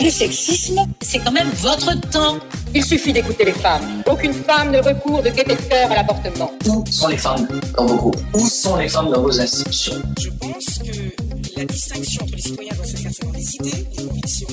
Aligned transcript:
Le 0.00 0.10
sexisme, 0.10 0.80
c'est 1.00 1.18
quand 1.18 1.32
même 1.32 1.50
votre 1.60 2.00
temps. 2.10 2.38
Il 2.74 2.84
suffit 2.84 3.12
d'écouter 3.12 3.44
les 3.44 3.52
femmes. 3.52 4.02
Aucune 4.10 4.32
femme 4.32 4.72
ne 4.72 4.78
recourt 4.78 5.22
de 5.22 5.30
gaieté 5.30 5.54
de 5.54 5.62
cœur 5.62 5.90
à 5.90 5.94
l'avortement. 5.94 6.50
Où 6.66 6.84
sont 6.90 7.08
les 7.08 7.16
femmes 7.16 7.46
dans 7.76 7.86
vos 7.86 7.96
groupes 7.96 8.20
Où 8.34 8.46
sont 8.46 8.76
les 8.76 8.88
femmes 8.88 9.10
dans 9.10 9.22
vos 9.22 9.40
institutions 9.40 10.02
Je 10.20 10.28
pense 10.40 10.78
que 10.78 11.58
la 11.58 11.64
distinction 11.64 12.24
entre 12.24 12.34
les 12.34 12.42
citoyens 12.42 12.74
doit 12.74 12.86
se 12.86 12.96
faire 12.96 13.12
selon 13.12 13.32
les 13.32 13.54
idées, 13.54 13.86
les 13.96 14.04
convictions, 14.04 14.48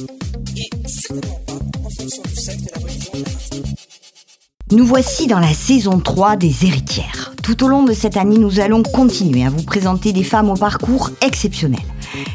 et 0.55 0.69
certainement 0.88 1.41
pas 1.47 1.53
en 1.53 1.89
fonction 1.89 2.23
du 2.23 2.35
sexe, 2.35 2.63
de 2.63 2.69
la 2.75 2.81
religion, 2.81 3.11
de 3.13 3.23
la. 3.23 4.77
Nous 4.77 4.85
voici 4.85 5.27
dans 5.27 5.39
la 5.39 5.53
saison 5.53 5.99
3 5.99 6.37
des 6.37 6.65
héritières. 6.65 7.33
Tout 7.43 7.65
au 7.65 7.67
long 7.67 7.83
de 7.83 7.93
cette 7.93 8.15
année, 8.15 8.37
nous 8.37 8.59
allons 8.59 8.83
continuer 8.83 9.43
à 9.43 9.49
vous 9.49 9.63
présenter 9.63 10.13
des 10.13 10.23
femmes 10.23 10.49
au 10.49 10.55
parcours 10.55 11.09
exceptionnel. 11.21 11.81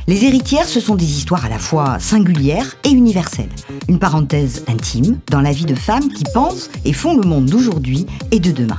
Les 0.07 0.25
héritières, 0.25 0.67
ce 0.67 0.81
sont 0.81 0.95
des 0.95 1.11
histoires 1.11 1.45
à 1.45 1.49
la 1.49 1.59
fois 1.59 1.99
singulières 1.99 2.77
et 2.85 2.91
universelles. 2.91 3.51
Une 3.89 3.99
parenthèse 3.99 4.65
intime 4.69 5.19
dans 5.31 5.41
la 5.41 5.53
vie 5.53 5.67
de 5.67 5.75
femmes 5.75 6.09
qui 6.09 6.25
pensent 6.33 6.71
et 6.85 6.93
font 6.93 7.17
le 7.17 7.27
monde 7.27 7.47
d'aujourd'hui 7.47 8.07
et 8.31 8.41
de 8.41 8.53
demain. 8.53 8.79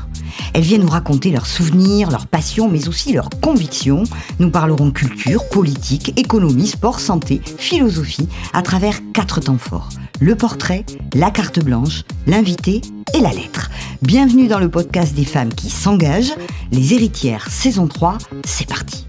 Elles 0.53 0.63
viennent 0.63 0.81
nous 0.81 0.89
raconter 0.89 1.31
leurs 1.31 1.45
souvenirs, 1.45 2.09
leurs 2.11 2.27
passions, 2.27 2.69
mais 2.69 2.87
aussi 2.87 3.13
leurs 3.13 3.29
convictions. 3.41 4.03
Nous 4.39 4.49
parlerons 4.49 4.91
culture, 4.91 5.47
politique, 5.49 6.13
économie, 6.17 6.67
sport, 6.67 6.99
santé, 6.99 7.41
philosophie, 7.57 8.27
à 8.53 8.61
travers 8.61 8.99
quatre 9.13 9.39
temps 9.39 9.57
forts. 9.57 9.89
Le 10.19 10.35
portrait, 10.35 10.85
la 11.13 11.31
carte 11.31 11.59
blanche, 11.59 12.03
l'invité 12.25 12.81
et 13.13 13.19
la 13.19 13.31
lettre. 13.31 13.69
Bienvenue 14.01 14.47
dans 14.47 14.59
le 14.59 14.69
podcast 14.69 15.13
des 15.13 15.25
femmes 15.25 15.53
qui 15.53 15.69
s'engagent. 15.69 16.33
Les 16.71 16.93
héritières, 16.93 17.47
saison 17.49 17.87
3, 17.87 18.17
c'est 18.45 18.67
parti. 18.67 19.06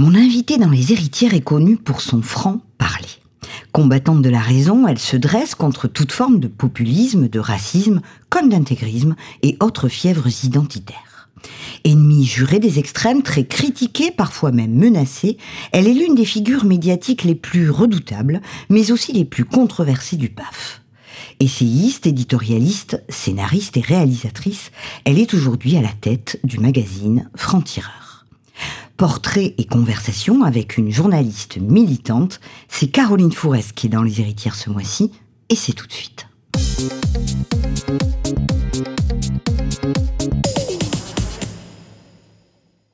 Mon 0.00 0.14
invitée 0.14 0.56
dans 0.56 0.70
Les 0.70 0.92
héritières 0.92 1.34
est 1.34 1.42
connue 1.42 1.76
pour 1.76 2.00
son 2.00 2.22
franc-parler. 2.22 3.20
Combattante 3.70 4.22
de 4.22 4.30
la 4.30 4.40
raison, 4.40 4.88
elle 4.88 4.98
se 4.98 5.18
dresse 5.18 5.54
contre 5.54 5.88
toute 5.88 6.12
forme 6.12 6.40
de 6.40 6.48
populisme, 6.48 7.28
de 7.28 7.38
racisme, 7.38 8.00
comme 8.30 8.48
d'intégrisme 8.48 9.14
et 9.42 9.58
autres 9.60 9.90
fièvres 9.90 10.26
identitaires. 10.42 11.28
Ennemie 11.84 12.24
jurée 12.24 12.60
des 12.60 12.78
extrêmes, 12.78 13.22
très 13.22 13.44
critiquée, 13.44 14.10
parfois 14.10 14.52
même 14.52 14.72
menacée, 14.72 15.36
elle 15.70 15.86
est 15.86 15.92
l'une 15.92 16.14
des 16.14 16.24
figures 16.24 16.64
médiatiques 16.64 17.24
les 17.24 17.34
plus 17.34 17.68
redoutables, 17.68 18.40
mais 18.70 18.92
aussi 18.92 19.12
les 19.12 19.26
plus 19.26 19.44
controversées 19.44 20.16
du 20.16 20.30
PAF. 20.30 20.80
Essayiste, 21.40 22.06
éditorialiste, 22.06 23.04
scénariste 23.10 23.76
et 23.76 23.82
réalisatrice, 23.82 24.70
elle 25.04 25.18
est 25.18 25.34
aujourd'hui 25.34 25.76
à 25.76 25.82
la 25.82 25.92
tête 25.92 26.40
du 26.42 26.58
magazine 26.58 27.28
Franc-Tireur. 27.36 27.99
Portrait 29.00 29.54
et 29.56 29.64
conversation 29.64 30.42
avec 30.42 30.76
une 30.76 30.90
journaliste 30.90 31.56
militante, 31.56 32.38
c'est 32.68 32.88
Caroline 32.88 33.32
Fourest 33.32 33.72
qui 33.72 33.86
est 33.86 33.88
dans 33.88 34.02
Les 34.02 34.20
Héritières 34.20 34.54
ce 34.54 34.68
mois-ci, 34.68 35.10
et 35.48 35.56
c'est 35.56 35.72
tout 35.72 35.86
de 35.86 35.92
suite. 35.92 36.26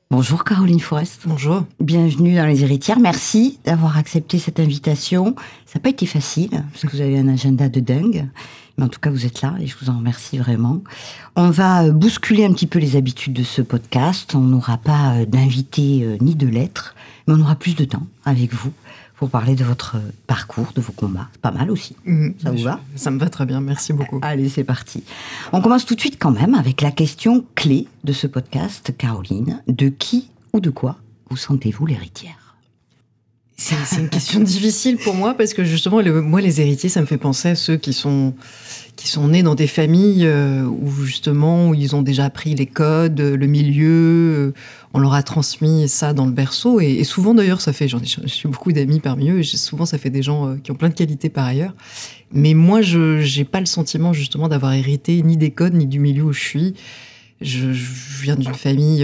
Bonjour 0.09 0.45
Caroline 0.45 0.79
Forest. 0.79 1.23
Bonjour. 1.25 1.65
Bienvenue 1.81 2.37
dans 2.37 2.45
Les 2.45 2.63
Héritières. 2.63 2.99
Merci 2.99 3.59
d'avoir 3.65 3.97
accepté 3.97 4.39
cette 4.39 4.61
invitation. 4.61 5.35
Ça 5.65 5.77
n'a 5.77 5.81
pas 5.81 5.89
été 5.89 6.05
facile, 6.05 6.63
parce 6.71 6.85
que 6.85 6.95
vous 6.95 7.01
avez 7.01 7.19
un 7.19 7.27
agenda 7.27 7.67
de 7.67 7.81
dingue. 7.81 8.29
Mais 8.77 8.83
en 8.85 8.89
tout 8.89 8.99
cas, 8.99 9.09
vous 9.09 9.25
êtes 9.25 9.41
là 9.41 9.55
et 9.59 9.65
je 9.67 9.75
vous 9.81 9.89
en 9.89 9.97
remercie 9.97 10.37
vraiment. 10.37 10.81
On 11.35 11.49
va 11.49 11.83
euh, 11.85 11.91
bousculer 11.91 12.45
un 12.45 12.53
petit 12.53 12.67
peu 12.67 12.77
les 12.79 12.95
habitudes 12.95 13.33
de 13.33 13.43
ce 13.43 13.61
podcast. 13.61 14.35
On 14.35 14.39
n'aura 14.41 14.77
pas 14.77 15.15
euh, 15.15 15.25
d'invité 15.25 16.03
euh, 16.03 16.17
ni 16.21 16.35
de 16.35 16.47
lettres, 16.47 16.95
mais 17.27 17.33
on 17.33 17.39
aura 17.41 17.55
plus 17.55 17.75
de 17.75 17.85
temps 17.85 18.05
avec 18.25 18.53
vous 18.53 18.71
pour 19.15 19.31
parler 19.31 19.55
de 19.55 19.63
votre 19.63 19.95
parcours, 20.27 20.73
de 20.75 20.81
vos 20.81 20.91
combats. 20.93 21.27
Pas 21.41 21.49
mal 21.49 21.71
aussi. 21.71 21.95
Mmh, 22.05 22.29
Ça 22.43 22.51
vous 22.51 22.57
je- 22.57 22.63
va? 22.65 22.79
Ça 22.95 23.09
me 23.09 23.17
va 23.17 23.29
très 23.29 23.47
bien, 23.47 23.61
merci 23.61 23.91
beaucoup. 23.93 24.19
Allez, 24.21 24.47
c'est 24.47 24.63
parti. 24.63 25.03
On 25.53 25.59
commence 25.61 25.87
tout 25.87 25.95
de 25.95 25.99
suite 25.99 26.17
quand 26.19 26.29
même 26.29 26.53
avec 26.53 26.81
la 26.81 26.91
question 26.91 27.43
clé 27.55 27.87
de 28.03 28.13
ce 28.13 28.27
podcast, 28.27 28.93
Caroline. 28.95 29.63
De 29.67 29.89
qui 29.89 30.29
ou 30.53 30.59
de 30.59 30.69
quoi 30.69 30.97
vous 31.31 31.37
sentez-vous 31.37 31.87
l'héritière? 31.87 32.46
C'est 33.59 33.99
une 33.99 34.09
question 34.09 34.39
difficile 34.39 34.97
pour 34.97 35.15
moi 35.15 35.33
parce 35.33 35.55
que 35.55 35.63
justement, 35.63 35.99
le- 35.99 36.21
moi, 36.21 36.41
les 36.41 36.61
héritiers, 36.61 36.89
ça 36.89 37.01
me 37.01 37.07
fait 37.07 37.17
penser 37.17 37.49
à 37.49 37.55
ceux 37.55 37.75
qui 37.75 37.91
sont, 37.91 38.35
qui 38.95 39.07
sont 39.07 39.29
nés 39.29 39.41
dans 39.41 39.55
des 39.55 39.65
familles 39.65 40.27
euh, 40.27 40.63
où 40.65 40.91
justement, 41.03 41.69
où 41.69 41.73
ils 41.73 41.95
ont 41.95 42.03
déjà 42.03 42.25
appris 42.25 42.53
les 42.53 42.67
codes, 42.67 43.19
le 43.19 43.47
milieu, 43.47 43.89
euh, 43.89 44.53
on 44.93 44.99
leur 44.99 45.15
a 45.15 45.23
transmis 45.23 45.89
ça 45.89 46.13
dans 46.13 46.27
le 46.27 46.31
berceau. 46.33 46.79
Et, 46.79 47.03
souvent, 47.03 47.33
d'ailleurs, 47.33 47.59
ça 47.61 47.73
fait, 47.73 47.87
j'ai 47.87 48.47
beaucoup 48.47 48.71
d'amis 48.71 48.99
parmi 48.99 49.31
eux, 49.31 49.39
et 49.39 49.43
j'ai- 49.43 49.57
souvent, 49.57 49.87
ça 49.87 49.97
fait 49.97 50.11
des 50.11 50.21
gens 50.21 50.49
euh, 50.49 50.55
qui 50.63 50.69
ont 50.69 50.75
plein 50.75 50.89
de 50.89 50.93
qualités 50.93 51.29
par 51.29 51.45
ailleurs. 51.45 51.73
Mais 52.31 52.53
moi, 52.53 52.83
je 52.83 53.39
n'ai 53.39 53.43
pas 53.43 53.59
le 53.59 53.65
sentiment 53.65 54.13
justement 54.13 54.49
d'avoir 54.49 54.73
hérité 54.73 55.19
ni 55.23 55.35
des 55.35 55.49
codes, 55.49 55.73
ni 55.73 55.87
du 55.87 55.97
milieu 55.99 56.23
où 56.25 56.33
je 56.33 56.41
suis. 56.41 56.73
Je, 57.41 57.73
je 57.73 58.21
viens 58.21 58.35
d'une 58.35 58.53
famille 58.53 59.03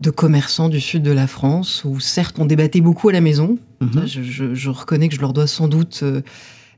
de 0.00 0.10
commerçants 0.10 0.68
du 0.68 0.80
sud 0.80 1.02
de 1.02 1.10
la 1.12 1.26
France, 1.26 1.82
où 1.84 2.00
certes 2.00 2.36
on 2.38 2.46
débattait 2.46 2.80
beaucoup 2.80 3.08
à 3.08 3.12
la 3.12 3.20
maison. 3.20 3.58
Mhm. 3.80 4.06
Je, 4.06 4.22
je- 4.22 4.54
je 4.54 4.70
reconnais 4.70 5.08
que 5.08 5.14
je 5.14 5.20
leur 5.20 5.32
dois 5.32 5.46
sans 5.46 5.68
doute 5.68 6.00
euh, 6.02 6.22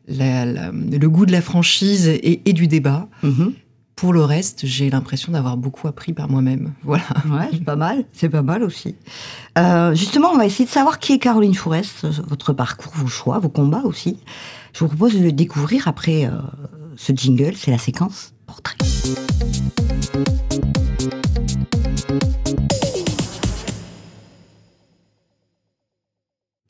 la- 0.09 0.45
la- 0.45 0.71
le 0.73 1.09
goût 1.09 1.27
de 1.27 1.33
la 1.33 1.41
franchise 1.43 2.09
et, 2.09 2.43
et 2.49 2.53
du 2.53 2.67
débat. 2.67 3.09
Mhm. 3.23 3.53
Pour 3.95 4.13
le 4.13 4.25
reste, 4.25 4.67
j'ai 4.67 4.91
l'impression 4.91 5.31
d'avoir 5.33 5.57
beaucoup 5.57 5.87
appris 5.87 6.13
par 6.13 6.29
moi-même. 6.29 6.73
Voilà. 6.83 7.05
Ouais, 7.31 7.49
c'est 7.53 7.63
pas 7.65 7.77
mal. 7.77 8.05
C'est 8.13 8.29
pas 8.29 8.43
mal 8.43 8.65
aussi. 8.65 8.97
Euh, 9.59 9.95
justement, 9.95 10.31
on 10.33 10.37
va 10.37 10.47
essayer 10.47 10.65
de 10.65 10.71
savoir 10.71 10.99
qui 10.99 11.13
est 11.13 11.19
Caroline 11.19 11.55
Fourest, 11.55 12.07
votre 12.27 12.53
parcours, 12.53 12.93
vos 12.97 13.07
choix, 13.07 13.39
vos 13.39 13.49
combats 13.51 13.83
aussi. 13.85 14.19
Je 14.73 14.81
vous 14.81 14.89
propose 14.89 15.15
de 15.15 15.23
le 15.23 15.31
découvrir 15.31 15.87
après 15.87 16.25
euh, 16.27 16.31
ce 16.97 17.13
jingle, 17.15 17.53
c'est 17.55 17.71
la 17.71 17.79
séquence 17.79 18.33
portrait. 18.47 18.77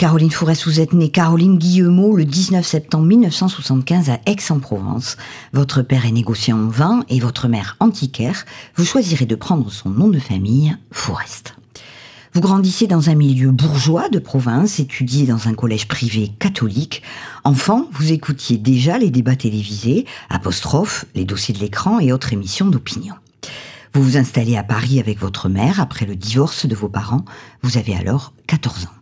Caroline 0.02 0.32
Fourest, 0.32 0.64
vous 0.64 0.80
êtes 0.80 0.94
née 0.94 1.10
Caroline 1.10 1.58
Guillemot 1.58 2.16
le 2.16 2.24
19 2.24 2.66
septembre 2.66 3.06
1975 3.06 4.10
à 4.10 4.18
Aix-en-Provence. 4.26 5.16
Votre 5.52 5.82
père 5.82 6.06
est 6.06 6.10
négociant 6.10 6.58
en 6.58 6.66
vin 6.66 7.04
et 7.08 7.20
votre 7.20 7.46
mère 7.46 7.76
antiquaire. 7.78 8.44
Vous 8.74 8.84
choisirez 8.84 9.26
de 9.26 9.36
prendre 9.36 9.70
son 9.70 9.90
nom 9.90 10.08
de 10.08 10.18
famille, 10.18 10.76
Fourest. 10.90 11.54
Vous 12.34 12.40
grandissez 12.40 12.88
dans 12.88 13.10
un 13.10 13.14
milieu 13.14 13.52
bourgeois 13.52 14.08
de 14.08 14.18
province, 14.18 14.80
étudiez 14.80 15.24
dans 15.24 15.46
un 15.46 15.54
collège 15.54 15.86
privé 15.86 16.32
catholique. 16.40 17.04
Enfant, 17.44 17.86
vous 17.92 18.10
écoutiez 18.10 18.58
déjà 18.58 18.98
les 18.98 19.10
débats 19.10 19.36
télévisés, 19.36 20.04
apostrophes, 20.30 21.04
les 21.14 21.24
dossiers 21.24 21.54
de 21.54 21.60
l'écran 21.60 22.00
et 22.00 22.12
autres 22.12 22.32
émissions 22.32 22.66
d'opinion. 22.66 23.14
Vous 23.94 24.02
vous 24.02 24.16
installez 24.16 24.56
à 24.56 24.64
Paris 24.64 24.98
avec 24.98 25.20
votre 25.20 25.48
mère 25.48 25.78
après 25.78 26.06
le 26.06 26.16
divorce 26.16 26.66
de 26.66 26.74
vos 26.74 26.88
parents. 26.88 27.24
Vous 27.62 27.78
avez 27.78 27.94
alors 27.94 28.32
14 28.48 28.86
ans. 28.86 29.01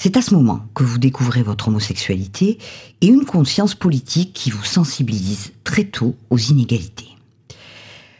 C'est 0.00 0.16
à 0.16 0.22
ce 0.22 0.32
moment 0.32 0.60
que 0.76 0.84
vous 0.84 0.98
découvrez 0.98 1.42
votre 1.42 1.66
homosexualité 1.66 2.58
et 3.00 3.08
une 3.08 3.24
conscience 3.24 3.74
politique 3.74 4.32
qui 4.32 4.48
vous 4.48 4.62
sensibilise 4.62 5.50
très 5.64 5.82
tôt 5.82 6.14
aux 6.30 6.38
inégalités. 6.38 7.08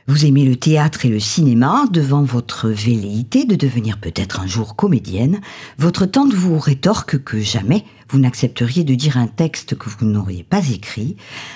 Vous 0.09 0.27
aimez 0.27 0.45
le 0.45 0.57
théâtre 0.57 1.07
et 1.07 1.09
le 1.09 1.21
cinéma, 1.21 1.85
devant 1.93 2.25
votre 2.25 2.69
velléité 2.69 3.45
de 3.45 3.55
devenir 3.55 3.99
peut-être 4.01 4.41
un 4.41 4.49
jour 4.49 4.75
comédienne, 4.75 5.41
votre 5.79 6.05
tante 6.05 6.33
vous 6.33 6.59
rétorque 6.59 7.23
que 7.23 7.39
jamais 7.39 7.85
vous 8.09 8.19
n'accepteriez 8.19 8.83
de 8.83 8.97
dire 8.97 9.17
un 9.17 9.29
texte 9.29 9.77
que 9.77 9.89
vous 9.89 10.05
n'auriez 10.05 10.43
pas 10.43 10.67
écrit, 10.71 11.15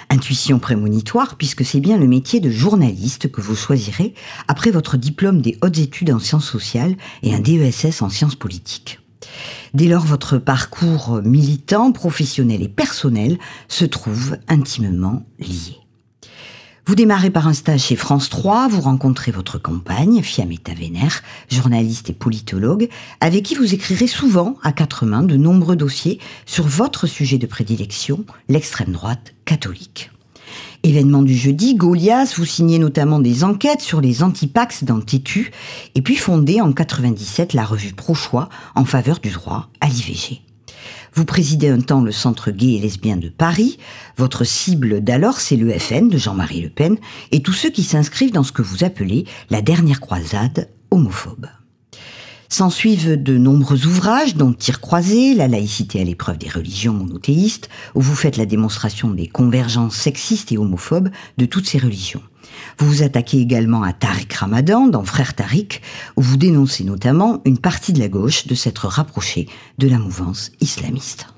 intuition 0.08 0.60
prémonitoire 0.60 1.34
puisque 1.36 1.64
c'est 1.64 1.80
bien 1.80 1.98
le 1.98 2.06
métier 2.06 2.38
de 2.38 2.50
journaliste 2.50 3.32
que 3.32 3.40
vous 3.40 3.56
choisirez 3.56 4.14
après 4.46 4.70
votre 4.70 4.96
diplôme 4.96 5.42
des 5.42 5.58
hautes 5.62 5.78
études 5.78 6.12
en 6.12 6.20
sciences 6.20 6.48
sociales 6.48 6.94
et 7.24 7.34
un 7.34 7.40
DESS 7.40 8.02
en 8.02 8.08
sciences 8.08 8.36
politiques. 8.36 9.01
Dès 9.74 9.88
lors, 9.88 10.04
votre 10.04 10.38
parcours 10.38 11.20
militant, 11.24 11.92
professionnel 11.92 12.62
et 12.62 12.68
personnel 12.68 13.38
se 13.68 13.84
trouve 13.84 14.36
intimement 14.48 15.24
lié. 15.38 15.82
Vous 16.84 16.96
démarrez 16.96 17.30
par 17.30 17.46
un 17.46 17.52
stage 17.52 17.84
chez 17.84 17.96
France 17.96 18.28
3, 18.28 18.66
vous 18.66 18.80
rencontrez 18.80 19.30
votre 19.30 19.56
compagne, 19.56 20.20
Fiametta 20.20 20.74
Vénère, 20.74 21.22
journaliste 21.48 22.10
et 22.10 22.12
politologue, 22.12 22.88
avec 23.20 23.44
qui 23.44 23.54
vous 23.54 23.72
écrirez 23.72 24.08
souvent 24.08 24.56
à 24.64 24.72
quatre 24.72 25.06
mains 25.06 25.22
de 25.22 25.36
nombreux 25.36 25.76
dossiers 25.76 26.18
sur 26.44 26.66
votre 26.66 27.06
sujet 27.06 27.38
de 27.38 27.46
prédilection, 27.46 28.24
l'extrême 28.48 28.90
droite 28.92 29.32
catholique. 29.44 30.11
Événement 30.84 31.22
du 31.22 31.36
jeudi, 31.36 31.76
Goliath, 31.76 32.34
vous 32.36 32.44
signez 32.44 32.80
notamment 32.80 33.20
des 33.20 33.44
enquêtes 33.44 33.82
sur 33.82 34.00
les 34.00 34.24
antipax 34.24 34.82
dans 34.82 35.00
Tétu, 35.00 35.52
et 35.94 36.02
puis 36.02 36.16
fondez 36.16 36.60
en 36.60 36.72
97 36.72 37.52
la 37.52 37.64
revue 37.64 37.92
Pro-Choix 37.92 38.48
en 38.74 38.84
faveur 38.84 39.20
du 39.20 39.30
droit 39.30 39.68
à 39.80 39.86
l'IVG. 39.86 40.42
Vous 41.14 41.24
présidez 41.24 41.68
un 41.68 41.80
temps 41.80 42.00
le 42.00 42.10
Centre 42.10 42.50
gay 42.50 42.74
et 42.74 42.80
lesbien 42.80 43.16
de 43.16 43.28
Paris. 43.28 43.78
Votre 44.16 44.42
cible 44.42 45.02
d'alors, 45.04 45.38
c'est 45.38 45.56
le 45.56 45.70
FN 45.78 46.08
de 46.08 46.18
Jean-Marie 46.18 46.62
Le 46.62 46.70
Pen 46.70 46.96
et 47.30 47.42
tous 47.42 47.52
ceux 47.52 47.70
qui 47.70 47.84
s'inscrivent 47.84 48.32
dans 48.32 48.42
ce 48.42 48.52
que 48.52 48.62
vous 48.62 48.82
appelez 48.82 49.26
la 49.50 49.62
dernière 49.62 50.00
croisade 50.00 50.68
homophobe. 50.90 51.46
S'ensuivent 52.52 53.22
de 53.22 53.38
nombreux 53.38 53.86
ouvrages, 53.86 54.34
dont 54.34 54.52
Tir 54.52 54.82
croisé, 54.82 55.32
La 55.32 55.48
laïcité 55.48 56.02
à 56.02 56.04
l'épreuve 56.04 56.36
des 56.36 56.50
religions 56.50 56.92
monothéistes, 56.92 57.70
où 57.94 58.02
vous 58.02 58.14
faites 58.14 58.36
la 58.36 58.44
démonstration 58.44 59.08
des 59.08 59.26
convergences 59.26 59.96
sexistes 59.96 60.52
et 60.52 60.58
homophobes 60.58 61.08
de 61.38 61.46
toutes 61.46 61.66
ces 61.66 61.78
religions. 61.78 62.20
Vous 62.76 62.86
vous 62.86 63.02
attaquez 63.02 63.40
également 63.40 63.82
à 63.82 63.94
Tariq 63.94 64.36
Ramadan 64.36 64.86
dans 64.86 65.02
Frère 65.02 65.34
Tariq, 65.34 65.80
où 66.18 66.20
vous 66.20 66.36
dénoncez 66.36 66.84
notamment 66.84 67.40
une 67.46 67.56
partie 67.56 67.94
de 67.94 68.00
la 68.00 68.08
gauche 68.08 68.46
de 68.46 68.54
s'être 68.54 68.86
rapprochée 68.86 69.48
de 69.78 69.88
la 69.88 69.98
mouvance 69.98 70.52
islamiste. 70.60 71.28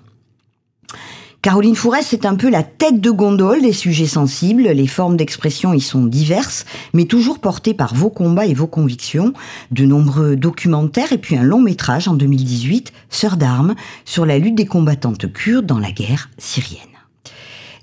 Caroline 1.44 1.74
Fourès 1.74 2.14
est 2.14 2.24
un 2.24 2.36
peu 2.36 2.48
la 2.48 2.62
tête 2.62 3.02
de 3.02 3.10
gondole 3.10 3.60
des 3.60 3.74
sujets 3.74 4.06
sensibles. 4.06 4.62
Les 4.62 4.86
formes 4.86 5.18
d'expression 5.18 5.74
y 5.74 5.80
sont 5.82 6.06
diverses, 6.06 6.64
mais 6.94 7.04
toujours 7.04 7.38
portées 7.38 7.74
par 7.74 7.94
vos 7.94 8.08
combats 8.08 8.46
et 8.46 8.54
vos 8.54 8.66
convictions. 8.66 9.34
De 9.70 9.84
nombreux 9.84 10.36
documentaires 10.36 11.12
et 11.12 11.18
puis 11.18 11.36
un 11.36 11.42
long 11.42 11.60
métrage 11.60 12.08
en 12.08 12.14
2018, 12.14 12.94
Sœurs 13.10 13.36
d'armes, 13.36 13.74
sur 14.06 14.24
la 14.24 14.38
lutte 14.38 14.54
des 14.54 14.64
combattantes 14.64 15.30
kurdes 15.30 15.66
dans 15.66 15.78
la 15.78 15.92
guerre 15.92 16.30
syrienne. 16.38 16.93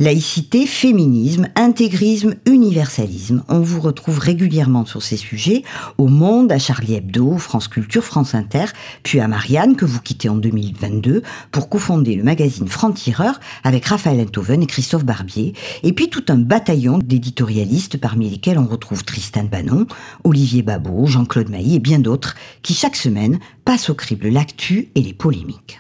Laïcité, 0.02 0.66
féminisme, 0.66 1.50
intégrisme, 1.56 2.34
universalisme. 2.48 3.44
On 3.50 3.60
vous 3.60 3.80
retrouve 3.80 4.18
régulièrement 4.18 4.84
sur 4.84 5.04
ces 5.04 5.16
sujets 5.16 5.62
au 6.00 6.08
Monde, 6.08 6.52
à 6.52 6.58
Charlie 6.58 6.96
Hebdo, 6.96 7.38
France 7.38 7.68
Culture, 7.68 8.04
France 8.04 8.34
Inter, 8.34 8.66
puis 9.04 9.20
à 9.20 9.28
Marianne 9.28 9.76
que 9.76 9.86
vous 9.86 10.02
quittez 10.02 10.28
en 10.28 10.38
2022 10.38 11.22
pour 11.52 11.70
cofonder 11.70 12.16
le 12.16 12.24
magazine 12.24 12.68
Franc-Tireur 12.68 13.40
avec 13.64 13.86
Raphaël 13.86 14.22
Enthoven 14.22 14.64
et 14.64 14.66
Christophe 14.66 15.06
Barbier, 15.06 15.54
et 15.84 15.94
puis 15.94 16.10
tout 16.10 16.26
un 16.30 16.38
bataillon 16.38 16.98
d'éditorialistes 16.98 18.00
parmi 18.00 18.28
lesquels 18.28 18.58
on 18.58 18.66
retrouve 18.66 19.04
Tristan 19.04 19.44
Bannon, 19.44 19.86
Olivier 20.24 20.64
Babot, 20.64 21.06
Jean-Claude 21.06 21.52
Mailly 21.52 21.76
et 21.76 21.80
bien 21.80 22.00
d'autres 22.00 22.34
qui 22.64 22.74
chaque 22.74 22.96
semaine 22.96 23.38
passent 23.66 23.92
au 23.92 23.94
crible 23.94 24.30
l'actu 24.30 24.90
et 24.96 25.02
les 25.04 25.14
polémiques. 25.14 25.80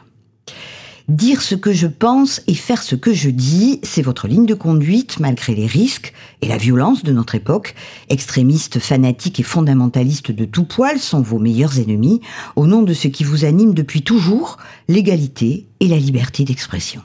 Dire 1.11 1.41
ce 1.41 1.55
que 1.55 1.73
je 1.73 1.87
pense 1.87 2.39
et 2.47 2.53
faire 2.53 2.81
ce 2.81 2.95
que 2.95 3.13
je 3.13 3.29
dis, 3.29 3.81
c'est 3.83 4.01
votre 4.01 4.29
ligne 4.29 4.45
de 4.45 4.53
conduite 4.53 5.19
malgré 5.19 5.53
les 5.53 5.65
risques 5.65 6.13
et 6.41 6.47
la 6.47 6.55
violence 6.55 7.03
de 7.03 7.11
notre 7.11 7.35
époque. 7.35 7.75
Extrémistes, 8.07 8.79
fanatiques 8.79 9.37
et 9.41 9.43
fondamentalistes 9.43 10.31
de 10.31 10.45
tout 10.45 10.63
poil 10.63 10.99
sont 10.99 11.21
vos 11.21 11.37
meilleurs 11.37 11.79
ennemis 11.79 12.21
au 12.55 12.65
nom 12.65 12.81
de 12.81 12.93
ce 12.93 13.09
qui 13.09 13.25
vous 13.25 13.43
anime 13.43 13.73
depuis 13.73 14.03
toujours, 14.03 14.55
l'égalité 14.87 15.67
et 15.81 15.89
la 15.89 15.97
liberté 15.97 16.45
d'expression. 16.45 17.01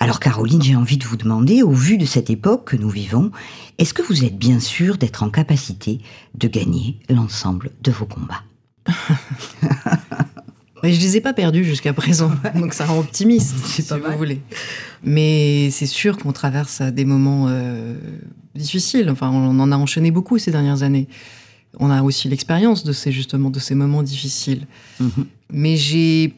Alors 0.00 0.20
Caroline, 0.20 0.60
j'ai 0.60 0.76
envie 0.76 0.98
de 0.98 1.06
vous 1.06 1.16
demander, 1.16 1.62
au 1.62 1.72
vu 1.72 1.96
de 1.96 2.04
cette 2.04 2.28
époque 2.28 2.66
que 2.66 2.76
nous 2.76 2.90
vivons, 2.90 3.30
est-ce 3.78 3.94
que 3.94 4.02
vous 4.02 4.26
êtes 4.26 4.36
bien 4.36 4.60
sûr 4.60 4.98
d'être 4.98 5.22
en 5.22 5.30
capacité 5.30 6.02
de 6.34 6.46
gagner 6.46 7.00
l'ensemble 7.08 7.70
de 7.80 7.90
vos 7.90 8.04
combats? 8.04 8.44
je 10.82 10.88
les 11.00 11.16
ai 11.16 11.20
pas 11.20 11.32
perdus 11.32 11.64
jusqu'à 11.64 11.92
présent, 11.92 12.30
donc 12.54 12.74
ça 12.74 12.86
rend 12.86 12.98
optimiste, 12.98 13.56
si 13.64 13.82
vous 13.82 14.18
voulez. 14.18 14.40
Mais 15.02 15.70
c'est 15.70 15.86
sûr 15.86 16.18
qu'on 16.18 16.32
traverse 16.32 16.82
des 16.82 17.04
moments 17.04 17.46
euh, 17.48 17.94
difficiles. 18.54 19.08
Enfin, 19.10 19.30
on 19.30 19.58
en 19.58 19.72
a 19.72 19.76
enchaîné 19.76 20.10
beaucoup 20.10 20.38
ces 20.38 20.50
dernières 20.50 20.82
années. 20.82 21.08
On 21.78 21.90
a 21.90 22.02
aussi 22.02 22.28
l'expérience 22.28 22.84
de 22.84 22.92
ces 22.92 23.12
justement 23.12 23.50
de 23.50 23.58
ces 23.58 23.74
moments 23.74 24.02
difficiles. 24.02 24.66
Mm-hmm. 25.00 25.24
Mais 25.52 25.76
j'ai 25.76 26.34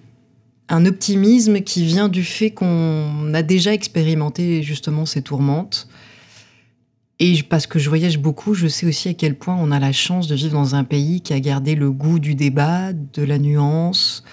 un 0.68 0.86
optimisme 0.86 1.60
qui 1.60 1.84
vient 1.84 2.08
du 2.08 2.24
fait 2.24 2.50
qu'on 2.50 3.34
a 3.34 3.42
déjà 3.42 3.74
expérimenté 3.74 4.62
justement 4.62 5.04
ces 5.04 5.22
tourmentes. 5.22 5.88
Et 7.22 7.42
parce 7.42 7.66
que 7.66 7.78
je 7.78 7.90
voyage 7.90 8.18
beaucoup, 8.18 8.54
je 8.54 8.66
sais 8.66 8.86
aussi 8.86 9.10
à 9.10 9.14
quel 9.14 9.36
point 9.36 9.54
on 9.54 9.70
a 9.70 9.78
la 9.78 9.92
chance 9.92 10.26
de 10.26 10.34
vivre 10.34 10.54
dans 10.54 10.74
un 10.74 10.84
pays 10.84 11.20
qui 11.20 11.34
a 11.34 11.40
gardé 11.40 11.74
le 11.74 11.90
goût 11.90 12.18
du 12.18 12.34
débat, 12.34 12.94
de 12.94 13.22
la 13.22 13.38
nuance, 13.38 14.24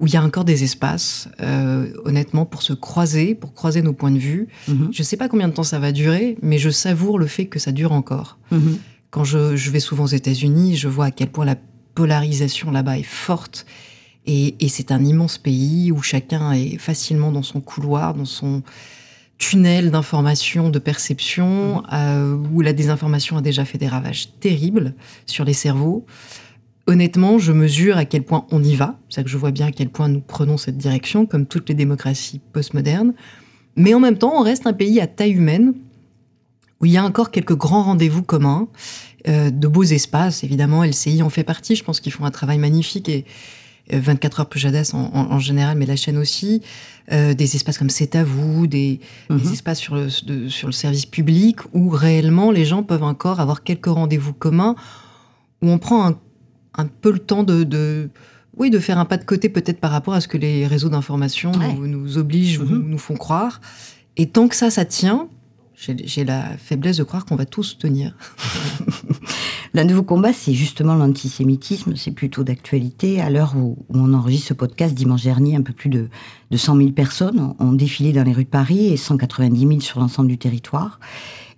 où 0.00 0.08
il 0.08 0.14
y 0.14 0.16
a 0.16 0.24
encore 0.24 0.44
des 0.44 0.64
espaces, 0.64 1.28
euh, 1.40 1.92
honnêtement, 2.04 2.44
pour 2.44 2.62
se 2.62 2.72
croiser, 2.72 3.36
pour 3.36 3.54
croiser 3.54 3.80
nos 3.80 3.92
points 3.92 4.10
de 4.10 4.18
vue. 4.18 4.48
Mhm. 4.66 4.88
Je 4.92 5.02
ne 5.02 5.04
sais 5.04 5.16
pas 5.16 5.28
combien 5.28 5.46
de 5.46 5.54
temps 5.54 5.62
ça 5.62 5.78
va 5.78 5.92
durer, 5.92 6.36
mais 6.42 6.58
je 6.58 6.68
savoure 6.68 7.20
le 7.20 7.28
fait 7.28 7.46
que 7.46 7.60
ça 7.60 7.70
dure 7.70 7.92
encore. 7.92 8.38
Mhm. 8.50 8.78
Quand 9.10 9.22
je, 9.22 9.70
vais 9.70 9.78
souvent 9.78 10.04
aux 10.04 10.08
États-Unis, 10.08 10.74
je 10.74 10.88
vois 10.88 11.06
à 11.06 11.10
quel 11.12 11.28
point 11.28 11.44
la 11.44 11.56
polarisation 11.94 12.72
là-bas 12.72 12.98
est 12.98 13.04
forte. 13.04 13.66
Et, 14.26 14.56
et 14.58 14.68
c'est 14.68 14.90
un 14.90 15.04
immense 15.04 15.38
pays 15.38 15.92
où 15.92 16.02
chacun 16.02 16.50
est 16.52 16.78
facilement 16.78 17.30
dans 17.30 17.42
son 17.44 17.60
couloir, 17.60 18.14
dans 18.14 18.24
son 18.24 18.64
tunnel 19.42 19.90
d'information, 19.90 20.70
de 20.70 20.78
perception, 20.78 21.78
mhm. 21.78 21.86
euh, 21.92 22.36
où 22.52 22.60
la 22.60 22.72
désinformation 22.72 23.36
a 23.36 23.40
déjà 23.40 23.64
fait 23.64 23.76
des 23.76 23.88
ravages 23.88 24.28
terribles 24.38 24.94
sur 25.26 25.44
les 25.44 25.52
cerveaux. 25.52 26.06
Honnêtement, 26.86 27.38
je 27.38 27.50
mesure 27.50 27.96
à 27.96 28.04
quel 28.04 28.22
point 28.22 28.46
on 28.52 28.62
y 28.62 28.76
va. 28.76 28.98
C'est 29.08 29.24
que 29.24 29.28
je 29.28 29.36
vois 29.36 29.50
bien 29.50 29.66
à 29.66 29.72
quel 29.72 29.88
point 29.88 30.08
nous 30.08 30.20
prenons 30.20 30.58
cette 30.58 30.78
direction, 30.78 31.26
comme 31.26 31.46
toutes 31.46 31.68
les 31.68 31.74
démocraties 31.74 32.40
postmodernes. 32.52 33.14
Mais 33.74 33.94
en 33.94 34.00
même 34.00 34.16
temps, 34.16 34.32
on 34.36 34.42
reste 34.42 34.68
un 34.68 34.72
pays 34.72 35.00
à 35.00 35.08
taille 35.08 35.32
humaine, 35.32 35.74
où 36.80 36.86
il 36.86 36.92
y 36.92 36.96
a 36.96 37.04
encore 37.04 37.32
quelques 37.32 37.56
grands 37.56 37.82
rendez-vous 37.82 38.22
communs, 38.22 38.68
euh, 39.26 39.50
de 39.50 39.66
beaux 39.66 39.82
espaces. 39.82 40.44
Évidemment, 40.44 40.84
LCI 40.84 41.20
en 41.20 41.30
fait 41.30 41.44
partie. 41.44 41.74
Je 41.74 41.82
pense 41.82 41.98
qu'ils 41.98 42.12
font 42.12 42.24
un 42.24 42.30
travail 42.30 42.58
magnifique 42.58 43.08
et 43.08 43.24
24 43.90 44.38
euh, 44.38 44.42
heures 44.42 44.48
plus 44.48 44.66
en, 44.94 45.10
en, 45.14 45.38
général, 45.38 45.76
mais 45.76 45.86
la 45.86 45.96
chaîne 45.96 46.18
aussi. 46.18 46.62
Euh, 47.10 47.34
des 47.34 47.56
espaces 47.56 47.78
comme 47.78 47.90
C'est 47.90 48.14
à 48.14 48.22
vous, 48.22 48.66
des, 48.66 49.00
mhm. 49.28 49.40
espaces 49.52 49.80
sur 49.80 49.96
le, 49.96 50.08
sur 50.08 50.68
le 50.68 50.72
service 50.72 51.04
public 51.04 51.58
où 51.72 51.88
réellement 51.88 52.52
les 52.52 52.64
gens 52.64 52.84
peuvent 52.84 53.02
encore 53.02 53.40
avoir 53.40 53.64
quelques 53.64 53.86
rendez-vous 53.86 54.32
communs, 54.32 54.76
où 55.62 55.68
on 55.68 55.78
prend 55.78 56.06
un, 56.06 56.18
un 56.74 56.86
peu 56.86 57.10
le 57.12 57.18
temps 57.18 57.42
de, 57.42 58.08
oui, 58.56 58.70
de 58.70 58.78
faire 58.78 58.98
un 58.98 59.04
pas 59.04 59.16
de 59.16 59.24
côté 59.24 59.48
peut-être 59.48 59.80
par 59.80 59.90
rapport 59.90 60.14
à 60.14 60.20
ce 60.20 60.28
que 60.28 60.38
les 60.38 60.66
réseaux 60.66 60.88
d'information 60.88 61.50
nous, 61.52 61.86
nous, 61.86 62.18
obligent 62.18 62.60
ou 62.60 62.66
mhm. 62.66 62.88
nous 62.88 62.98
font 62.98 63.16
croire. 63.16 63.60
Et 64.16 64.28
tant 64.28 64.46
que 64.46 64.56
ça, 64.56 64.70
ça 64.70 64.84
tient, 64.84 65.28
j'ai 65.82 66.24
la 66.24 66.56
faiblesse 66.56 66.98
de 66.98 67.02
croire 67.02 67.24
qu'on 67.24 67.36
va 67.36 67.46
tous 67.46 67.76
tenir. 67.78 68.14
L'un 69.74 69.84
de 69.84 69.94
vos 69.94 70.02
combats, 70.02 70.32
c'est 70.32 70.54
justement 70.54 70.94
l'antisémitisme. 70.94 71.96
C'est 71.96 72.10
plutôt 72.10 72.44
d'actualité. 72.44 73.20
À 73.20 73.30
l'heure 73.30 73.54
où, 73.56 73.84
on 73.88 74.12
enregistre 74.14 74.48
ce 74.48 74.54
podcast, 74.54 74.94
dimanche 74.94 75.22
dernier, 75.22 75.56
un 75.56 75.62
peu 75.62 75.72
plus 75.72 75.90
de, 75.90 76.08
de 76.50 76.56
100 76.56 76.76
000 76.76 76.90
personnes 76.90 77.54
ont 77.58 77.72
défilé 77.72 78.12
dans 78.12 78.22
les 78.22 78.32
rues 78.32 78.44
de 78.44 78.48
Paris 78.48 78.92
et 78.92 78.96
190 78.96 79.66
000 79.66 79.80
sur 79.80 79.98
l'ensemble 79.98 80.28
du 80.28 80.38
territoire. 80.38 81.00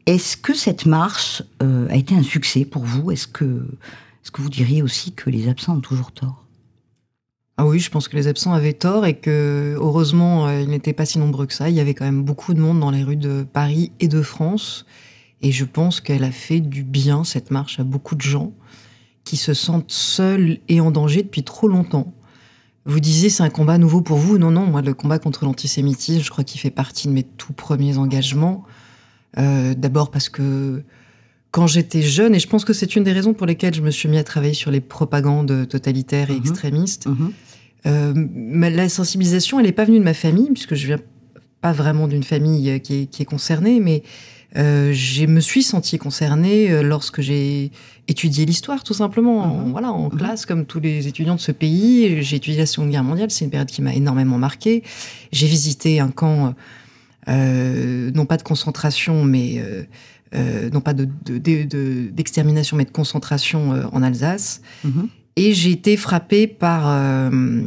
Est-ce 0.07 0.37
que 0.37 0.55
cette 0.55 0.87
marche 0.87 1.43
euh, 1.63 1.89
a 1.91 1.97
été 1.97 2.15
un 2.15 2.23
succès 2.23 2.65
pour 2.65 2.85
vous? 2.85 3.11
Est-ce 3.11 3.27
que, 3.27 3.45
est 3.45 4.27
-ce 4.27 4.31
que 4.31 4.43
vous 4.43 4.51
diriez 4.51 4.83
aussi 4.83 5.13
que 5.13 5.29
les 5.31 5.49
absents 5.49 5.77
ont 5.77 5.81
toujours 5.81 6.13
tort? 6.13 6.44
Ah 7.57 7.67
oui, 7.67 7.79
je 7.79 7.89
pense 7.89 8.09
que 8.09 8.17
les 8.17 8.27
absents 8.27 8.53
avaient 8.53 8.73
tort 8.73 9.07
et 9.07 9.15
que 9.15 9.77
heureusement, 9.79 10.49
euh, 10.49 10.63
ils 10.63 10.69
n'étaient 10.69 10.93
pas 10.93 11.07
si 11.07 11.19
nombreux 11.21 11.47
que 11.47 11.55
ça. 11.55 11.69
Il 11.69 11.77
y 11.77 11.81
avait 11.81 11.95
quand 11.95 12.05
même 12.05 12.25
beaucoup 12.25 12.53
de 12.53 12.61
monde 12.61 12.81
dans 12.81 12.91
les 12.91 13.05
rues 13.05 13.17
de 13.17 13.47
Paris 13.51 13.93
et 14.01 14.09
de 14.09 14.23
France. 14.23 14.87
Et 15.41 15.53
je 15.53 15.65
pense 15.65 16.01
qu'elle 16.01 16.25
a 16.25 16.33
fait 16.33 16.61
du 16.61 16.83
bien, 16.83 17.23
cette 17.23 17.51
marche, 17.53 17.79
à 17.79 17.85
beaucoup 17.85 18.17
de 18.17 18.23
gens 18.23 18.53
qui 19.23 19.37
se 19.37 19.55
sentent 19.55 19.93
seuls 19.93 20.59
et 20.69 20.81
en 20.81 20.91
danger 20.91 21.23
depuis 21.23 21.45
trop 21.45 21.69
longtemps. 21.69 22.13
Vous 22.87 23.01
disiez, 23.01 23.31
c'est 23.31 23.43
un 23.43 23.51
combat 23.51 23.79
nouveau 23.79 24.03
pour 24.03 24.19
vous. 24.19 24.37
Non, 24.37 24.51
non, 24.51 24.67
moi, 24.67 24.83
le 24.83 24.93
combat 24.93 25.19
contre 25.19 25.45
l'antisémitisme, 25.45 26.23
je 26.23 26.31
crois 26.31 26.45
qu'il 26.45 26.61
fait 26.61 26.71
partie 26.71 27.09
de 27.09 27.13
mes 27.13 27.23
tout 27.23 27.53
premiers 27.53 27.99
engagements. 27.99 28.65
Euh, 29.39 29.75
d'abord 29.75 30.11
parce 30.11 30.29
que 30.29 30.83
quand 31.55 31.69
j'étais 31.69 32.03
jeune, 32.03 32.35
et 32.35 32.41
je 32.41 32.49
pense 32.49 32.65
que 32.65 32.73
c'est 32.73 32.97
une 32.97 33.05
des 33.05 33.13
raisons 33.13 33.33
pour 33.33 33.47
lesquelles 33.47 33.75
je 33.75 33.81
me 33.81 33.93
suis 33.93 34.09
mis 34.09 34.19
à 34.19 34.25
travailler 34.25 34.55
sur 34.55 34.73
les 34.73 34.81
propagandes 34.81 35.69
totalitaires 35.69 36.29
et 36.31 36.35
mhm. 36.35 36.41
extrémistes, 36.41 37.07
mhm. 37.07 37.33
Euh, 37.87 38.15
la 38.71 38.89
sensibilisation, 38.89 39.61
elle 39.61 39.67
n'est 39.67 39.73
pas 39.73 39.85
venue 39.85 39.99
de 39.99 40.05
ma 40.05 40.15
famille, 40.15 40.49
puisque 40.55 40.75
je 40.75 40.87
viens 40.87 41.01
pas 41.61 41.73
vraiment 41.73 42.09
d'une 42.09 42.23
famille 42.23 42.81
qui 42.81 43.03
est, 43.03 43.07
qui 43.07 43.23
est, 43.23 43.27
concernée, 43.27 43.79
mais 43.79 44.03
euh, 44.57 44.95
je 44.95 45.27
me 45.27 45.41
suis 45.41 45.63
sentie 45.63 45.99
concernée 45.99 46.71
euh, 46.71 46.83
lorsque 46.83 47.21
j'ai 47.21 47.71
étudié 48.09 48.47
l'histoire, 48.47 48.83
tout 48.85 48.95
simplement, 48.95 49.43
en, 49.43 49.67
mhm. 49.67 49.73
voilà, 49.73 49.93
en 49.93 50.09
classe, 50.09 50.47
comme 50.47 50.65
tous 50.65 50.81
les 50.81 51.09
étudiants 51.09 51.35
de 51.35 51.41
ce 51.41 51.53
pays. 51.53 52.23
J'ai 52.23 52.37
étudié 52.37 52.61
la 52.61 52.67
Seconde 52.67 52.91
Guerre 52.91 53.05
mondiale, 53.05 53.31
c'est 53.31 53.45
une 53.45 53.51
période 53.51 53.69
qui 53.69 53.83
m'a 53.83 53.95
énormément 53.95 54.39
marquée. 54.39 54.83
J'ai 55.31 55.47
visité 55.47 56.01
un 56.01 56.11
camp, 56.11 56.55
non 57.29 58.25
pas 58.27 58.39
de 58.39 58.43
concentration, 58.43 59.25
mais 59.25 59.63
euh, 60.35 60.69
non 60.71 60.81
pas 60.81 60.95
d'extermination, 60.95 62.77
de, 62.77 62.79
mais 62.79 62.85
de 62.85 62.91
concentration 62.91 63.73
euh, 63.73 63.85
en 63.93 64.03
Alsace. 64.03 64.63
Mhm. 64.85 65.09
Et 65.37 65.53
j'ai 65.55 65.71
été 65.71 65.97
frappée 65.97 66.47
par, 66.47 66.89
euh, 66.89 67.63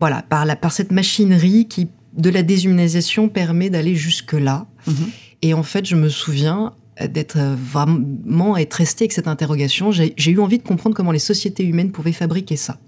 voilà, 0.00 0.22
par, 0.22 0.44
la, 0.44 0.56
par 0.56 0.72
cette 0.72 0.92
machinerie 0.92 1.66
qui, 1.68 1.88
de 2.16 2.30
la 2.30 2.42
déshumanisation, 2.42 3.28
permet 3.28 3.70
d'aller 3.70 3.94
jusque-là. 3.94 4.66
Mhm. 4.86 4.94
Et 5.42 5.54
en 5.54 5.62
fait, 5.62 5.86
je 5.86 5.94
me 5.94 6.08
souviens 6.08 6.72
d'être 7.00 7.38
vraiment 7.38 8.56
être 8.56 8.74
restée 8.74 9.04
avec 9.04 9.12
cette 9.12 9.26
interrogation. 9.26 9.90
J'ai 9.90 10.30
eu 10.30 10.38
envie 10.38 10.58
de 10.58 10.62
comprendre 10.62 10.94
comment 10.94 11.10
les 11.10 11.18
sociétés 11.18 11.64
humaines 11.64 11.90
pouvaient 11.90 12.12
fabriquer 12.12 12.54
ça. 12.56 12.78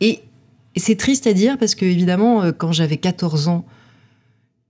et, 0.00 0.20
et 0.74 0.80
c'est 0.80 0.96
triste 0.96 1.28
à 1.28 1.32
dire 1.32 1.56
parce 1.56 1.76
que, 1.76 1.84
évidemment, 1.84 2.50
quand 2.52 2.72
j'avais 2.72 2.96
14 2.96 3.46
ans, 3.46 3.64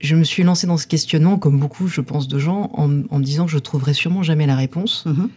je 0.01 0.15
me 0.15 0.23
suis 0.23 0.43
lancée 0.43 0.67
dans 0.67 0.77
ce 0.77 0.87
questionnement, 0.87 1.37
comme 1.37 1.59
beaucoup, 1.59 1.87
je 1.87 2.01
pense, 2.01 2.27
de 2.27 2.39
gens, 2.39 2.71
en, 2.73 2.87
me 2.87 3.23
disant 3.23 3.45
que 3.45 3.51
je 3.51 3.59
trouverais 3.59 3.93
sûrement 3.93 4.23
jamais 4.23 4.45
la 4.47 4.55
réponse. 4.55 5.05
Mhm. 5.05 5.29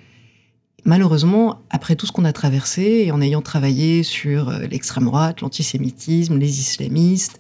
malheureusement, 0.87 1.61
après 1.71 1.97
tout 1.97 2.05
ce 2.07 2.13
qu'on 2.13 2.25
a 2.27 2.33
traversé, 2.33 3.05
et 3.07 3.11
en 3.13 3.21
ayant 3.23 3.41
travaillé 3.43 4.03
sur 4.03 4.49
euh, 4.51 4.67
l'extrême 4.71 5.05
droite, 5.07 5.41
l'antisémitisme, 5.41 6.37
les 6.39 6.59
islamistes, 6.61 7.39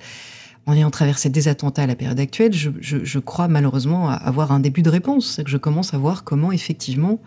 en 0.66 0.72
ayant 0.72 0.90
traversé 0.90 1.28
des 1.28 1.46
attentats 1.48 1.82
à 1.82 1.86
la 1.86 1.94
période 1.94 2.18
actuelle, 2.18 2.54
je, 2.54 2.70
je- 2.80 3.04
je 3.04 3.18
crois 3.18 3.48
malheureusement 3.48 4.08
avoir 4.08 4.50
un 4.50 4.60
début 4.60 4.80
de 4.80 4.88
réponse. 4.88 5.34
C'est 5.36 5.44
que 5.44 5.50
je 5.50 5.58
commence 5.58 5.92
à 5.92 5.98
voir 5.98 6.24
comment 6.24 6.52
effectivement 6.52 7.20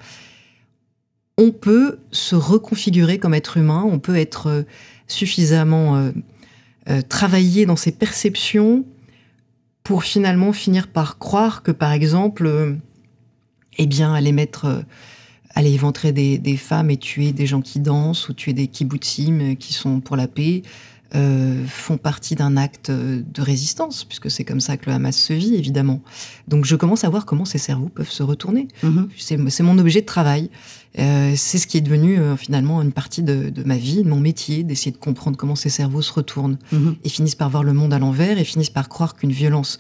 on 1.38 1.52
peut 1.52 2.00
se 2.12 2.36
reconfigurer 2.36 3.20
comme 3.20 3.36
être 3.36 3.58
humain, 3.58 3.84
on 3.88 4.00
peut 4.00 4.16
être 4.16 4.48
euh, 4.48 4.64
suffisamment 5.08 5.96
euh, 5.98 6.12
euh, 6.90 7.02
travaillé 7.08 7.68
dans 7.68 7.76
ses 7.76 7.92
perceptions 7.92 8.86
pour 9.88 10.04
finalement 10.04 10.52
finir 10.52 10.88
par 10.88 11.18
croire 11.18 11.64
que, 11.64 11.72
par 11.72 11.94
exemple, 11.94 12.46
euh, 12.46 12.76
eh 13.78 13.86
bien, 13.86 14.14
aller 14.14 14.34
mettre, 14.34 14.66
euh, 14.66 14.82
aller 15.56 15.72
éventrer 15.72 16.12
des, 16.12 16.58
femmes 16.58 16.90
et 16.90 16.98
tuer 16.98 17.32
des 17.32 17.46
gens 17.46 17.62
qui 17.62 17.80
dansent 17.80 18.28
ou 18.28 18.34
tuer 18.34 18.52
des 18.52 18.68
kibbutzim 18.68 19.40
euh, 19.40 19.56
qui 19.56 19.72
sont 19.72 20.02
pour 20.02 20.18
la 20.18 20.28
paix 20.28 20.64
euh, 21.16 21.66
font 21.68 21.98
partie 21.98 22.36
d'un 22.36 22.58
acte 22.58 22.90
euh, 22.90 23.22
de 23.26 23.42
résistance, 23.42 24.04
puisque 24.04 24.30
c'est 24.30 24.44
comme 24.44 24.60
ça 24.60 24.76
que 24.78 24.88
le 24.88 24.94
Hamas 24.96 25.16
se 25.16 25.34
vit, 25.34 25.56
évidemment. 25.56 26.02
Donc 26.48 26.66
je 26.66 26.76
commence 26.76 27.04
à 27.04 27.10
voir 27.10 27.26
comment 27.26 27.46
ces 27.46 27.58
cerveaux 27.58 27.90
peuvent 27.90 28.10
se 28.10 28.24
retourner. 28.24 28.68
Mhm. 28.84 29.10
C'est 29.18 29.50
c'est 29.50 29.64
mon 29.64 29.78
objet 29.78 30.02
de 30.02 30.06
travail. 30.06 30.50
Euh, 31.00 31.34
c'est 31.38 31.60
ce 31.60 31.68
qui 31.68 31.78
est 31.78 31.82
devenu 31.82 32.20
euh, 32.20 32.36
finalement 32.36 32.82
une 32.82 32.92
partie 32.92 33.22
de, 33.24 33.50
de 33.50 33.64
ma 33.64 33.78
vie, 33.78 34.04
de 34.04 34.10
mon 34.10 34.20
métier, 34.20 34.64
d'essayer 34.64 34.92
de 34.92 34.98
comprendre 34.98 35.38
comment 35.38 35.56
ces 35.56 35.70
cerveaux 35.70 36.02
se 36.02 36.12
retournent 36.12 36.58
Mhm. 36.72 36.96
et 37.04 37.10
finissent 37.10 37.36
par 37.36 37.50
voir 37.50 37.64
le 37.64 37.74
monde 37.74 37.94
à 37.94 38.00
l'envers 38.00 38.38
et 38.40 38.44
finissent 38.44 38.70
par 38.72 38.90
croire 38.90 39.16
qu'une 39.16 39.32
violence 39.32 39.78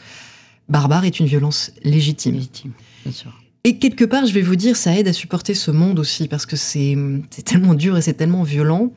barbare 0.69 1.05
est 1.05 1.19
une 1.19 1.25
violence 1.25 1.71
légitime. 1.83 2.35
Légitime, 2.35 2.71
bien 3.03 3.11
sûr. 3.13 3.31
Et 3.63 3.79
quelque 3.79 4.05
part, 4.05 4.25
je 4.25 4.33
vais 4.33 4.41
vous 4.41 4.55
dire, 4.55 4.77
ça 4.77 4.97
aide 4.97 5.07
à 5.09 5.13
supporter 5.13 5.53
ce 5.53 5.71
monde 5.71 5.99
aussi, 5.99 6.27
parce 6.29 6.45
que 6.45 6.55
c'est 6.55 6.95
c'est 7.31 7.41
tellement 7.43 7.73
dur 7.73 7.97
et 7.97 8.01
c'est 8.01 8.13
tellement 8.13 8.43
violent. 8.43 8.93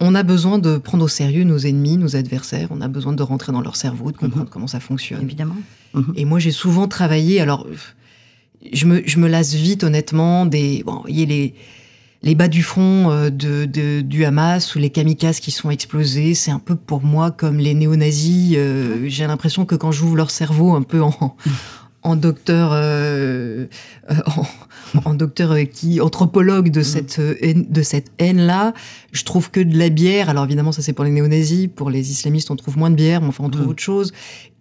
On 0.00 0.14
a 0.14 0.22
besoin 0.22 0.58
de 0.58 0.78
prendre 0.78 1.04
au 1.04 1.08
sérieux 1.08 1.44
nos 1.44 1.58
ennemis, 1.58 1.96
nos 1.98 2.16
adversaires, 2.16 2.68
on 2.70 2.80
a 2.80 2.88
besoin 2.88 3.12
de 3.12 3.22
rentrer 3.22 3.52
dans 3.52 3.60
leur 3.60 3.76
cerveau, 3.76 4.10
de 4.12 4.16
comprendre 4.16 4.48
comment 4.50 4.66
ça 4.66 4.80
fonctionne. 4.80 5.22
Évidemment. 5.22 5.56
Mhm. 5.94 6.12
Et 6.16 6.24
moi, 6.24 6.38
j'ai 6.38 6.52
souvent 6.52 6.88
travaillé. 6.88 7.40
Alors, 7.40 7.66
je 8.72 8.86
me, 8.86 9.02
je 9.06 9.18
me 9.18 9.28
lasse 9.28 9.54
vite, 9.54 9.84
honnêtement, 9.84 10.46
des. 10.46 10.82
Bon, 10.84 10.94
vous 10.96 11.00
voyez, 11.02 11.26
les, 11.26 11.54
les 12.22 12.34
bas 12.34 12.48
du 12.48 12.62
front 12.62 13.10
euh, 13.10 13.30
de, 13.30 13.64
de- 13.64 14.00
du 14.02 14.24
Hamas 14.24 14.74
ou 14.74 14.78
les 14.78 14.90
kamikazes 14.90 15.40
qui 15.40 15.50
sont 15.50 15.70
explosés, 15.70 16.34
c'est 16.34 16.50
un 16.50 16.58
peu 16.58 16.76
pour 16.76 17.02
moi 17.02 17.30
comme 17.30 17.58
les 17.58 17.74
néo-nazis. 17.74 18.54
euh, 18.56 19.04
j'ai 19.06 19.26
l'impression 19.26 19.64
que 19.66 19.74
quand 19.74 19.92
j'ouvre 19.92 20.16
leur 20.16 20.30
cerveau 20.30 20.74
un 20.74 20.82
peu 20.82 21.02
en, 21.02 21.36
en 22.02 22.16
docteur. 22.16 22.70
euh, 22.72 23.66
euh, 24.10 24.14
en, 25.04 25.10
en 25.10 25.14
docteur 25.14 25.52
euh, 25.52 25.64
qui 25.64 26.00
anthropologue 26.00 26.70
de 26.70 26.82
cette 26.82 27.18
euh, 27.18 27.36
haine, 27.42 27.66
de 27.68 27.82
cette 27.82 28.10
haine 28.18 28.38
là 28.40 28.72
je 29.12 29.22
trouve 29.24 29.50
que 29.50 29.60
de 29.60 29.76
la 29.78 29.88
bière 29.88 30.28
alors 30.30 30.44
évidemment 30.44 30.72
ça 30.72 30.82
c'est 30.82 30.92
pour 30.94 31.04
les 31.04 31.10
néo-nazis 31.12 31.68
pour 31.74 31.90
les 31.90 32.10
islamistes 32.10 32.50
on 32.50 32.56
trouve 32.56 32.76
moins 32.78 32.90
de 32.90 32.96
bière 32.96 33.20
mais 33.20 33.28
enfin 33.28 33.44
on 33.44 33.50
trouve 33.50 33.66
Mm. 33.66 33.70
autre 33.70 33.82
chose 33.82 34.12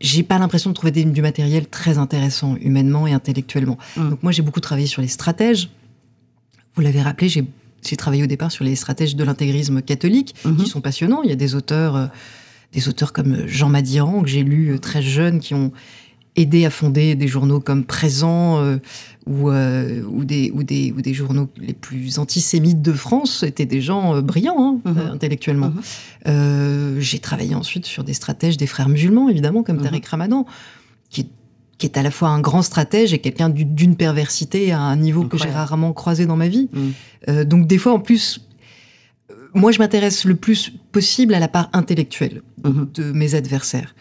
j'ai 0.02 0.22
pas 0.24 0.38
l'impression 0.38 0.70
de 0.70 0.76
trouver 0.76 0.92
des- 0.92 1.04
du 1.06 1.22
matériel 1.22 1.68
très 1.68 1.98
intéressant 1.98 2.56
humainement 2.62 3.08
et 3.08 3.14
intellectuellement. 3.14 3.78
Mm. 3.98 4.10
Donc 4.12 4.24
moi 4.24 4.32
j'ai 4.32 4.42
beaucoup 4.44 4.60
travaillé 4.62 4.88
sur 4.88 5.02
les 5.02 5.08
stratèges. 5.08 5.70
Vous 6.76 6.82
l'avez 6.82 7.02
rappelé, 7.02 7.30
j'ai 7.30 7.46
j'ai 7.88 7.96
travaillé 7.96 8.24
au 8.24 8.28
départ 8.28 8.52
sur 8.52 8.66
les 8.66 8.76
stratèges 8.76 9.16
de 9.16 9.24
l'intégrisme 9.24 9.82
catholique 9.82 10.36
Mhm. 10.44 10.58
qui 10.58 10.66
sont 10.70 10.82
passionnants. 10.82 11.22
Il 11.24 11.30
y 11.30 11.34
a 11.34 11.38
des 11.38 11.56
auteurs, 11.56 11.96
euh, 11.96 12.08
des 12.74 12.90
auteurs 12.90 13.14
comme 13.14 13.48
Jean 13.48 13.70
Madiran 13.70 14.22
que 14.22 14.28
j'ai 14.28 14.44
lu 14.44 14.72
euh, 14.74 14.78
très 14.80 15.02
jeune 15.02 15.40
qui 15.40 15.54
ont 15.54 15.72
aidé 16.40 16.66
à 16.66 16.70
fonder 16.70 17.16
des 17.16 17.28
journaux 17.28 17.60
comme 17.60 17.84
Présent 17.84 18.58
euh, 18.60 18.78
ou, 19.28 19.50
euh, 19.50 20.02
ou, 20.10 20.24
des, 20.26 20.52
ou, 20.54 20.64
des, 20.64 20.92
ou 20.96 21.02
des 21.02 21.14
journaux 21.14 21.48
les 21.58 21.74
plus 21.74 22.18
antisémites 22.20 22.82
de 22.82 22.94
France. 22.94 23.40
C'était 23.42 23.66
des 23.66 23.82
gens 23.82 24.16
euh, 24.16 24.22
brillants 24.22 24.80
hein, 24.86 24.92
Mhm. 24.92 24.98
intellectuellement. 25.14 25.74
Mhm. 26.26 27.00
J'ai 27.00 27.20
travaillé 27.20 27.56
ensuite 27.56 27.86
sur 27.86 28.04
des 28.04 28.14
stratèges 28.14 28.58
des 28.58 28.68
frères 28.68 28.90
musulmans, 28.90 29.30
évidemment, 29.30 29.64
comme 29.64 29.78
Mhm. 29.78 29.84
Tariq 29.84 30.08
Ramadan, 30.08 30.46
qui, 31.10 31.28
qui 31.78 31.86
est 31.86 31.98
à 31.98 32.04
la 32.04 32.12
fois 32.12 32.30
un 32.30 32.40
grand 32.42 32.62
stratège 32.62 33.14
et 33.14 33.20
quelqu'un 33.20 33.50
du- 33.50 33.66
d'une 33.66 33.96
perversité 33.96 34.72
à 34.72 34.80
un 34.82 34.96
niveau 34.96 35.24
que 35.26 35.38
j'ai 35.38 35.50
rarement 35.50 35.94
croisé 35.94 36.26
dans 36.26 36.36
ma 36.38 36.48
vie. 36.48 36.68
Euh, 37.28 37.44
donc 37.46 37.68
des 37.68 37.78
fois, 37.78 37.94
en 37.94 38.00
plus, 38.00 38.42
moi, 39.54 39.72
je 39.72 39.80
m'intéresse 39.80 40.26
le 40.26 40.36
plus 40.36 40.72
possible 40.92 41.34
à 41.34 41.40
la 41.40 41.48
part 41.48 41.70
intellectuelle 41.74 42.42
de 42.64 43.12
mes 43.14 43.34
adversaires. 43.36 43.96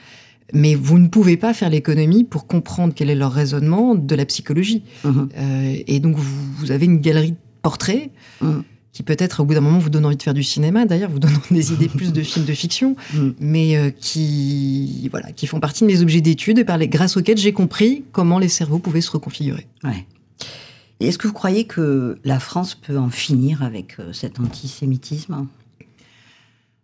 Mais 0.55 0.75
vous 0.75 0.99
ne 0.99 1.09
pouvez 1.09 1.37
pas 1.37 1.53
faire 1.53 1.69
l'économie 1.71 2.25
pour 2.25 2.47
comprendre 2.47 2.93
quel 2.97 3.11
est 3.11 3.15
leur 3.15 3.33
raisonnement 3.33 3.95
de 3.95 4.15
la 4.15 4.25
psychologie. 4.25 4.83
Mhm. 5.05 5.29
Euh, 5.37 5.77
et 5.87 6.01
donc, 6.01 6.17
vous, 6.17 6.53
vous 6.57 6.71
avez 6.71 6.87
une 6.87 6.99
galerie 7.01 7.33
de 7.33 7.37
portraits 7.63 8.11
Mhm. 8.41 8.63
qui 8.93 9.03
peut-être, 9.03 9.41
au 9.41 9.45
bout 9.45 9.53
d'un 9.55 9.61
moment, 9.61 9.79
vous 9.79 9.91
donne 9.91 10.07
envie 10.07 10.17
de 10.17 10.23
faire 10.23 10.33
du 10.35 10.43
cinéma, 10.43 10.87
d'ailleurs, 10.87 11.11
vous 11.11 11.19
donnant 11.19 11.39
des 11.51 11.73
idées 11.73 11.89
plus 11.89 12.13
de 12.13 12.23
films 12.23 12.47
de 12.47 12.53
fiction, 12.55 12.97
Mhm. 13.15 13.35
mais 13.41 13.77
euh, 13.77 13.91
qui, 13.91 15.07
voilà, 15.11 15.33
qui 15.33 15.47
font 15.47 15.61
partie 15.61 15.83
de 15.85 15.89
mes 15.89 16.01
objets 16.01 16.21
d'étude 16.23 16.59
et 16.59 16.65
par 16.65 16.79
les, 16.79 16.89
grâce 16.89 17.17
auxquels 17.19 17.37
j'ai 17.39 17.53
compris 17.53 18.05
comment 18.13 18.39
les 18.39 18.49
cerveaux 18.49 18.79
pouvaient 18.79 19.03
se 19.03 19.11
reconfigurer. 19.11 19.67
Ouais. 19.85 20.07
Et 21.01 21.09
est-ce 21.09 21.19
que 21.19 21.29
vous 21.29 21.35
croyez 21.35 21.65
que 21.65 22.19
la 22.25 22.41
France 22.41 22.75
peut 22.75 22.99
en 22.99 23.11
finir 23.11 23.63
avec 23.63 23.97
euh, 24.01 24.13
cet 24.13 24.41
antisémitisme? 24.41 25.47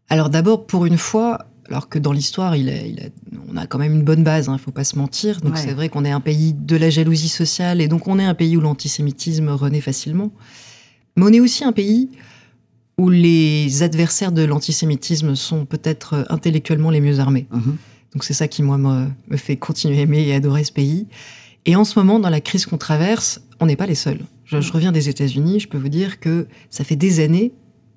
Alors 0.09 0.29
d'abord, 0.31 0.67
pour 0.67 0.87
une 0.87 0.99
fois, 0.99 1.47
alors 1.69 1.89
que 1.89 1.99
dans 1.99 2.13
l'histoire, 2.13 2.57
il 2.57 2.69
a- 2.69 2.83
il 2.87 3.01
a- 3.01 3.39
on 3.53 3.57
a 3.57 3.67
quand 3.67 3.79
même 3.79 3.95
une 3.95 4.03
bonne 4.05 4.23
base, 4.25 4.47
il 4.49 4.53
ne 4.53 4.59
faut 4.59 4.71
pas 4.71 4.85
se 4.85 4.97
mentir. 4.99 5.41
Donc 5.41 5.55
Ouais. 5.55 5.61
c'est 5.61 5.73
vrai 5.73 5.89
qu'on 5.89 6.05
est 6.05 6.11
un 6.11 6.21
pays 6.21 6.53
de 6.55 6.77
la 6.77 6.91
jalousie 6.91 7.29
sociale 7.29 7.81
et 7.81 7.89
donc 7.89 8.07
on 8.09 8.19
est 8.19 8.25
un 8.25 8.35
pays 8.35 8.57
où 8.57 8.61
l'antisémitisme 8.61 9.49
renaît 9.49 9.81
facilement. 9.81 10.31
Mais 11.17 11.25
on 11.25 11.33
est 11.33 11.41
aussi 11.41 11.65
un 11.65 11.73
pays 11.73 12.11
où 12.99 13.09
les 13.11 13.83
adversaires 13.83 14.31
de 14.33 14.43
l'antisémitisme 14.43 15.35
sont 15.35 15.65
peut-être 15.65 16.27
intellectuellement 16.31 16.91
les 16.91 17.01
mieux 17.01 17.19
armés. 17.19 17.47
Mhm. 17.53 17.77
Donc 18.13 18.25
c'est 18.25 18.35
ça 18.35 18.47
qui, 18.47 18.63
moi, 18.63 18.79
me, 18.79 19.07
me 19.29 19.37
fait 19.37 19.57
continuer 19.57 19.99
à 19.99 20.03
aimer 20.03 20.23
et 20.23 20.35
adorer 20.35 20.63
ce 20.65 20.71
pays. 20.73 21.07
Et 21.67 21.75
en 21.77 21.85
ce 21.85 21.99
moment, 21.99 22.21
dans 22.21 22.31
la 22.31 22.41
crise 22.41 22.67
qu'on 22.67 22.77
traverse, 22.79 23.41
on 23.59 23.67
n'est 23.67 23.75
pas 23.77 23.87
les 23.87 23.95
seuls. 23.97 24.21
Je, 24.45 24.61
je 24.61 24.71
reviens 24.73 24.93
des 24.93 25.09
États-Unis, 25.09 25.59
je 25.61 25.69
peux 25.69 25.79
vous 25.79 25.89
dire 25.89 26.21
que 26.21 26.47
ça 26.71 26.85
fait 26.85 26.95
des 26.97 27.21
années, 27.21 27.53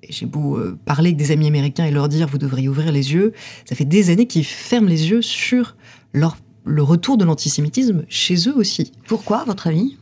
j'ai 0.08 0.26
beau 0.26 0.56
euh, 0.56 0.78
parler 0.84 1.08
avec 1.10 1.16
des 1.16 1.30
amis 1.30 1.46
américains 1.46 1.84
et 1.86 1.90
leur 1.90 2.08
dire 2.08 2.26
vous 2.28 2.38
devriez 2.38 2.68
ouvrir 2.68 2.92
les 2.92 3.12
yeux, 3.12 3.32
ça 3.64 3.74
fait 3.74 3.84
des 3.84 4.10
années 4.10 4.26
qu'ils 4.26 4.44
ferment 4.44 4.88
les 4.88 5.10
yeux 5.10 5.22
sur 5.22 5.76
leur, 6.12 6.36
le 6.64 6.82
retour 6.82 7.16
de 7.18 7.24
l'antisémitisme 7.24 8.04
chez 8.08 8.48
eux 8.48 8.56
aussi. 8.56 8.92
Pourquoi, 9.06 9.38
à 9.38 9.44
votre 9.44 9.66
avis? 9.66 9.96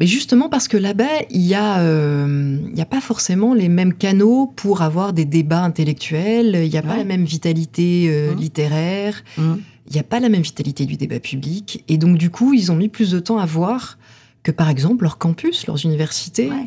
Mais 0.00 0.06
justement 0.06 0.48
parce 0.48 0.68
que 0.68 0.76
là-bas, 0.76 1.24
il 1.30 1.42
y 1.42 1.54
a, 1.54 1.80
euh, 1.80 2.58
a 2.78 2.84
pas 2.84 3.00
forcément 3.00 3.52
les 3.54 3.68
mêmes 3.68 3.94
canaux 3.94 4.46
pour 4.54 4.82
avoir 4.82 5.12
des 5.12 5.24
débats 5.24 5.64
intellectuels. 5.64 6.60
Il 6.64 6.70
n'y 6.70 6.78
a 6.78 6.82
pas 6.82 6.96
la 6.96 7.02
même 7.04 7.24
vitalité 7.24 8.06
euh, 8.08 8.32
Mhm. 8.32 8.38
littéraire. 8.38 9.24
Mhm. 9.36 9.60
Il 9.90 9.94
n'y 9.94 9.98
a 9.98 10.04
pas 10.04 10.20
la 10.20 10.28
même 10.28 10.42
vitalité 10.42 10.84
du 10.86 10.96
débat 10.96 11.18
public. 11.18 11.82
Et 11.88 11.98
donc, 11.98 12.16
du 12.18 12.30
coup, 12.30 12.54
ils 12.54 12.70
ont 12.70 12.76
mis 12.76 12.88
plus 12.88 13.10
de 13.10 13.18
temps 13.18 13.38
à 13.38 13.46
voir 13.46 13.98
que, 14.44 14.52
par 14.52 14.68
exemple, 14.68 15.02
leurs 15.02 15.18
campus, 15.18 15.66
leurs 15.66 15.84
universités, 15.84 16.48
Ouais. 16.50 16.66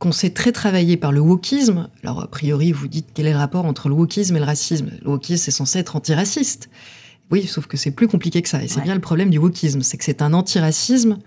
Qu'on 0.00 0.10
s'est 0.12 0.30
très 0.30 0.50
travaillé 0.50 0.96
par 0.96 1.12
le 1.12 1.20
wokisme. 1.20 1.88
Alors, 2.02 2.22
a 2.22 2.26
priori, 2.26 2.72
vous 2.72 2.88
dites 2.88 3.08
quel 3.14 3.26
est 3.26 3.32
le 3.32 3.38
rapport 3.38 3.66
entre 3.66 3.88
le 3.88 3.94
wokisme 3.94 4.34
et 4.34 4.38
le 4.40 4.44
racisme? 4.46 4.90
Le 5.04 5.10
wokisme, 5.10 5.44
c'est 5.44 5.50
censé 5.52 5.78
être 5.78 5.94
antiraciste. 5.94 6.68
Oui, 7.30 7.46
sauf 7.46 7.66
que 7.66 7.76
c'est 7.76 7.90
plus 7.92 8.08
compliqué 8.08 8.40
que 8.42 8.48
ça. 8.48 8.62
Et 8.64 8.66
c'est 8.66 8.78
Ouais. 8.78 8.82
bien 8.82 8.94
le 8.94 9.00
problème 9.00 9.30
du 9.30 9.38
wokisme, 9.38 9.82
c'est 9.82 9.98
que 9.98 10.04
c'est 10.04 10.22
un 10.22 10.32
antiracisme 10.32 11.18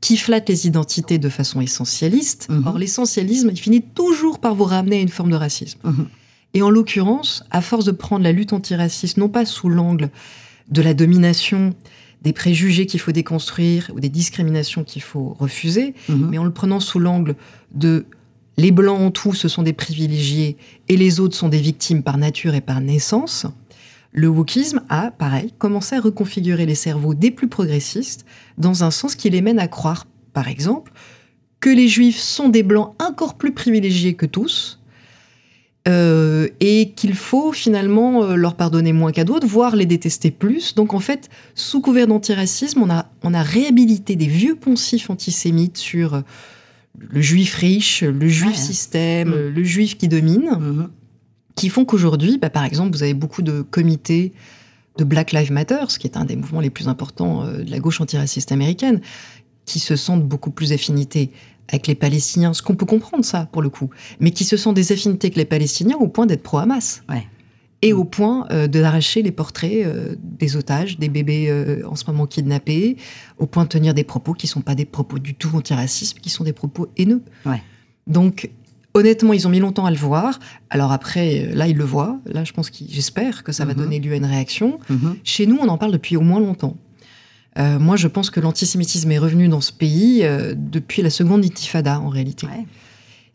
qui 0.00 0.16
flatte 0.16 0.48
les 0.48 0.66
identités 0.66 1.18
de 1.18 1.28
façon 1.28 1.60
essentialiste. 1.60 2.46
Mhm. 2.50 2.66
Or, 2.66 2.78
l'essentialisme, 2.78 3.50
il 3.52 3.58
finit 3.58 3.82
toujours 3.82 4.38
par 4.38 4.54
vous 4.54 4.64
ramener 4.64 4.98
à 4.98 5.00
une 5.00 5.08
forme 5.08 5.30
de 5.30 5.36
racisme. 5.36 5.80
Mhm. 5.82 6.06
Et 6.54 6.62
en 6.62 6.70
l'occurrence, 6.70 7.42
à 7.50 7.60
force 7.60 7.84
de 7.84 7.90
prendre 7.90 8.22
la 8.22 8.30
lutte 8.32 8.52
antiraciste, 8.52 9.16
non 9.16 9.28
pas 9.28 9.44
sous 9.44 9.68
l'angle 9.68 10.08
de 10.70 10.82
la 10.82 10.94
domination, 10.94 11.74
des 12.24 12.32
préjugés 12.32 12.86
qu'il 12.86 13.00
faut 13.00 13.12
déconstruire 13.12 13.90
ou 13.94 14.00
des 14.00 14.08
discriminations 14.08 14.82
qu'il 14.82 15.02
faut 15.02 15.36
refuser, 15.38 15.94
Mhm. 16.08 16.28
mais 16.30 16.38
en 16.38 16.44
le 16.44 16.52
prenant 16.52 16.80
sous 16.80 16.98
l'angle 16.98 17.36
de 17.74 18.06
les 18.56 18.70
blancs 18.70 19.00
en 19.00 19.10
tout, 19.10 19.34
ce 19.34 19.48
sont 19.48 19.62
des 19.62 19.72
privilégiés 19.72 20.56
et 20.88 20.96
les 20.96 21.20
autres 21.20 21.36
sont 21.36 21.48
des 21.48 21.58
victimes 21.60 22.02
par 22.02 22.18
nature 22.18 22.54
et 22.54 22.60
par 22.60 22.80
naissance, 22.80 23.46
le 24.12 24.28
wokisme 24.28 24.80
a, 24.88 25.10
pareil, 25.10 25.52
commencé 25.58 25.96
à 25.96 26.00
reconfigurer 26.00 26.64
les 26.66 26.76
cerveaux 26.76 27.14
des 27.14 27.32
plus 27.32 27.48
progressistes 27.48 28.24
dans 28.58 28.84
un 28.84 28.92
sens 28.92 29.16
qui 29.16 29.28
les 29.28 29.42
mène 29.42 29.58
à 29.58 29.66
croire, 29.66 30.06
par 30.32 30.46
exemple, 30.46 30.92
que 31.58 31.68
les 31.68 31.88
juifs 31.88 32.20
sont 32.20 32.48
des 32.48 32.62
blancs 32.62 32.94
encore 33.02 33.34
plus 33.34 33.52
privilégiés 33.52 34.14
que 34.14 34.26
tous, 34.26 34.78
euh, 35.86 36.48
et 36.60 36.92
qu'il 36.96 37.14
faut 37.14 37.52
finalement 37.52 38.22
euh, 38.24 38.36
leur 38.36 38.54
pardonner 38.54 38.92
moins 38.92 39.12
qu'à 39.12 39.24
d'autres, 39.24 39.46
voire 39.46 39.76
les 39.76 39.84
détester 39.86 40.30
plus. 40.30 40.74
Donc 40.74 40.94
en 40.94 40.98
fait, 41.00 41.28
sous 41.54 41.80
couvert 41.82 42.06
d'antiracisme, 42.06 42.80
on 42.82 42.90
a, 42.90 43.06
on 43.22 43.34
a 43.34 43.42
réhabilité 43.42 44.16
des 44.16 44.26
vieux 44.26 44.54
poncifs 44.56 45.10
antisémites 45.10 45.76
sur 45.76 46.14
euh, 46.14 46.20
le 46.98 47.20
juif 47.20 47.54
riche, 47.54 48.02
le 48.02 48.28
juif 48.28 48.52
Ouais. 48.52 48.56
système, 48.62 49.28
Mm. 49.30 49.48
le 49.54 49.64
juif 49.64 49.98
qui 49.98 50.08
domine, 50.08 50.50
Mhm. 50.58 50.88
qui 51.54 51.68
font 51.68 51.84
qu'aujourd'hui, 51.84 52.38
bah, 52.38 52.50
par 52.50 52.64
exemple, 52.64 52.96
vous 52.96 53.02
avez 53.02 53.14
beaucoup 53.14 53.42
de 53.42 53.62
comités 53.62 54.32
de 54.96 55.04
Black 55.04 55.32
Lives 55.32 55.52
Matter, 55.52 55.84
ce 55.88 55.98
qui 55.98 56.06
est 56.06 56.16
un 56.16 56.24
des 56.24 56.36
mouvements 56.36 56.60
les 56.60 56.70
plus 56.70 56.88
importants 56.88 57.44
de 57.46 57.68
la 57.70 57.78
gauche 57.80 58.00
antiraciste 58.00 58.52
américaine, 58.52 59.00
qui 59.66 59.80
se 59.80 59.96
sentent 59.96 60.24
beaucoup 60.24 60.50
plus 60.50 60.72
affinité 60.72 61.30
avec 61.68 61.86
les 61.86 61.94
Palestiniens, 61.94 62.52
ce 62.52 62.62
qu'on 62.62 62.76
peut 62.76 62.86
comprendre 62.86 63.24
ça 63.24 63.48
pour 63.52 63.62
le 63.62 63.68
coup, 63.70 63.90
mais 64.20 64.30
qui 64.30 64.44
se 64.44 64.56
sont 64.56 64.72
des 64.72 64.92
affinités 64.92 65.26
avec 65.28 65.36
les 65.36 65.44
Palestiniens 65.44 65.96
au 65.96 66.08
point 66.08 66.26
d'être 66.26 66.42
pro-Hamas. 66.42 67.02
Ouais. 67.08 67.26
Et 67.82 67.92
au 67.92 68.04
point 68.04 68.46
euh, 68.50 68.66
de 68.66 68.80
d'arracher 68.80 69.20
les 69.22 69.30
portraits 69.32 69.84
euh, 69.84 70.14
des 70.22 70.56
otages, 70.56 70.98
des 70.98 71.08
bébés 71.10 71.46
euh, 71.50 71.82
en 71.86 71.96
ce 71.96 72.04
moment 72.06 72.26
kidnappés, 72.26 72.96
au 73.38 73.46
point 73.46 73.64
de 73.64 73.68
tenir 73.68 73.92
des 73.92 74.04
propos 74.04 74.32
qui 74.32 74.46
sont 74.46 74.62
pas 74.62 74.74
des 74.74 74.86
propos 74.86 75.18
du 75.18 75.34
tout 75.34 75.50
antiracistes, 75.54 76.18
qui 76.20 76.30
sont 76.30 76.44
des 76.44 76.54
propos 76.54 76.88
haineux. 76.96 77.22
Ouais. 77.44 77.62
Donc, 78.06 78.50
honnêtement, 78.94 79.32
ils 79.34 79.46
ont 79.46 79.50
mis 79.50 79.58
longtemps 79.60 79.84
à 79.84 79.90
le 79.90 79.96
voir. 79.98 80.38
Alors 80.70 80.92
après, 80.92 81.50
là, 81.52 81.66
ils 81.68 81.76
le 81.76 81.84
voient. 81.84 82.20
Là, 82.26 82.44
je 82.44 82.52
pense 82.52 82.70
qu'ils, 82.70 82.88
j'espère 82.90 83.42
que 83.42 83.52
ça 83.52 83.64
va 83.66 83.72
Mhm. 83.74 83.78
donner 83.80 84.00
lieu 84.00 84.12
à 84.12 84.16
une 84.16 84.24
réaction. 84.24 84.78
Mhm. 84.88 85.16
Chez 85.24 85.46
nous, 85.46 85.58
on 85.60 85.68
en 85.68 85.76
parle 85.76 85.92
depuis 85.92 86.16
au 86.16 86.20
moins 86.22 86.40
longtemps. 86.40 86.76
Euh, 87.58 87.78
moi, 87.78 87.96
je 87.96 88.08
pense 88.08 88.30
que 88.30 88.40
l'antisémitisme 88.40 89.10
est 89.12 89.18
revenu 89.18 89.48
dans 89.48 89.60
ce 89.60 89.72
pays 89.72 90.20
euh, 90.24 90.54
depuis 90.56 91.02
la 91.02 91.10
seconde 91.10 91.44
intifada, 91.44 92.00
en 92.00 92.08
réalité. 92.08 92.46
Ouais. 92.46 92.66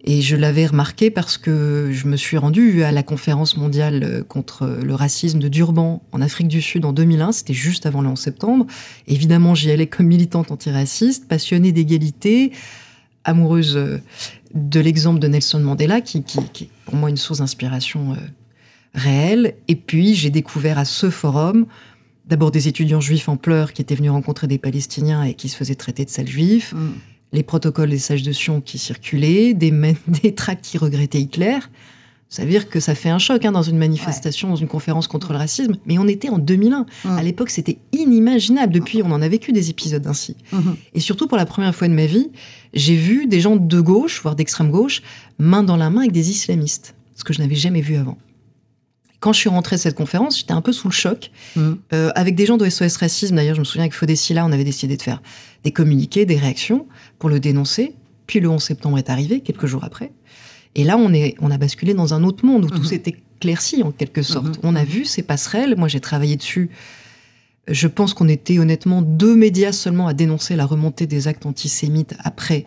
Et 0.06 0.22
je 0.22 0.36
l'avais 0.38 0.66
remarqué 0.66 1.10
parce 1.12 1.38
que 1.38 1.90
je 1.92 2.08
me 2.08 2.16
suis 2.16 2.38
rendue 2.38 2.84
à 2.84 2.92
la 2.94 3.04
conférence 3.04 3.58
mondiale 3.58 4.02
euh, 4.04 4.24
contre 4.24 4.66
le 4.84 4.96
racisme 4.96 5.40
de 5.40 5.48
Durban 5.48 6.02
en 6.12 6.22
Afrique 6.22 6.48
du 6.48 6.62
Sud 6.62 6.86
en 6.86 6.94
2001. 6.94 7.32
C'était 7.34 7.54
juste 7.54 7.86
avant 7.86 8.02
le 8.02 8.10
11 8.10 8.20
septembre. 8.20 8.66
Évidemment, 9.08 9.56
j'y 9.56 9.72
allais 9.72 9.88
comme 9.88 10.08
militante 10.08 10.52
antiraciste, 10.52 11.28
passionnée 11.28 11.72
d'égalité, 11.72 12.52
amoureuse 13.24 13.80
de 14.56 14.80
l'exemple 14.80 15.20
de 15.20 15.28
Nelson 15.28 15.60
Mandela, 15.60 16.02
qui, 16.02 16.24
qui- 16.24 16.40
qui 16.54 16.64
est 16.66 16.70
pour 16.86 16.96
moi 16.96 17.10
une 17.10 17.18
source 17.18 17.40
d'inspiration 17.40 18.14
euh, 18.14 18.16
réelle. 18.96 19.56
Et 19.68 19.76
puis, 19.76 20.16
j'ai 20.16 20.30
découvert 20.30 20.78
à 20.80 20.86
ce 20.86 21.10
forum 21.10 21.66
d'abord 22.30 22.52
des 22.52 22.68
étudiants 22.68 23.02
juifs 23.02 23.28
en 23.28 23.38
pleurs 23.38 23.74
qui 23.74 23.82
étaient 23.82 23.96
venus 23.96 24.12
rencontrer 24.12 24.48
des 24.48 24.58
Palestiniens 24.58 25.24
et 25.24 25.34
qui 25.34 25.50
se 25.50 25.58
faisaient 25.58 25.76
traiter 25.76 26.06
de 26.06 26.10
sales 26.10 26.28
juifs 26.28 26.74
Mm. 26.74 26.90
les 27.34 27.44
protocoles 27.44 27.90
des 27.90 28.00
sages 28.00 28.24
de 28.24 28.32
Sion 28.32 28.62
qui 28.62 28.78
circulaient, 28.78 29.54
des, 29.54 29.72
tracts 30.36 30.66
qui 30.66 30.78
regrettaient 30.78 31.22
Hitler. 31.22 31.60
Ça 32.32 32.44
veut 32.44 32.50
dire 32.50 32.70
que 32.70 32.80
ça 32.80 32.94
fait 32.94 33.10
un 33.10 33.18
choc 33.18 33.44
hein, 33.44 33.52
dans 33.52 33.64
une 33.64 33.78
manifestation, 33.80 34.50
dans 34.50 34.56
une 34.56 34.68
conférence 34.68 35.08
contre 35.08 35.32
le 35.32 35.40
racisme. 35.40 35.78
Mais 35.88 35.98
on 35.98 36.08
était 36.08 36.30
en 36.30 36.38
2001. 36.38 36.86
Mm. 37.04 37.10
À 37.18 37.24
l'époque, 37.24 37.50
c'était 37.50 37.80
inimaginable. 37.92 38.72
Depuis, 38.72 39.02
on 39.02 39.12
en 39.12 39.22
a 39.24 39.28
vécu 39.28 39.52
des 39.52 39.72
épisodes 39.72 40.06
ainsi. 40.06 40.36
Mhm. 40.52 40.76
Et 40.94 41.00
surtout, 41.00 41.28
pour 41.28 41.38
la 41.38 41.48
première 41.48 41.74
fois 41.74 41.88
de 41.88 41.94
ma 41.94 42.06
vie, 42.06 42.30
j'ai 42.76 42.96
vu 42.96 43.26
des 43.26 43.42
gens 43.42 43.56
de 43.56 43.82
gauche, 43.82 44.22
voire 44.22 44.36
d'extrême 44.36 44.70
gauche, 44.70 45.02
main 45.40 45.64
dans 45.64 45.76
la 45.76 45.90
main 45.90 46.02
avec 46.02 46.12
des 46.12 46.30
islamistes. 46.30 46.94
Ce 47.16 47.24
que 47.24 47.34
je 47.34 47.42
n'avais 47.42 47.56
jamais 47.56 47.82
vu 47.82 47.96
avant. 47.96 48.18
Quand 49.20 49.34
je 49.34 49.40
suis 49.40 49.50
rentrée 49.50 49.76
de 49.76 49.82
cette 49.82 49.96
conférence, 49.96 50.40
j'étais 50.40 50.54
un 50.54 50.62
peu 50.62 50.72
sous 50.72 50.88
le 50.88 50.94
choc. 50.94 51.32
Mm. 51.56 51.74
Euh, 51.94 52.12
avec 52.16 52.36
des 52.36 52.46
gens 52.46 52.58
de 52.58 52.68
SOS 52.70 52.98
Racisme, 52.98 53.36
d'ailleurs, 53.36 53.56
je 53.56 53.60
me 53.60 53.66
souviens 53.66 53.84
avec 53.84 53.94
Fodessila, 53.94 54.46
on 54.46 54.52
avait 54.52 54.64
décidé 54.64 54.96
de 54.98 55.02
faire 55.02 55.22
des 55.64 55.72
communiqués, 55.72 56.26
des 56.26 56.38
réactions 56.38 56.88
pour 57.20 57.30
le 57.30 57.40
dénoncer. 57.40 57.96
Puis 58.28 58.40
le 58.40 58.50
11 58.50 58.62
septembre 58.64 58.98
est 58.98 59.10
arrivé, 59.10 59.42
quelques 59.42 59.66
jours 59.66 59.84
après. 59.84 60.12
Et 60.76 60.84
là, 60.84 60.98
on, 60.98 61.12
est, 61.14 61.36
on 61.40 61.52
a 61.52 61.58
basculé 61.58 61.94
dans 61.94 62.14
un 62.14 62.24
autre 62.24 62.46
monde 62.46 62.66
où 62.66 62.70
tout 62.70 62.78
Mhm. 62.78 62.86
s'est 62.86 63.04
éclairci 63.08 63.84
en 63.84 63.92
quelque 63.92 64.22
sorte. 64.22 64.46
Mhm. 64.58 64.62
On 64.64 64.76
a 64.76 64.84
vu 64.84 65.04
ces 65.04 65.24
passerelles. 65.24 65.76
Moi, 65.78 65.88
j'ai 65.88 66.00
travaillé 66.00 66.36
dessus. 66.36 66.70
Je 67.68 67.88
pense 67.88 68.14
qu'on 68.14 68.28
était 68.30 68.58
honnêtement 68.60 69.02
deux 69.02 69.36
médias 69.36 69.72
seulement 69.72 70.08
à 70.08 70.14
dénoncer 70.14 70.56
la 70.56 70.66
remontée 70.66 71.08
des 71.08 71.28
actes 71.28 71.46
antisémites 71.46 72.16
après 72.24 72.66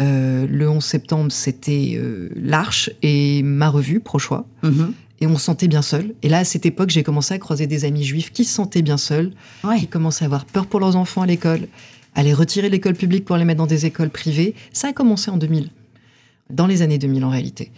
euh, 0.00 0.46
le 0.48 0.68
11 0.68 0.84
septembre. 0.84 1.32
C'était 1.32 1.94
euh, 1.96 2.28
l'Arche 2.36 2.90
et 3.02 3.42
ma 3.42 3.68
revue, 3.70 4.00
Prochois. 4.00 4.46
Et 5.20 5.26
on 5.26 5.36
se 5.36 5.44
sentait 5.44 5.68
bien 5.68 5.82
seul. 5.82 6.14
Et 6.22 6.28
là, 6.28 6.38
à 6.38 6.44
cette 6.44 6.64
époque, 6.66 6.90
j'ai 6.90 7.02
commencé 7.02 7.34
à 7.34 7.38
croiser 7.38 7.66
des 7.66 7.84
amis 7.84 8.04
juifs 8.04 8.30
qui 8.32 8.44
se 8.44 8.54
sentaient 8.54 8.82
bien 8.82 8.96
seuls, 8.98 9.32
Ouais. 9.64 9.78
qui 9.80 9.86
commençaient 9.88 10.24
à 10.24 10.26
avoir 10.26 10.44
peur 10.44 10.66
pour 10.66 10.78
leurs 10.80 10.94
enfants 10.96 11.22
à 11.22 11.26
l'école, 11.26 11.66
à 12.14 12.22
les 12.22 12.32
retirer 12.34 12.68
de 12.68 12.72
l'école 12.72 12.94
publique 12.94 13.24
pour 13.24 13.36
les 13.36 13.44
mettre 13.44 13.58
dans 13.58 13.66
des 13.66 13.84
écoles 13.86 14.10
privées. 14.10 14.54
Ça 14.72 14.88
a 14.88 14.92
commencé 14.92 15.30
en 15.30 15.36
2000, 15.36 15.70
dans 16.50 16.66
les 16.66 16.82
années 16.82 16.98
2000 16.98 17.24
en 17.24 17.30
réalité. 17.30 17.72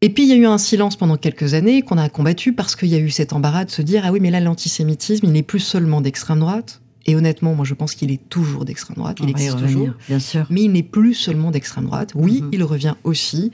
Et 0.00 0.10
puis 0.10 0.22
il 0.22 0.28
y 0.28 0.32
a 0.32 0.36
eu 0.36 0.46
un 0.46 0.58
silence 0.58 0.94
pendant 0.96 1.16
quelques 1.16 1.54
années 1.54 1.82
qu'on 1.82 1.98
a 1.98 2.08
combattu 2.08 2.52
parce 2.52 2.76
qu'il 2.76 2.88
y 2.88 2.94
a 2.94 2.98
eu 2.98 3.10
cet 3.10 3.32
embarras 3.32 3.64
de 3.64 3.70
se 3.70 3.82
dire 3.82 4.02
ah 4.04 4.12
oui 4.12 4.20
mais 4.20 4.30
là 4.30 4.38
l'antisémitisme 4.40 5.26
il 5.26 5.32
n'est 5.32 5.42
plus 5.42 5.58
seulement 5.58 6.00
d'extrême 6.00 6.38
droite 6.38 6.80
et 7.04 7.16
honnêtement 7.16 7.52
moi 7.56 7.64
je 7.64 7.74
pense 7.74 7.96
qu'il 7.96 8.12
est 8.12 8.28
toujours 8.28 8.64
d'extrême 8.64 8.94
droite 8.96 9.18
il 9.20 9.28
existe 9.28 9.54
revenir, 9.54 9.72
toujours 9.72 9.94
bien 10.08 10.18
sûr. 10.20 10.46
mais 10.50 10.62
il 10.62 10.70
n'est 10.70 10.84
plus 10.84 11.14
seulement 11.14 11.50
d'extrême 11.50 11.86
droite. 11.86 12.12
Oui, 12.14 12.42
Mhm. 12.42 12.50
il 12.52 12.62
revient 12.62 12.94
aussi 13.02 13.50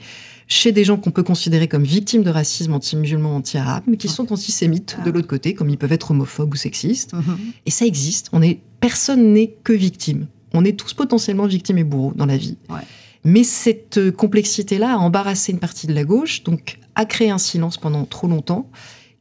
chez 0.47 0.71
des 0.71 0.83
gens 0.83 0.97
qu'on 0.97 1.11
peut 1.11 1.23
considérer 1.23 1.67
comme 1.67 1.83
victimes 1.83 2.23
de 2.23 2.29
racisme 2.29 2.73
anti-musulman, 2.73 3.35
anti-arabe, 3.37 3.83
mais 3.87 3.97
qui 3.97 4.07
sont 4.07 4.31
antisémites 4.31 4.97
de 5.03 5.09
l'autre 5.09 5.27
côté, 5.27 5.53
comme 5.53 5.69
ils 5.69 5.77
peuvent 5.77 5.91
être 5.91 6.11
homophobes 6.11 6.53
ou 6.53 6.57
sexistes. 6.57 7.13
Mhm. 7.13 7.37
Et 7.65 7.71
ça 7.71 7.85
existe. 7.85 8.29
On 8.31 8.41
est, 8.41 8.59
personne 8.79 9.33
n'est 9.33 9.55
que 9.63 9.73
victime. 9.73 10.27
On 10.53 10.63
est 10.63 10.77
tous 10.77 10.93
potentiellement 10.93 11.47
victimes 11.47 11.79
et 11.79 11.83
bourreaux 11.83 12.13
dans 12.15 12.27
la 12.27 12.37
vie. 12.37 12.57
Ouais. 12.69 12.81
Mais 13.23 13.43
cette 13.43 13.97
euh, 13.97 14.11
complexité-là 14.11 14.93
a 14.93 14.97
embarrassé 14.97 15.51
une 15.51 15.59
partie 15.59 15.87
de 15.87 15.93
la 15.93 16.03
gauche, 16.03 16.43
donc 16.43 16.77
a 16.93 17.05
créé 17.05 17.31
un 17.31 17.39
silence 17.39 17.77
pendant 17.77 18.05
trop 18.05 18.27
longtemps, 18.27 18.69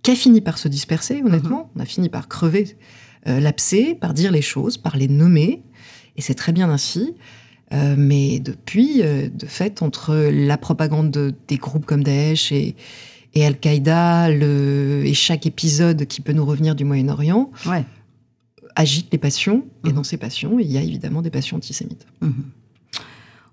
qui 0.02 0.10
a 0.10 0.14
fini 0.14 0.42
par 0.42 0.58
se 0.58 0.68
disperser, 0.68 1.22
honnêtement. 1.24 1.70
On 1.74 1.80
a 1.80 1.86
fini 1.86 2.10
par 2.10 2.28
crever 2.28 2.76
euh, 3.26 3.40
l'abcès, 3.40 3.96
par 3.98 4.12
dire 4.12 4.30
les 4.30 4.42
choses, 4.42 4.76
par 4.76 4.98
les 4.98 5.08
nommer. 5.08 5.62
Et 6.16 6.20
c'est 6.20 6.34
très 6.34 6.52
bien 6.52 6.68
ainsi. 6.68 7.14
Euh, 7.74 7.94
mais 7.98 8.38
depuis, 8.38 9.02
euh, 9.02 9.28
de 9.28 9.46
fait, 9.46 9.82
entre 9.82 10.14
la 10.14 10.56
propagande 10.56 11.10
de- 11.10 11.34
des 11.48 11.56
groupes 11.56 11.86
comme 11.86 12.04
Daesh 12.04 12.52
et, 12.52 12.76
et 13.34 13.44
Al-Qaïda, 13.44 14.30
et 14.30 15.12
chaque 15.14 15.44
épisode 15.46 16.06
qui 16.06 16.20
peut 16.20 16.32
nous 16.32 16.44
revenir 16.46 16.74
du 16.76 16.84
Moyen-Orient, 16.84 17.50
Ouais. 17.66 17.84
agite 18.76 19.08
les 19.10 19.18
passions. 19.18 19.64
Et 19.84 19.88
Mhm. 19.88 19.94
dans 19.94 20.04
ces 20.04 20.16
passions, 20.18 20.58
il 20.60 20.70
y 20.70 20.78
a 20.78 20.82
évidemment 20.82 21.20
des 21.20 21.30
passions 21.30 21.56
antisémites. 21.56 22.06
Mhm. 22.20 22.44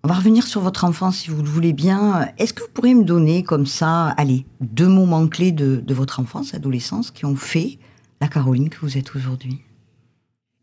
On 0.04 0.08
va 0.08 0.16
revenir 0.16 0.46
sur 0.48 0.62
votre 0.62 0.84
enfance, 0.84 1.18
si 1.18 1.30
vous 1.30 1.42
le 1.44 1.50
voulez 1.50 1.74
bien. 1.74 2.28
Est-ce 2.38 2.54
que 2.54 2.62
vous 2.62 2.70
pourriez 2.74 2.96
me 2.96 3.04
donner, 3.04 3.44
comme 3.44 3.66
ça, 3.68 4.08
allez, 4.18 4.46
deux 4.60 4.88
moments 4.88 5.28
clés 5.28 5.52
de, 5.52 5.82
de 5.86 5.94
votre 5.94 6.20
enfance, 6.20 6.54
adolescence, 6.54 7.12
qui 7.12 7.26
ont 7.26 7.36
fait 7.36 7.78
la 8.20 8.28
Caroline 8.28 8.70
que 8.70 8.80
vous 8.82 8.98
êtes 8.98 9.16
aujourd'hui? 9.16 9.62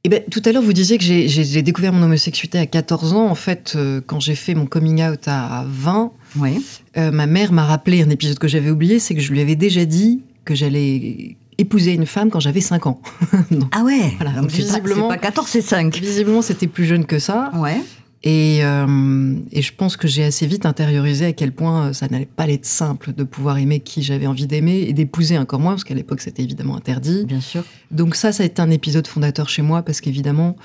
Eh 0.08 0.10
ben, 0.10 0.22
tout 0.30 0.40
à 0.46 0.52
l'heure, 0.52 0.62
vous 0.62 0.72
disiez 0.72 0.96
que 0.96 1.04
j'ai- 1.04 1.60
découvert 1.62 1.92
mon 1.92 2.02
homosexualité 2.04 2.56
à 2.58 2.64
14 2.64 3.12
ans. 3.12 3.26
En 3.26 3.34
fait, 3.34 3.74
euh, 3.76 4.00
quand 4.06 4.20
j'ai 4.20 4.34
fait 4.34 4.54
mon 4.54 4.64
coming 4.64 5.02
out 5.02 5.20
à 5.26 5.66
20, 5.68 6.12
Oui. 6.38 6.64
euh, 6.96 7.10
ma 7.10 7.26
mère 7.26 7.52
m'a 7.52 7.66
rappelé 7.66 8.00
un 8.02 8.08
épisode 8.08 8.38
que 8.38 8.48
j'avais 8.48 8.70
oublié, 8.70 9.00
c'est 9.00 9.14
que 9.14 9.20
je 9.20 9.30
lui 9.30 9.40
avais 9.42 9.54
déjà 9.54 9.84
dit 9.84 10.22
que 10.46 10.54
j'allais 10.54 11.36
épouser 11.58 11.92
une 11.92 12.06
femme 12.06 12.30
quand 12.30 12.40
j'avais 12.40 12.62
5 12.62 12.86
ans. 12.86 13.02
Ah 13.72 13.82
ouais 13.84 14.14
Voilà, 14.18 14.40
donc 14.40 14.48
pas- 14.50 14.56
visiblement- 14.56 15.08
pas 15.08 15.18
14, 15.18 15.46
c'est 15.46 15.60
5. 15.60 15.94
visiblement, 15.98 16.40
c'était 16.40 16.68
plus 16.68 16.86
jeune 16.86 17.04
que 17.04 17.18
ça. 17.18 17.50
Ouais. 17.56 17.76
Et, 18.24 18.64
euh, 18.64 19.36
et 19.52 19.62
je 19.62 19.72
pense 19.72 19.96
que 19.96 20.08
j'ai 20.08 20.24
assez 20.24 20.46
vite 20.46 20.66
intériorisé 20.66 21.26
à 21.26 21.32
quel 21.32 21.52
point 21.52 21.88
euh, 21.88 21.92
ça 21.92 22.08
n'allait 22.08 22.26
pas 22.26 22.48
être 22.48 22.66
simple 22.66 23.12
de 23.12 23.22
pouvoir 23.22 23.58
aimer 23.58 23.78
qui 23.78 24.02
j'avais 24.02 24.26
envie 24.26 24.48
d'aimer 24.48 24.86
et 24.88 24.92
d'épouser 24.92 25.38
encore 25.38 25.60
moins, 25.60 25.72
parce 25.72 25.84
qu'à 25.84 25.94
l'époque 25.94 26.20
c'était 26.20 26.42
évidemment 26.42 26.76
interdit. 26.76 27.24
Bien 27.26 27.40
sûr. 27.40 27.64
Donc 27.92 28.16
ça, 28.16 28.32
ça 28.32 28.42
a 28.42 28.46
été 28.46 28.60
un 28.60 28.70
épisode 28.70 29.06
fondateur 29.06 29.48
chez 29.48 29.62
moi, 29.62 29.82
parce 29.82 30.00
qu'évidemment, 30.00 30.56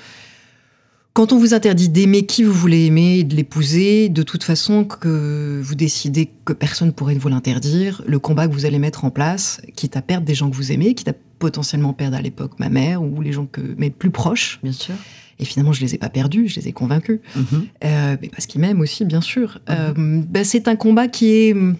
quand 1.14 1.32
on 1.32 1.38
vous 1.38 1.54
interdit 1.54 1.90
d'aimer 1.90 2.26
qui 2.26 2.44
vous 2.44 2.54
voulez 2.54 2.88
aimer 2.88 3.20
et 3.20 3.24
de 3.24 3.36
l'épouser, 3.36 4.10
de 4.10 4.24
toute 4.24 4.44
façon 4.44 4.84
que 4.84 5.62
vous 5.64 5.76
décidez 5.76 6.32
que 6.46 6.54
personne 6.54 6.92
pourrait 6.92 7.14
vous 7.14 7.30
l'interdire, 7.30 8.02
le 8.08 8.18
combat 8.18 8.48
que 8.48 8.54
vous 8.54 8.66
allez 8.66 8.80
mettre 8.80 9.06
en 9.06 9.12
place, 9.12 9.62
quitte 9.76 9.96
à 9.96 10.02
perdre 10.02 10.26
des 10.26 10.34
gens 10.34 10.50
que 10.50 10.56
vous 10.56 10.72
aimez, 10.72 10.96
quitte 10.96 11.10
à 11.10 11.14
potentiellement 11.38 11.94
perdre 11.94 12.18
à 12.18 12.22
l'époque 12.22 12.54
ma 12.58 12.70
mère 12.70 13.04
ou 13.04 13.22
les 13.22 13.32
gens 13.32 13.46
que 13.46 13.62
mes 13.78 13.92
plus 13.92 14.10
proches, 14.10 14.60
Bien 14.64 14.72
sûr. 14.72 14.96
Et 15.40 15.46
finalement 15.46 15.74
je 15.74 15.82
les 15.82 15.96
ai 15.96 15.98
pas 15.98 16.10
perdus, 16.10 16.48
je 16.48 16.60
les 16.60 16.68
ai 16.68 16.74
convaincus. 16.74 17.20
Mhm. 17.36 17.46
Euh, 17.86 18.18
mais 18.22 18.30
parce 18.30 18.46
qu'il 18.46 18.62
m'aime 18.62 18.80
aussi, 18.82 19.06
bien 19.06 19.22
sûr. 19.22 19.60
Euh, 19.70 19.94
ben, 19.96 20.44
c'est 20.44 20.68
un 20.68 20.76
combat 20.76 21.08
qui 21.08 21.28
est, 21.32 21.54
hum, 21.54 21.76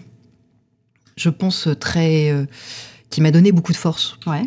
je 1.16 1.28
pense, 1.30 1.68
très. 1.80 2.30
euh, 2.30 2.44
qui 3.10 3.20
m'a 3.20 3.30
donné 3.30 3.52
beaucoup 3.52 3.72
de 3.72 3.76
force. 3.76 4.18
Ouais. 4.26 4.42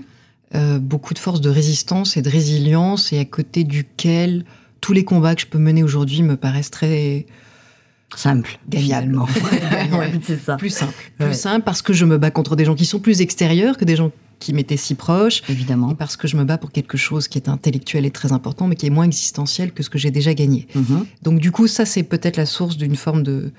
Beaucoup 0.80 1.14
de 1.14 1.20
force 1.20 1.40
de 1.42 1.50
résistance 1.50 2.18
et 2.18 2.22
de 2.22 2.30
résilience, 2.30 3.12
et 3.14 3.20
à 3.20 3.26
côté 3.26 3.64
duquel 3.64 4.44
tous 4.82 4.92
les 4.94 5.04
combats 5.04 5.36
que 5.36 5.42
je 5.42 5.48
peux 5.48 5.58
mener 5.60 5.84
aujourd'hui 5.84 6.22
me 6.24 6.36
paraissent 6.38 6.72
très 6.72 7.26
Simple. 8.16 8.58
Gagnable. 8.70 9.18
Ouais. 9.92 10.14
c'est 10.24 10.40
ça. 10.42 10.56
plus 10.56 10.70
simples. 10.70 11.12
Plus 11.18 11.28
Ouais. 11.28 11.34
simples 11.34 11.64
parce 11.66 11.82
que 11.82 11.92
je 11.94 12.06
me 12.06 12.18
bats 12.18 12.32
contre 12.32 12.56
des 12.56 12.64
gens 12.66 12.76
qui 12.76 12.86
sont 12.86 13.00
plus 13.00 13.20
extérieurs 13.22 13.78
que 13.78 13.84
des 13.86 13.96
gens 13.98 14.12
qui 14.40 14.54
m'étaient 14.54 14.78
si 14.78 14.96
proches. 14.96 15.42
Et 15.50 15.52
Évidemment. 15.54 15.96
parce 15.96 16.16
que 16.18 16.28
je 16.28 16.38
me 16.38 16.44
bats 16.44 16.58
pour 16.58 16.72
quelque 16.72 16.98
chose 16.98 17.28
qui 17.28 17.38
est 17.38 17.50
intellectuel 17.50 18.06
et 18.06 18.12
très 18.12 18.32
important, 18.32 18.68
mais 18.68 18.76
qui 18.76 18.86
est 18.86 18.92
moins 18.92 19.06
existentiel 19.06 19.72
que 19.72 19.84
ce 19.84 19.90
que 19.90 19.98
j'ai 19.98 20.12
déjà 20.12 20.34
gagné. 20.34 20.68
Mhm. 20.76 21.06
Donc 21.24 21.40
du 21.40 21.52
coup, 21.52 21.68
ça, 21.68 21.86
c'est 21.86 22.04
peut-être 22.04 22.38
la 22.38 22.46
source 22.46 22.78
d'une 22.78 22.96
forme 22.96 23.24
de, 23.24 23.52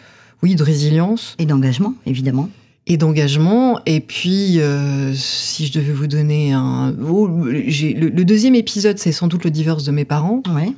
oui, 0.42 0.54
de 0.54 0.62
résilience 0.62 1.34
Et 1.38 1.46
d'engagement, 1.46 1.94
évidemment. 2.06 2.48
et 2.86 2.96
d'engagement. 2.96 3.80
Et 3.86 4.00
puis, 4.00 4.60
euh, 4.60 5.12
si 5.14 5.66
je 5.66 5.72
devais 5.72 5.92
vous 5.92 6.06
donner 6.06 6.52
un... 6.52 6.94
oh, 7.06 7.26
le, 7.28 8.08
le 8.08 8.24
deuxième 8.24 8.54
épisode, 8.54 8.98
c'est 8.98 9.12
sans 9.12 9.26
doute 9.28 9.44
le 9.44 9.50
divorce 9.50 9.84
de 9.84 9.90
mes 9.92 10.04
parents, 10.04 10.42
Ouais. 10.54 10.72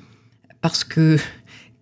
parce 0.63 0.83
que 0.85 1.19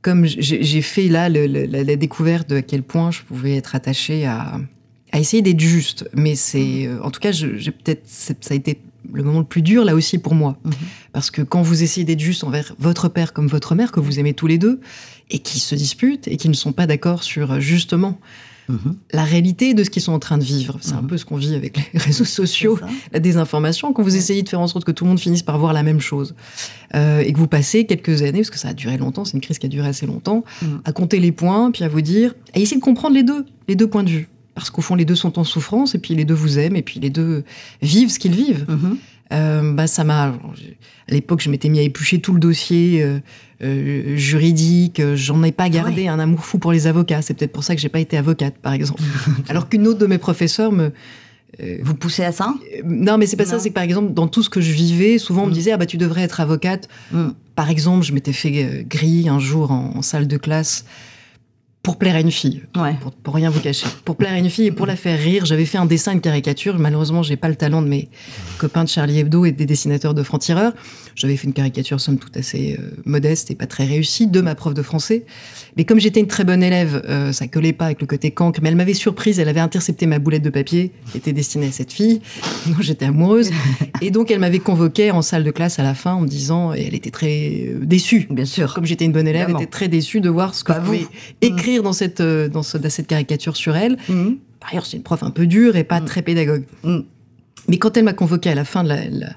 comme 0.02 0.26
j'ai 0.26 0.62
j'ai 0.62 0.82
fait 0.82 1.08
là 1.08 1.28
le- 1.28 1.46
le- 1.46 1.66
la, 1.66 1.82
la 1.82 1.96
découverte 1.96 2.48
de 2.50 2.56
à 2.56 2.62
quel 2.62 2.82
point 2.82 3.10
je 3.10 3.22
pouvais 3.22 3.56
être 3.56 3.74
attachée 3.74 4.26
à, 4.26 4.60
à 5.12 5.18
essayer 5.20 5.42
d'être 5.42 5.60
juste. 5.60 6.08
Mais 6.14 6.34
c'est... 6.34 6.86
euh, 6.86 7.02
en 7.02 7.10
tout 7.10 7.20
cas, 7.20 7.32
j'ai 7.32 7.70
peut-être... 7.70 8.02
Ça 8.06 8.34
a 8.50 8.54
été 8.54 8.80
le 9.12 9.22
moment 9.22 9.38
le 9.38 9.44
plus 9.44 9.62
dur 9.62 9.84
là 9.84 9.94
aussi 9.94 10.18
pour 10.18 10.34
moi. 10.34 10.58
Mhm. 10.64 10.72
Parce 11.12 11.30
que 11.30 11.40
quand 11.42 11.62
vous 11.62 11.82
essayez 11.82 12.04
d'être 12.04 12.20
juste 12.20 12.44
envers 12.44 12.74
votre 12.78 13.08
père 13.08 13.32
comme 13.32 13.46
votre 13.46 13.74
mère, 13.74 13.90
que 13.92 14.00
vous 14.00 14.18
aimez 14.18 14.34
tous 14.34 14.46
les 14.46 14.58
deux, 14.58 14.80
et 15.30 15.38
qui 15.38 15.60
se 15.60 15.74
disputent 15.74 16.26
et 16.28 16.36
qui 16.36 16.48
ne 16.48 16.54
sont 16.54 16.72
pas 16.72 16.86
d'accord 16.86 17.22
sur 17.22 17.52
euh, 17.52 17.60
justement 17.60 18.18
Mhm. 18.70 18.96
la 19.14 19.24
réalité 19.24 19.72
de 19.72 19.82
ce 19.82 19.88
qu'ils 19.88 20.02
sont 20.02 20.12
en 20.12 20.18
train 20.18 20.36
de 20.36 20.44
vivre. 20.44 20.76
C'est 20.82 20.92
un 20.92 21.00
Mhm. 21.00 21.06
peu 21.06 21.16
ce 21.16 21.24
qu'on 21.24 21.36
vit 21.36 21.54
avec 21.54 21.78
les 21.94 21.98
réseaux 21.98 22.26
sociaux, 22.26 22.78
la 23.12 23.18
désinformation, 23.18 23.94
quand 23.94 24.02
vous 24.02 24.14
essayez 24.14 24.42
de 24.42 24.48
faire 24.50 24.60
en 24.60 24.66
sorte 24.68 24.84
que 24.84 24.92
tout 24.92 25.04
le 25.04 25.08
monde 25.08 25.18
finisse 25.20 25.42
par 25.42 25.58
voir 25.58 25.72
la 25.72 25.82
même 25.82 26.00
chose. 26.00 26.34
Euh, 26.94 27.20
et 27.20 27.32
que 27.32 27.38
vous 27.38 27.46
passez 27.46 27.86
quelques 27.86 28.20
années, 28.20 28.40
parce 28.40 28.50
que 28.50 28.58
ça 28.58 28.68
a 28.68 28.74
duré 28.74 28.98
longtemps, 28.98 29.24
c'est 29.24 29.32
une 29.32 29.40
crise 29.40 29.58
qui 29.58 29.64
a 29.64 29.70
duré 29.70 29.88
assez 29.88 30.04
longtemps, 30.04 30.44
Mhm. 30.60 30.82
à 30.84 30.92
compter 30.92 31.18
les 31.18 31.32
points, 31.32 31.70
puis 31.70 31.82
à 31.82 31.88
vous 31.88 32.02
dire, 32.02 32.34
à 32.54 32.58
essayer 32.58 32.76
de 32.76 32.84
comprendre 32.84 33.14
les 33.14 33.22
deux, 33.22 33.46
les 33.68 33.74
deux 33.74 33.86
points 33.86 34.02
de 34.02 34.10
vue. 34.10 34.28
Parce 34.60 34.70
qu'au 34.70 34.82
fond, 34.82 34.94
les 34.94 35.04
deux 35.04 35.14
sont 35.14 35.38
en 35.38 35.44
souffrance, 35.44 35.94
et 35.94 35.98
puis 35.98 36.14
les 36.14 36.24
deux 36.24 36.34
vous 36.34 36.58
aiment, 36.58 36.76
et 36.76 36.82
puis 36.82 37.00
les 37.00 37.10
deux 37.10 37.44
vivent 37.82 38.10
ce 38.10 38.18
qu'ils 38.18 38.34
vivent. 38.34 38.66
Mhm. 38.68 38.98
Euh, 39.32 39.72
bah, 39.74 39.86
ça 39.86 40.04
m'a. 40.04 40.24
À 40.28 41.12
l'époque, 41.12 41.40
je 41.42 41.50
m'étais 41.50 41.68
mis 41.68 41.78
à 41.78 41.82
éplucher 41.82 42.20
tout 42.20 42.32
le 42.32 42.40
dossier 42.40 43.02
euh, 43.02 43.18
euh, 43.62 44.16
juridique. 44.16 45.02
J'en 45.14 45.42
ai 45.42 45.52
pas 45.52 45.68
gardé 45.68 46.02
ouais. 46.02 46.08
un 46.08 46.18
amour 46.18 46.44
fou 46.44 46.58
pour 46.58 46.72
les 46.72 46.86
avocats. 46.86 47.22
C'est 47.22 47.34
peut-être 47.34 47.52
pour 47.52 47.62
ça 47.64 47.74
que 47.74 47.80
j'ai 47.80 47.88
pas 47.88 48.00
été 48.00 48.16
avocate, 48.16 48.54
par 48.56 48.72
exemple. 48.72 49.02
Alors 49.48 49.68
qu'une 49.68 49.86
autre 49.86 49.98
de 49.98 50.06
mes 50.06 50.18
professeurs 50.18 50.72
me. 50.72 50.92
Vous 51.82 51.94
poussez 51.94 52.22
à 52.24 52.30
ça? 52.30 52.54
non, 52.84 53.18
mais 53.18 53.26
c'est 53.26 53.36
pas 53.36 53.46
ça. 53.46 53.58
C'est 53.58 53.70
que 53.70 53.74
par 53.74 53.82
exemple, 53.82 54.12
dans 54.12 54.28
tout 54.28 54.42
ce 54.42 54.50
que 54.50 54.60
je 54.60 54.70
vivais, 54.70 55.18
souvent 55.18 55.42
on 55.42 55.46
me 55.46 55.50
Mm. 55.50 55.54
disait 55.54 55.72
ah 55.72 55.76
bah 55.76 55.86
tu 55.86 55.96
devrais 55.96 56.22
être 56.22 56.40
avocate. 56.40 56.88
Mm. 57.10 57.28
Par 57.56 57.68
exemple, 57.70 58.04
je 58.04 58.12
m'étais 58.12 58.34
fait 58.34 58.84
griller 58.86 59.28
un 59.28 59.40
jour 59.40 59.72
en, 59.72 59.96
en 59.96 60.02
salle 60.02 60.28
de 60.28 60.36
classe 60.36 60.84
pour 61.82 61.96
plaire 61.96 62.16
à 62.16 62.20
une 62.20 62.30
fille 62.30 62.62
Ouais. 62.76 62.94
pour, 63.00 63.12
pour 63.12 63.34
rien 63.34 63.48
vous 63.50 63.60
cacher. 63.60 63.86
Pour 64.04 64.16
plaire 64.16 64.32
à 64.32 64.38
une 64.38 64.50
fille 64.50 64.66
et 64.66 64.72
pour 64.72 64.84
la 64.84 64.96
faire 64.96 65.18
rire, 65.18 65.46
j'avais 65.46 65.64
fait 65.64 65.78
un 65.78 65.86
dessin, 65.86 66.12
une 66.12 66.20
caricature. 66.20 66.78
Malheureusement, 66.78 67.22
j'ai 67.22 67.36
pas 67.36 67.48
le 67.48 67.54
talent 67.56 67.80
de 67.82 67.88
mes 67.88 68.08
copains 68.58 68.84
de 68.84 68.88
Charlie 68.88 69.18
Hebdo 69.20 69.44
et 69.44 69.52
des 69.52 69.64
dessinateurs 69.64 70.12
de 70.12 70.22
francs-tireurs. 70.22 70.72
J'avais 71.14 71.36
fait 71.36 71.46
une 71.46 71.52
caricature, 71.54 72.00
somme 72.00 72.18
toute, 72.18 72.36
assez 72.36 72.76
euh, 72.78 72.90
modeste 73.06 73.50
et 73.50 73.54
pas 73.54 73.66
très 73.66 73.84
réussie 73.84 74.26
de 74.26 74.40
ma 74.40 74.54
prof 74.54 74.74
de 74.74 74.82
français. 74.82 75.24
Mais 75.76 75.84
comme 75.84 75.98
j'étais 75.98 76.20
une 76.20 76.26
très 76.26 76.44
bonne 76.44 76.62
élève, 76.62 77.02
euh, 77.08 77.32
ça 77.32 77.46
collait 77.48 77.72
pas 77.72 77.86
avec 77.86 78.00
le 78.00 78.06
côté 78.06 78.32
cancre. 78.32 78.60
Mais 78.62 78.68
elle 78.68 78.76
m'avait 78.76 78.94
surprise, 78.94 79.38
elle 79.38 79.48
avait 79.48 79.60
intercepté 79.60 80.06
ma 80.06 80.18
boulette 80.18 80.42
de 80.42 80.50
papier 80.50 80.92
qui 81.10 81.18
était 81.18 81.32
destinée 81.32 81.68
à 81.68 81.72
cette 81.72 81.92
fille, 81.92 82.20
dont 82.66 82.80
j'étais 82.80 83.06
amoureuse. 83.06 83.50
Et 84.02 84.10
donc, 84.10 84.30
elle 84.30 84.40
m'avait 84.40 84.58
convoquée 84.58 85.10
en 85.10 85.22
salle 85.22 85.44
de 85.44 85.50
classe 85.50 85.78
à 85.78 85.82
la 85.84 85.94
fin 85.94 86.14
en 86.14 86.20
me 86.20 86.28
disant, 86.28 86.74
et 86.74 86.84
elle 86.86 86.94
était 86.94 87.10
très 87.10 87.66
euh, 87.68 87.78
déçue. 87.84 88.26
Bien 88.30 88.44
sûr. 88.44 88.74
Comme 88.74 88.84
j'étais 88.84 89.04
une 89.04 89.12
bonne 89.12 89.28
élève, 89.28 89.46
elle 89.48 89.56
était 89.56 89.66
très 89.66 89.88
déçue 89.88 90.20
de 90.20 90.28
voir 90.28 90.54
ce 90.54 90.64
que 90.64 90.72
Pas 90.72 90.80
je 90.80 90.84
pouvais 90.84 91.06
écrire 91.40 91.67
dans 91.76 91.92
cette, 91.92 92.20
euh, 92.20 92.48
dans, 92.48 92.62
ce- 92.62 92.78
dans 92.78 92.90
cette 92.90 93.06
caricature 93.06 93.56
sur 93.56 93.76
elle. 93.76 93.96
Mhm. 94.08 94.38
Par 94.60 94.70
ailleurs, 94.72 94.86
c'est 94.86 94.96
une 94.96 95.02
prof 95.02 95.22
un 95.22 95.30
peu 95.30 95.46
dure 95.46 95.76
et 95.76 95.84
pas 95.84 96.00
Mm. 96.00 96.04
très 96.06 96.22
pédagogue. 96.22 96.64
Mm. 96.82 96.98
Mais 97.68 97.78
quand 97.78 97.96
elle 97.96 98.04
m'a 98.04 98.12
convoqué 98.14 98.50
à 98.50 98.54
la 98.54 98.64
fin 98.64 98.82
de, 98.82 98.88
la, 98.88 99.08
la- 99.08 99.36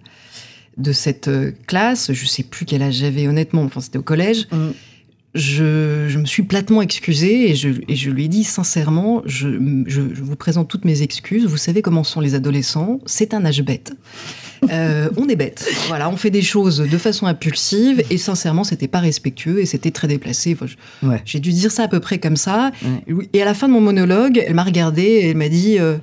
de 0.78 0.92
cette 0.94 1.28
euh, 1.28 1.52
classe, 1.68 2.12
je 2.14 2.26
sais 2.26 2.44
plus 2.44 2.66
quel 2.66 2.82
âge 2.82 2.96
j'avais 2.96 3.28
honnêtement, 3.28 3.62
enfin 3.64 3.82
c'était 3.82 3.98
au 4.00 4.04
collège, 4.04 4.48
je, 5.34 6.08
je 6.10 6.18
me 6.20 6.26
suis 6.26 6.44
platement 6.44 6.82
excusée 6.82 7.52
et 7.52 7.56
je, 7.56 7.70
et 7.88 7.96
je 7.96 8.10
lui 8.10 8.26
ai 8.26 8.28
dit 8.28 8.44
sincèrement, 8.44 9.22
je- 9.26 9.84
je 9.88 10.02
vous 10.02 10.36
présente 10.36 10.68
toutes 10.70 10.84
mes 10.86 11.02
excuses, 11.04 11.46
vous 11.46 11.58
savez 11.58 11.82
comment 11.82 12.04
sont 12.04 12.20
les 12.20 12.36
adolescents, 12.36 13.00
c'est 13.06 13.34
un 13.34 13.46
âge 13.46 13.62
bête. 13.62 13.94
Euh, 14.70 15.10
on 15.18 15.28
est 15.28 15.36
bête. 15.36 15.68
Voilà, 15.88 16.10
on 16.10 16.18
fait 16.18 16.30
des 16.30 16.42
choses 16.44 16.78
de 16.80 16.98
façon 16.98 17.26
impulsive 17.26 18.04
et 18.10 18.18
sincèrement, 18.18 18.64
c'était 18.64 18.88
pas 18.88 19.00
respectueux 19.00 19.60
et 19.60 19.66
c'était 19.66 19.92
très 19.92 20.08
déplacé. 20.08 20.56
Enfin, 20.60 20.72
Ouais. 21.02 21.22
j'ai 21.26 21.40
dû 21.40 21.52
dire 21.52 21.72
ça 21.72 21.84
à 21.84 21.88
peu 21.88 22.00
près 22.00 22.20
comme 22.20 22.38
ça. 22.38 22.72
Ouais. 23.08 23.28
Et 23.34 23.42
à 23.42 23.46
la 23.46 23.54
fin 23.54 23.68
de 23.68 23.74
mon 23.74 23.82
monologue, 23.82 24.44
elle 24.46 24.54
m'a 24.54 24.64
regardée 24.64 25.02
et 25.02 25.30
elle 25.30 25.38
m'a 25.38 25.50
dit 25.50 25.80
euh, 25.80 25.98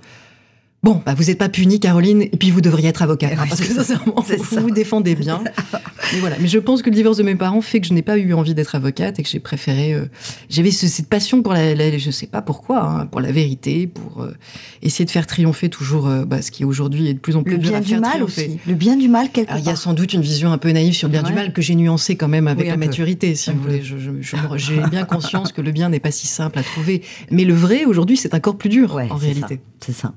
Bon, 0.85 1.03
bah, 1.05 1.13
vous 1.15 1.25
n'êtes 1.25 1.39
pas 1.39 1.49
punie, 1.49 1.81
Caroline, 1.81 2.23
et 2.23 2.29
puis 2.29 2.53
vous 2.53 2.61
devriez 2.61 2.89
être 2.89 3.03
avocate. 3.03 3.33
hein, 3.37 3.47
parce 3.49 3.61
que 3.61 3.67
sincèrement, 3.75 4.25
C'est 4.25 4.37
vous 4.37 4.45
ça. 4.55 4.61
vous 4.61 4.71
défendez 4.71 5.17
bien. 5.17 5.43
mais 6.13 6.21
voilà. 6.21 6.37
Mais 6.41 6.47
je 6.47 6.59
pense 6.61 6.83
que 6.83 6.89
le 6.91 6.95
divorce 6.95 7.17
de 7.17 7.25
mes 7.25 7.35
parents 7.35 7.61
fait 7.61 7.81
que 7.81 7.89
je 7.89 7.93
n'ai 7.95 8.03
pas 8.03 8.17
eu 8.17 8.33
envie 8.33 8.55
d'être 8.55 8.77
avocate 8.77 9.19
et 9.19 9.25
que 9.25 9.29
j'ai 9.29 9.41
préféré. 9.41 9.93
euh, 9.93 10.07
J'avais 10.49 10.71
ce- 10.71 10.87
cette 10.87 11.09
passion 11.09 11.43
pour 11.43 11.53
la, 11.53 11.75
la- 11.75 11.99
je 11.99 12.11
sais 12.13 12.29
pas 12.29 12.43
pourquoi, 12.43 12.85
hein, 12.85 13.07
pour 13.07 13.21
la 13.21 13.33
vérité, 13.33 13.89
pour 13.89 14.23
euh, 14.23 14.33
essayer 14.81 15.05
de 15.05 15.11
faire 15.11 15.27
triompher 15.27 15.69
toujours 15.69 16.07
euh, 16.07 16.25
bah, 16.25 16.43
ce 16.43 16.53
qui 16.53 16.65
aujourd'hui 16.65 17.09
est 17.09 17.15
de 17.15 17.19
plus 17.19 17.35
en 17.35 17.43
plus 17.43 17.55
Le 17.55 17.59
dur 17.59 17.71
bien 17.71 17.79
à 17.79 17.83
du 17.83 17.89
faire 17.89 18.01
mal 18.01 18.11
triompher. 18.13 18.47
aussi. 18.47 18.59
Le 18.69 18.75
bien 18.75 18.97
du 18.97 19.09
mal, 19.09 19.31
quelque 19.33 19.49
Alors, 19.51 19.61
il 19.61 19.67
y 19.67 19.71
a 19.71 19.73
part. 19.73 19.83
sans 19.83 19.95
doute 19.95 20.13
une 20.15 20.23
vision 20.23 20.53
un 20.53 20.59
peu 20.59 20.71
naïve 20.71 20.95
sur 20.95 21.09
le 21.09 21.13
bien 21.13 21.25
du 21.25 21.33
mal 21.33 21.53
que 21.53 21.61
j'ai 21.61 21.75
nuancé 21.75 22.15
quand 22.15 22.29
même 22.29 22.47
avec 22.47 22.63
Oui, 22.67 22.69
la 22.69 22.75
peu. 22.75 22.85
maturité, 22.87 23.35
si 23.35 23.51
Un 23.51 23.55
vous 23.55 23.59
peu. 23.63 23.71
voulez. 23.71 23.83
Je- 23.83 23.99
je- 23.99 24.11
je 24.23 24.37
me- 24.37 24.57
J'ai 24.59 24.81
bien 24.91 25.05
conscience 25.05 25.51
que 25.53 25.61
le 25.61 25.73
bien 25.73 25.89
n'est 25.89 25.99
pas 26.01 26.13
si 26.13 26.29
simple 26.29 26.57
à 26.61 26.63
trouver. 26.63 27.03
Mais 27.33 27.45
le 27.45 27.55
vrai, 27.55 27.85
aujourd'hui, 27.85 28.17
c'est 28.17 28.33
encore 28.33 28.57
plus 28.57 28.69
dur, 28.69 28.95
Ouais, 28.95 29.09
en 29.11 29.17
réalité. 29.17 29.59
C'est 29.85 29.93
ça. 29.93 30.13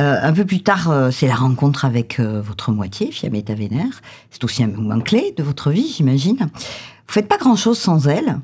Euh, 0.00 0.18
un 0.20 0.32
peu 0.32 0.44
plus 0.44 0.62
tard, 0.62 0.90
euh, 0.90 1.10
c'est 1.10 1.28
la 1.28 1.36
rencontre 1.36 1.84
avec 1.84 2.18
euh, 2.18 2.42
votre 2.42 2.72
moitié, 2.72 3.12
Fiametta 3.12 3.54
Vénère. 3.54 4.02
C'est 4.30 4.42
aussi 4.42 4.64
un 4.64 4.68
moment 4.68 5.00
clé 5.00 5.32
de 5.36 5.42
votre 5.42 5.70
vie, 5.70 5.92
j'imagine. 5.96 6.38
Vous 6.38 7.12
faites 7.12 7.28
pas 7.28 7.38
grand-chose 7.38 7.78
sans 7.78 8.08
elle. 8.08 8.38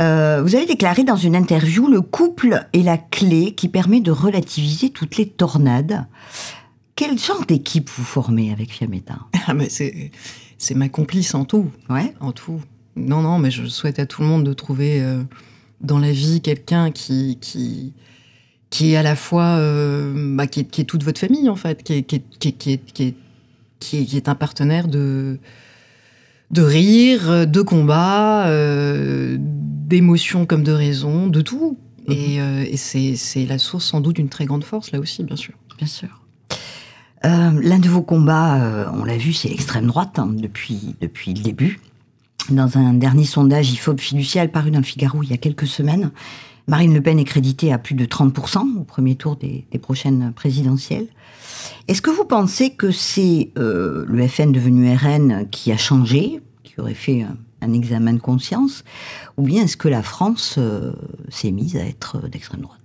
Vous 0.00 0.56
avez 0.56 0.66
déclaré 0.66 1.04
dans 1.04 1.14
une 1.14 1.36
interview 1.36 1.86
le 1.86 2.00
couple 2.00 2.66
est 2.72 2.82
la 2.82 2.98
clé 2.98 3.54
qui 3.54 3.68
permet 3.68 4.00
de 4.00 4.10
relativiser 4.10 4.90
toutes 4.90 5.16
les 5.16 5.28
tornades. 5.28 6.06
Quel 6.96 7.16
genre 7.16 7.46
d'équipe 7.46 7.88
vous 7.96 8.02
formez 8.02 8.50
avec 8.50 8.72
Fiametta 8.72 9.14
Ah, 9.46 9.54
mais 9.54 9.68
c'est, 9.68 10.10
c'est 10.58 10.74
ma 10.74 10.88
complice 10.88 11.36
en 11.36 11.44
tout. 11.44 11.70
Ouais. 11.88 12.12
En 12.18 12.32
tout. 12.32 12.60
Non, 12.96 13.22
non, 13.22 13.38
mais 13.38 13.52
je 13.52 13.64
souhaite 13.66 14.00
à 14.00 14.06
tout 14.06 14.22
le 14.22 14.26
monde 14.26 14.42
de 14.42 14.52
trouver 14.52 15.00
dans 15.80 16.00
la 16.00 16.10
vie 16.10 16.40
quelqu'un 16.40 16.90
qui, 16.90 17.38
qui, 17.40 17.92
qui 18.72 18.94
est 18.94 18.96
à 18.96 19.02
la 19.02 19.16
fois, 19.16 19.58
euh, 19.58 20.34
bah, 20.34 20.46
qui, 20.46 20.60
est, 20.60 20.64
qui 20.64 20.80
est 20.80 20.84
toute 20.84 21.04
votre 21.04 21.20
famille, 21.20 21.50
en 21.50 21.56
fait, 21.56 21.82
qui 21.82 21.92
est, 21.92 22.02
qui 22.02 22.16
est, 22.16 22.52
qui 22.52 22.72
est, 22.72 23.14
qui 23.78 24.16
est, 24.16 24.28
un 24.30 24.34
partenaire 24.34 24.88
de, 24.88 25.38
de 26.50 26.62
rire, 26.62 27.46
de 27.46 27.60
combat, 27.60 28.46
euh, 28.46 29.36
d'émotions 29.38 30.46
comme 30.46 30.62
de 30.62 30.72
raison, 30.72 31.26
de 31.26 31.42
tout. 31.42 31.76
Et, 32.08 32.40
euh, 32.40 32.64
et 32.66 32.78
c'est, 32.78 33.14
c'est 33.14 33.44
la 33.44 33.58
source 33.58 33.84
sans 33.84 34.00
doute 34.00 34.16
d'une 34.16 34.30
très 34.30 34.46
grande 34.46 34.64
force, 34.64 34.90
là 34.90 35.00
aussi, 35.00 35.22
bien 35.22 35.36
sûr. 35.36 35.52
Bien 35.76 35.86
sûr. 35.86 36.22
Euh, 37.26 37.60
L'un 37.62 37.78
de 37.78 37.88
vos 37.88 38.02
combats, 38.02 38.62
euh, 38.62 38.86
on 38.94 39.04
l'a 39.04 39.18
vu, 39.18 39.34
c'est 39.34 39.48
l'extrême 39.48 39.86
droite 39.86 40.18
hein, 40.18 40.30
depuis, 40.32 40.96
depuis 41.02 41.34
le 41.34 41.42
début. 41.42 41.78
Dans 42.48 42.78
un 42.78 42.94
dernier 42.94 43.26
sondage 43.26 43.70
IFOP 43.70 44.00
fiducial 44.00 44.50
paru 44.50 44.70
dans 44.70 44.78
le 44.78 44.84
Figaro 44.84 45.22
il 45.22 45.30
y 45.30 45.34
a 45.34 45.36
quelques 45.36 45.68
semaines, 45.68 46.10
Marine 46.68 46.94
Le 46.94 47.02
Pen 47.02 47.18
est 47.18 47.24
créditée 47.24 47.72
à 47.72 47.78
plus 47.78 47.94
de 47.94 48.04
30% 48.04 48.78
au 48.80 48.84
premier 48.84 49.16
tour 49.16 49.36
des, 49.36 49.66
des 49.70 49.78
prochaines 49.78 50.32
présidentielles. 50.34 51.08
Est-ce 51.88 52.00
que 52.02 52.10
vous 52.10 52.24
pensez 52.24 52.70
que 52.70 52.90
c'est 52.90 53.50
euh, 53.58 54.04
le 54.08 54.26
FN 54.28 54.52
devenu 54.52 54.94
RN 54.94 55.46
qui 55.50 55.72
a 55.72 55.76
changé, 55.76 56.40
qui 56.62 56.80
aurait 56.80 56.94
fait 56.94 57.22
un, 57.22 57.36
un 57.60 57.72
examen 57.72 58.12
de 58.12 58.20
conscience, 58.20 58.84
ou 59.36 59.42
bien 59.42 59.64
est-ce 59.64 59.76
que 59.76 59.88
la 59.88 60.02
France 60.02 60.54
euh, 60.58 60.92
s'est 61.28 61.50
mise 61.50 61.76
à 61.76 61.84
être 61.84 62.20
euh, 62.24 62.28
d'extrême 62.28 62.60
droite? 62.60 62.78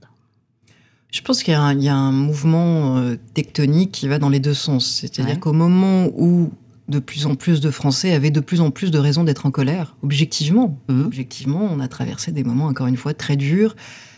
Je 1.12 1.22
pense 1.22 1.42
qu'il 1.42 1.54
y, 1.54 1.56
a 1.56 1.62
un- 1.62 1.74
il 1.74 1.84
y 1.84 1.88
a 1.90 1.96
un 1.96 2.12
mouvement 2.12 3.02
tectonique 3.34 3.92
qui 3.94 4.08
va 4.10 4.20
dans 4.20 4.30
les 4.30 4.42
deux 4.42 4.54
sens. 4.54 4.86
C'est-à-dire 4.86 5.36
Ouais. 5.36 5.40
qu'au 5.40 5.54
moment 5.54 6.08
où 6.18 6.52
de 6.88 7.00
plus 7.00 7.26
en 7.26 7.36
plus 7.36 7.60
de 7.60 7.70
Français 7.70 8.14
avaient 8.14 8.32
de 8.32 8.40
plus 8.40 8.62
en 8.62 8.72
plus 8.72 8.92
de 8.92 8.98
raisons 9.00 9.24
d'être 9.24 9.46
en 9.46 9.52
colère, 9.52 9.96
objectivement, 10.04 10.80
Mhm. 10.90 11.06
objectivement, 11.06 11.70
on 11.72 11.80
a 11.80 11.88
traversé 11.88 12.32
des 12.32 12.44
moments, 12.44 12.66
encore 12.68 12.88
une 12.88 12.98
fois, 12.98 13.14
très 13.14 13.36
durs. 13.36 13.76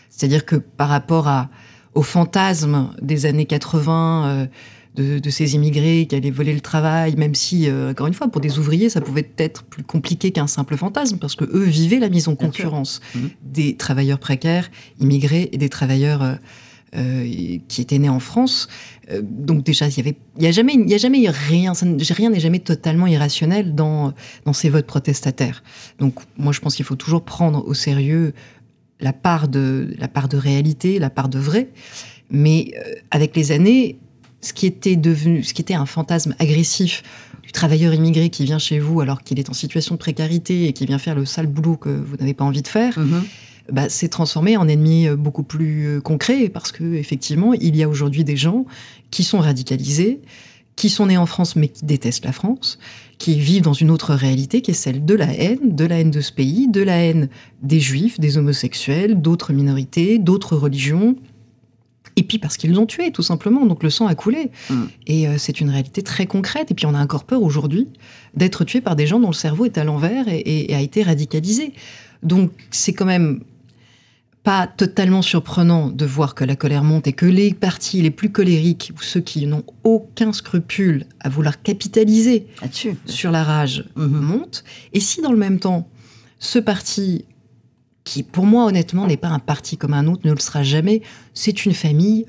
C'est-à-dire 0.08 0.44
que 0.44 0.56
par 0.56 0.88
rapport 0.88 1.26
à, 1.28 1.50
au 1.94 2.02
fantasme 2.02 2.90
des 3.02 3.26
années 3.26 3.46
80, 3.46 4.26
euh, 4.26 4.46
de, 4.96 5.18
de 5.20 5.30
ces 5.30 5.54
immigrés 5.54 6.06
qui 6.08 6.16
allaient 6.16 6.32
voler 6.32 6.52
le 6.52 6.60
travail, 6.60 7.14
même 7.16 7.34
si, 7.36 7.68
euh, 7.68 7.92
encore 7.92 8.08
une 8.08 8.12
fois, 8.14 8.26
pour 8.28 8.40
des 8.40 8.58
ouvriers, 8.58 8.88
ça 8.88 9.00
pouvait 9.00 9.28
être 9.38 9.62
plus 9.62 9.84
compliqué 9.84 10.32
qu'un 10.32 10.48
simple 10.48 10.76
fantasme, 10.76 11.18
parce 11.18 11.36
que 11.36 11.44
eux 11.44 11.62
vivaient 11.64 12.00
la 12.00 12.08
mise 12.08 12.26
en 12.28 12.34
concurrence 12.34 13.00
Mhm. 13.14 13.30
des 13.44 13.76
travailleurs 13.76 14.18
précaires, 14.18 14.68
immigrés, 15.00 15.48
et 15.52 15.58
des 15.58 15.68
travailleurs 15.68 16.22
euh, 16.22 16.34
qui 16.92 17.80
étaient 17.80 17.98
nés 17.98 18.08
en 18.08 18.20
France. 18.20 18.68
Euh, 19.10 19.22
donc 19.22 19.64
déjà, 19.64 19.88
il 19.88 19.96
y 19.96 20.00
avait, 20.00 20.16
il 20.38 20.44
y 20.44 20.46
a 20.46 20.50
jamais, 20.50 20.74
il 20.74 20.88
y 20.88 20.94
a 20.94 20.98
jamais 20.98 21.28
rien, 21.28 21.72
rien 21.72 22.30
n'est 22.30 22.40
jamais 22.40 22.58
totalement 22.58 23.06
irrationnel 23.06 23.74
dans 23.74 24.12
dans 24.44 24.52
ces 24.52 24.68
votes 24.68 24.86
protestataires. 24.86 25.62
Donc 25.98 26.14
moi, 26.36 26.52
je 26.52 26.60
pense 26.60 26.74
qu'il 26.76 26.84
faut 26.84 26.96
toujours 26.96 27.22
prendre 27.22 27.66
au 27.66 27.74
sérieux 27.74 28.32
la 29.00 29.12
part 29.12 29.48
de 29.48 29.94
la 29.98 30.08
part 30.08 30.28
de 30.28 30.36
réalité, 30.36 30.98
la 30.98 31.10
part 31.10 31.28
de 31.28 31.38
vrai. 31.38 31.68
Mais 32.30 32.72
euh, 32.76 32.94
avec 33.10 33.34
les 33.34 33.52
années, 33.52 33.98
ce 34.40 34.52
qui 34.52 34.66
était 34.66 34.96
devenu, 34.96 35.42
ce 35.42 35.54
qui 35.54 35.62
était 35.62 35.74
un 35.74 35.86
fantasme 35.86 36.34
agressif 36.38 37.02
du 37.42 37.52
travailleur 37.52 37.92
immigré 37.94 38.30
qui 38.30 38.44
vient 38.44 38.58
chez 38.58 38.78
vous 38.78 39.00
alors 39.00 39.22
qu'il 39.22 39.38
est 39.38 39.50
en 39.50 39.54
situation 39.54 39.96
de 39.96 39.98
précarité 39.98 40.66
et 40.66 40.72
qui 40.72 40.86
vient 40.86 40.98
faire 40.98 41.14
le 41.14 41.24
sale 41.24 41.46
boulot 41.46 41.76
que 41.76 41.88
vous 41.88 42.16
n'avez 42.16 42.34
pas 42.34 42.44
envie 42.44 42.62
de 42.62 42.68
faire, 42.68 42.98
bah, 43.72 43.88
s'est 43.88 44.08
transformé 44.08 44.56
en 44.56 44.68
ennemi 44.68 45.06
euh, 45.08 45.16
beaucoup 45.16 45.42
plus 45.42 45.86
euh, 45.86 46.00
concret 46.00 46.48
parce 46.48 46.72
que 46.72 46.94
effectivement, 46.94 47.52
il 47.54 47.76
y 47.76 47.82
a 47.82 47.88
aujourd'hui 47.88 48.24
des 48.24 48.36
gens 48.36 48.64
qui 49.10 49.24
sont 49.24 49.38
radicalisés, 49.38 50.20
qui 50.76 50.88
sont 50.88 51.06
nés 51.06 51.16
en 51.18 51.26
France 51.26 51.56
mais 51.56 51.68
qui 51.68 51.84
détestent 51.84 52.24
la 52.24 52.32
France, 52.32 52.78
qui 53.18 53.38
vivent 53.38 53.62
dans 53.62 53.72
une 53.74 53.90
autre 53.90 54.14
réalité 54.14 54.62
qui 54.62 54.70
est 54.70 54.74
celle 54.74 55.04
de 55.04 55.14
la 55.14 55.32
haine, 55.34 55.74
de 55.76 55.84
la 55.84 56.00
haine 56.00 56.10
de 56.10 56.20
ce 56.20 56.32
pays, 56.32 56.68
de 56.68 56.80
la 56.82 56.96
haine 56.96 57.28
des 57.62 57.80
juifs, 57.80 58.18
des 58.18 58.38
homosexuels, 58.38 59.20
d'autres 59.20 59.52
minorités, 59.52 60.18
d'autres 60.18 60.56
religions. 60.56 61.16
Et 62.16 62.22
puis 62.22 62.38
parce 62.38 62.56
qu'ils 62.56 62.72
l'ont 62.72 62.86
tué, 62.86 63.12
tout 63.12 63.22
simplement. 63.22 63.66
Donc 63.66 63.82
le 63.82 63.90
sang 63.90 64.06
a 64.06 64.14
coulé. 64.14 64.50
Mm. 64.68 64.74
Et 65.06 65.28
euh, 65.28 65.34
c'est 65.38 65.60
une 65.60 65.70
réalité 65.70 66.02
très 66.02 66.26
concrète. 66.26 66.70
Et 66.70 66.74
puis 66.74 66.86
on 66.86 66.94
a 66.94 67.02
encore 67.02 67.24
peur 67.24 67.42
aujourd'hui 67.42 67.86
d'être 68.34 68.64
tué 68.64 68.80
par 68.80 68.96
des 68.96 69.06
gens 69.06 69.20
dont 69.20 69.28
le 69.28 69.34
cerveau 69.34 69.64
est 69.66 69.78
à 69.78 69.84
l'envers 69.84 70.28
et, 70.28 70.38
et- 70.38 70.72
et 70.72 70.74
a 70.74 70.80
été 70.80 71.02
radicalisé. 71.02 71.72
Donc 72.22 72.50
c'est 72.70 72.92
quand 72.92 73.06
même 73.06 73.42
pas 74.42 74.66
totalement 74.66 75.20
surprenant 75.22 75.90
de 75.90 76.06
voir 76.06 76.34
que 76.34 76.44
la 76.44 76.56
colère 76.56 76.82
monte 76.82 77.06
et 77.06 77.12
que 77.12 77.26
les 77.26 77.52
partis 77.52 78.00
les 78.00 78.10
plus 78.10 78.30
colériques 78.32 78.90
ou 78.96 79.02
ceux 79.02 79.20
qui 79.20 79.46
n'ont 79.46 79.64
aucun 79.84 80.32
scrupule 80.32 81.04
à 81.20 81.28
vouloir 81.28 81.60
capitaliser 81.62 82.46
sur 83.04 83.30
la 83.30 83.44
rage 83.44 83.84
Mhm. 83.96 84.08
montent. 84.20 84.64
Et 84.94 85.00
si 85.00 85.20
dans 85.20 85.32
le 85.32 85.36
même 85.38 85.58
temps, 85.58 85.88
ce 86.38 86.58
parti, 86.58 87.26
qui 88.04 88.22
pour 88.22 88.46
moi 88.46 88.64
honnêtement 88.64 89.06
n'est 89.06 89.18
pas 89.18 89.28
un 89.28 89.40
parti 89.40 89.76
comme 89.76 89.92
un 89.92 90.06
autre, 90.06 90.22
ne 90.26 90.32
le 90.32 90.38
sera 90.40 90.62
jamais, 90.62 91.02
c'est 91.34 91.66
une 91.66 91.74
famille 91.74 92.24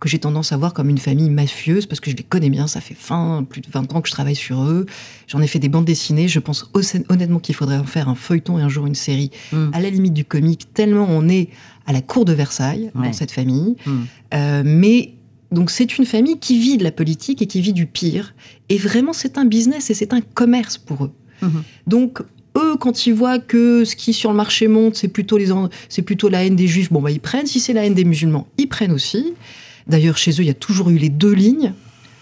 que 0.00 0.08
j'ai 0.08 0.18
tendance 0.18 0.52
à 0.52 0.56
voir 0.56 0.74
comme 0.74 0.88
une 0.88 0.98
famille 0.98 1.28
mafieuse, 1.30 1.86
parce 1.86 1.98
que 2.00 2.10
je 2.10 2.16
les 2.16 2.22
connais 2.22 2.50
bien, 2.50 2.66
ça 2.68 2.80
fait 2.80 2.96
20, 3.08 3.44
plus 3.48 3.60
de 3.60 3.66
20 3.70 3.94
ans 3.94 4.00
que 4.00 4.08
je 4.08 4.12
travaille 4.12 4.36
sur 4.36 4.62
eux, 4.62 4.86
j'en 5.26 5.40
ai 5.40 5.46
fait 5.48 5.58
des 5.58 5.68
bandes 5.68 5.84
dessinées, 5.86 6.28
je 6.28 6.38
pense 6.38 6.70
hon- 6.74 7.04
honnêtement 7.08 7.40
qu'il 7.40 7.54
faudrait 7.54 7.78
en 7.78 7.84
faire 7.84 8.08
un 8.08 8.14
feuilleton 8.14 8.58
et 8.58 8.62
un 8.62 8.68
jour 8.68 8.86
une 8.86 8.94
série, 8.94 9.30
Mm. 9.52 9.70
à 9.72 9.80
la 9.80 9.90
limite 9.90 10.14
du 10.14 10.24
comique, 10.24 10.72
tellement 10.72 11.06
on 11.08 11.28
est 11.28 11.48
à 11.86 11.92
la 11.92 12.00
cour 12.00 12.24
de 12.24 12.32
Versailles 12.32 12.90
Ouais. 12.94 13.06
dans 13.08 13.12
cette 13.12 13.32
famille. 13.32 13.74
Mm. 13.86 13.90
Euh, 14.34 14.62
mais 14.64 15.14
donc 15.50 15.70
c'est 15.70 15.96
une 15.98 16.04
famille 16.04 16.38
qui 16.38 16.58
vit 16.60 16.76
de 16.76 16.84
la 16.84 16.92
politique 16.92 17.42
et 17.42 17.46
qui 17.46 17.60
vit 17.60 17.72
du 17.72 17.86
pire. 17.86 18.34
Et 18.68 18.76
vraiment, 18.78 19.12
c'est 19.12 19.38
un 19.38 19.46
business 19.46 19.88
et 19.90 19.94
c'est 19.94 20.12
un 20.12 20.20
commerce 20.20 20.76
pour 20.78 21.06
eux. 21.06 21.12
Mhm. 21.42 21.62
Donc 21.86 22.20
eux, 22.56 22.76
quand 22.78 23.06
ils 23.06 23.14
voient 23.14 23.38
que 23.38 23.84
ce 23.84 23.96
qui 23.96 24.12
sur 24.12 24.30
le 24.30 24.36
marché 24.36 24.68
monte, 24.68 24.96
c'est 24.96 25.08
plutôt 25.08 25.38
les, 25.38 25.48
c'est 25.88 26.02
plutôt 26.02 26.28
la 26.28 26.44
haine 26.44 26.54
des 26.56 26.66
juifs, 26.66 26.92
bon 26.92 27.00
bah 27.00 27.10
ils 27.10 27.20
prennent. 27.20 27.46
Si 27.46 27.60
c'est 27.60 27.72
la 27.72 27.86
haine 27.86 27.94
des 27.94 28.04
musulmans, 28.04 28.46
ils 28.58 28.68
prennent 28.68 28.92
aussi. 28.92 29.32
D'ailleurs, 29.88 30.16
chez 30.18 30.30
eux, 30.32 30.40
il 30.42 30.46
y 30.46 30.50
a 30.50 30.54
toujours 30.54 30.90
eu 30.90 30.98
les 30.98 31.08
deux 31.08 31.32
lignes. 31.32 31.72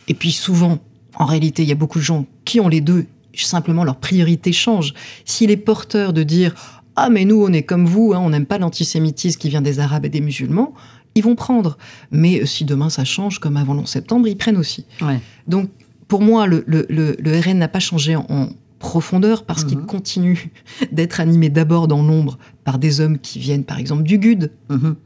Et 0.08 0.14
puis 0.14 0.32
souvent, 0.32 0.78
en 1.16 1.24
réalité, 1.24 1.62
il 1.62 1.68
y 1.68 1.72
a 1.72 1.76
beaucoup 1.76 1.98
de 1.98 2.04
gens 2.04 2.26
qui 2.44 2.60
ont 2.60 2.68
les 2.68 2.80
deux. 2.80 3.06
Simplement, 3.34 3.84
leur 3.84 3.96
priorité 3.96 4.52
change. 4.52 4.94
S'il 5.24 5.50
est 5.50 5.56
porteur 5.58 6.12
de 6.12 6.22
dire 6.22 6.54
ah 6.98 7.10
mais 7.10 7.26
nous 7.26 7.42
on 7.44 7.52
est 7.52 7.62
comme 7.64 7.84
vous, 7.84 8.12
hein, 8.14 8.18
on 8.22 8.30
n'aime 8.30 8.46
pas 8.46 8.56
l'antisémitisme 8.56 9.38
qui 9.38 9.50
vient 9.50 9.60
des 9.60 9.80
Arabes 9.80 10.06
et 10.06 10.08
des 10.08 10.22
musulmans, 10.22 10.72
ils 11.14 11.22
vont 11.22 11.34
prendre. 11.34 11.76
Mais 12.10 12.46
si 12.46 12.64
demain 12.64 12.88
ça 12.88 13.04
change 13.04 13.38
comme 13.40 13.58
avant 13.58 13.74
le 13.74 13.80
11 13.80 13.88
septembre, 13.90 14.26
ils 14.28 14.36
prennent 14.38 14.56
aussi. 14.56 14.86
Ouais. 15.02 15.20
Donc 15.46 15.68
pour 16.08 16.22
moi, 16.22 16.46
le, 16.46 16.64
le- 16.66 16.86
le- 16.88 17.16
le 17.18 17.38
RN 17.40 17.58
n'a 17.58 17.68
pas 17.68 17.80
changé 17.80 18.16
en, 18.16 18.24
en 18.30 18.48
profondeur 18.78 19.44
parce 19.44 19.64
qu'il 19.64 19.76
Mhm. 19.76 19.86
continue 19.86 20.50
d'être 20.92 21.20
animé 21.20 21.50
d'abord 21.50 21.88
dans 21.88 22.02
l'ombre 22.02 22.38
par 22.64 22.78
des 22.78 23.00
hommes 23.02 23.18
qui 23.18 23.38
viennent 23.38 23.64
par 23.64 23.78
exemple 23.78 24.02
du 24.04 24.18
GUD. 24.18 24.50
Mhm. 24.70 24.96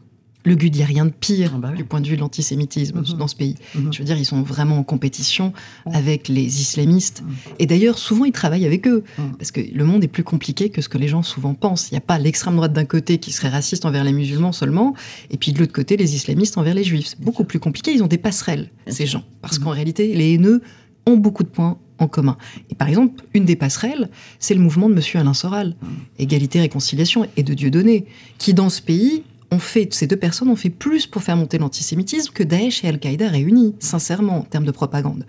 Le 0.44 0.54
GUD, 0.54 0.74
il 0.74 0.78
n'y 0.78 0.82
a 0.82 0.86
rien 0.86 1.04
de 1.04 1.10
pire 1.10 1.52
Ah 1.54 1.58
bah 1.58 1.68
oui. 1.72 1.76
du 1.76 1.84
point 1.84 2.00
de 2.00 2.06
vue 2.08 2.16
de 2.16 2.20
l'antisémitisme 2.20 2.98
Mhm. 3.00 3.18
dans 3.18 3.28
ce 3.28 3.36
pays. 3.36 3.56
Mhm. 3.74 3.92
Je 3.92 3.98
veux 3.98 4.04
dire, 4.04 4.16
ils 4.16 4.24
sont 4.24 4.40
vraiment 4.42 4.78
en 4.78 4.82
compétition 4.82 5.52
avec 5.86 6.28
les 6.28 6.60
islamistes. 6.62 7.22
Mhm. 7.22 7.34
Et 7.58 7.66
d'ailleurs, 7.66 7.98
souvent, 7.98 8.24
ils 8.24 8.32
travaillent 8.32 8.64
avec 8.66 8.86
eux. 8.86 9.04
Parce 9.38 9.50
que 9.50 9.60
le 9.60 9.84
monde 9.84 10.02
est 10.02 10.08
plus 10.08 10.24
compliqué 10.24 10.70
que 10.70 10.80
ce 10.80 10.88
que 10.88 10.96
les 10.98 11.08
gens 11.08 11.22
souvent 11.22 11.52
pensent. 11.54 11.90
Il 11.90 11.94
n'y 11.94 11.98
a 11.98 12.02
pas 12.02 12.18
l'extrême 12.18 12.56
droite 12.56 12.72
d'un 12.72 12.86
côté 12.86 13.18
qui 13.18 13.32
serait 13.32 13.50
raciste 13.50 13.84
envers 13.84 14.02
les 14.04 14.12
musulmans 14.12 14.52
seulement, 14.52 14.94
et 15.30 15.36
puis 15.36 15.52
de 15.52 15.58
l'autre 15.58 15.72
côté, 15.74 15.96
les 15.98 16.14
islamistes 16.14 16.56
envers 16.56 16.74
les 16.74 16.84
juifs. 16.84 17.08
C'est 17.08 17.20
beaucoup 17.20 17.44
plus 17.44 17.58
compliqué. 17.60 17.92
Ils 17.92 18.02
ont 18.02 18.06
des 18.06 18.18
passerelles, 18.18 18.70
ces 18.86 19.06
gens. 19.06 19.24
Parce 19.42 19.58
qu'en 19.58 19.70
réalité, 19.70 20.14
les 20.14 20.32
haineux 20.34 20.62
ont 21.06 21.16
beaucoup 21.16 21.42
de 21.42 21.48
points 21.48 21.78
en 21.98 22.08
commun. 22.08 22.38
Et 22.70 22.74
par 22.74 22.88
exemple, 22.88 23.22
une 23.34 23.44
des 23.44 23.56
passerelles, 23.56 24.08
c'est 24.38 24.54
le 24.54 24.60
mouvement 24.60 24.88
de 24.88 24.94
Monsieur 24.94 25.18
Alain 25.20 25.34
Soral. 25.34 25.76
Égalité, 26.18 26.60
Réconciliation 26.60 27.26
et 27.36 27.42
de 27.42 27.52
Dieudonné, 27.52 28.06
qui 28.38 28.54
dans 28.54 28.70
ce 28.70 28.80
pays 28.80 29.22
ont 29.50 29.58
fait, 29.58 29.92
ces 29.92 30.06
deux 30.06 30.16
personnes 30.16 30.48
ont 30.48 30.56
fait 30.56 30.70
plus 30.70 31.06
pour 31.06 31.22
faire 31.22 31.36
monter 31.36 31.58
l'antisémitisme 31.58 32.32
que 32.32 32.42
Daesh 32.42 32.84
et 32.84 32.88
Al-Qaïda 32.88 33.28
réunis, 33.28 33.74
sincèrement, 33.80 34.38
en 34.38 34.42
termes 34.42 34.64
de 34.64 34.70
propagande. 34.70 35.26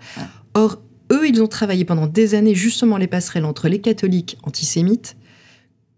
Or, 0.54 0.80
eux, 1.10 1.28
ils 1.28 1.42
ont 1.42 1.48
travaillé 1.48 1.84
pendant 1.84 2.06
des 2.06 2.34
années 2.34 2.54
justement 2.54 2.96
les 2.96 3.06
passerelles 3.08 3.44
entre 3.44 3.68
les 3.68 3.80
catholiques 3.80 4.38
antisémites, 4.44 5.16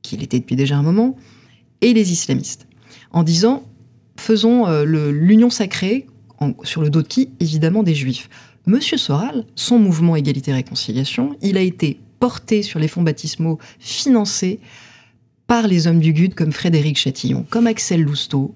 qui 0.02 0.16
l'étaient 0.16 0.38
depuis 0.40 0.56
déjà 0.56 0.76
un 0.76 0.82
moment, 0.82 1.16
et 1.80 1.92
les 1.92 2.12
islamistes, 2.12 2.66
en 3.12 3.22
disant 3.22 3.62
faisons 4.16 4.66
euh, 4.68 4.84
l'union 5.12 5.50
sacrée 5.50 6.06
en- 6.38 6.54
sur 6.62 6.80
le 6.82 6.90
dos 6.90 7.02
de 7.02 7.08
qui? 7.08 7.30
Évidemment 7.40 7.82
des 7.82 7.94
juifs. 7.94 8.28
Monsieur 8.66 8.96
Soral, 8.96 9.44
son 9.54 9.78
mouvement 9.78 10.16
Égalité-Réconciliation, 10.16 11.36
il 11.42 11.56
a 11.58 11.60
été 11.60 12.00
porté 12.20 12.62
sur 12.62 12.78
les 12.80 12.88
fonds 12.88 13.02
baptismaux, 13.02 13.58
financé 13.78 14.60
par 15.46 15.66
les 15.68 15.86
hommes 15.86 16.00
du 16.00 16.12
GUD 16.12 16.34
comme 16.34 16.52
Frédéric 16.52 16.98
Chatillon, 16.98 17.44
comme 17.50 17.66
Axel 17.66 18.02
Lousteau. 18.02 18.54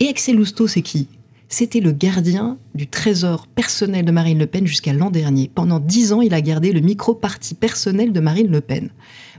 Et 0.00 0.08
Axel 0.08 0.36
Lousteau, 0.36 0.66
c'est 0.66 0.82
qui? 0.82 1.08
C'était 1.48 1.80
le 1.80 1.92
gardien 1.92 2.58
du 2.74 2.86
trésor 2.86 3.46
personnel 3.46 4.04
de 4.04 4.10
Marine 4.10 4.38
Le 4.38 4.46
Pen 4.46 4.66
jusqu'à 4.66 4.92
l'an 4.92 5.10
dernier. 5.10 5.50
Pendant 5.54 5.78
dix 5.78 6.12
ans, 6.12 6.20
il 6.20 6.34
a 6.34 6.40
gardé 6.40 6.72
le 6.72 6.80
micro-parti 6.80 7.54
personnel 7.54 8.12
de 8.12 8.20
Marine 8.20 8.50
Le 8.50 8.60
Pen. 8.60 8.90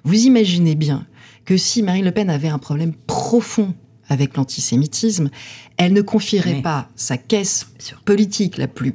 Vous 0.04 0.26
imaginez 0.26 0.76
bien 0.76 1.06
que 1.46 1.58
si 1.58 1.84
Marine 1.84 2.06
Le 2.06 2.12
Pen 2.12 2.30
avait 2.30 2.48
un 2.48 2.60
problème 2.60 2.94
profond 3.08 3.74
avec 4.10 4.38
l'antisémitisme, 4.38 5.30
elle 5.76 5.92
ne 5.92 6.02
confierait 6.02 6.62
pas 6.62 6.90
sa 6.96 7.18
caisse 7.18 7.68
politique 8.06 8.58
la 8.58 8.68
plus, 8.68 8.94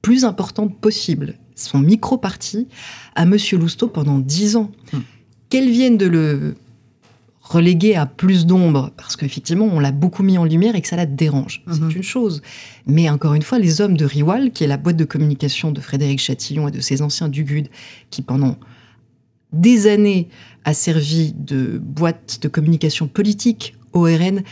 plus 0.00 0.24
importante 0.24 0.78
possible, 0.80 1.34
son 1.54 1.78
micro-parti, 1.78 2.68
à 3.14 3.26
Monsieur 3.26 3.58
Lousteau 3.58 3.88
pendant 3.88 4.18
dix 4.18 4.56
ans. 4.56 4.70
Hmm. 4.94 5.00
Qu'elle 5.50 5.68
vienne 5.68 5.98
de 5.98 6.06
le 6.06 6.54
reléguer 7.50 7.96
à 7.96 8.06
plus 8.06 8.46
d'ombre, 8.46 8.92
parce 8.96 9.16
qu'effectivement, 9.16 9.64
on 9.72 9.80
l'a 9.80 9.90
beaucoup 9.90 10.22
mis 10.22 10.38
en 10.38 10.44
lumière 10.44 10.76
et 10.76 10.80
que 10.80 10.86
ça 10.86 10.94
la 10.96 11.04
dérange. 11.06 11.62
Mhm. 11.66 11.74
C'est 11.90 11.96
une 11.96 12.02
chose. 12.04 12.42
Mais 12.86 13.10
encore 13.10 13.34
une 13.34 13.42
fois, 13.42 13.58
les 13.58 13.80
hommes 13.80 13.96
de 13.96 14.04
Riwal, 14.04 14.52
qui 14.52 14.62
est 14.62 14.68
la 14.68 14.76
boîte 14.76 14.96
de 14.96 15.04
communication 15.04 15.72
de 15.72 15.80
Frédéric 15.80 16.20
Chatillon 16.20 16.68
et 16.68 16.70
de 16.70 16.80
ses 16.80 17.02
anciens 17.02 17.28
du 17.28 17.42
GUD, 17.42 17.66
qui 18.10 18.22
pendant 18.22 18.56
des 19.52 19.88
années 19.88 20.28
a 20.64 20.74
servi 20.74 21.32
de 21.36 21.80
boîte 21.82 22.38
de 22.40 22.46
communication 22.48 23.08
politique 23.08 23.74
au 23.92 24.02
RN, 24.02 24.42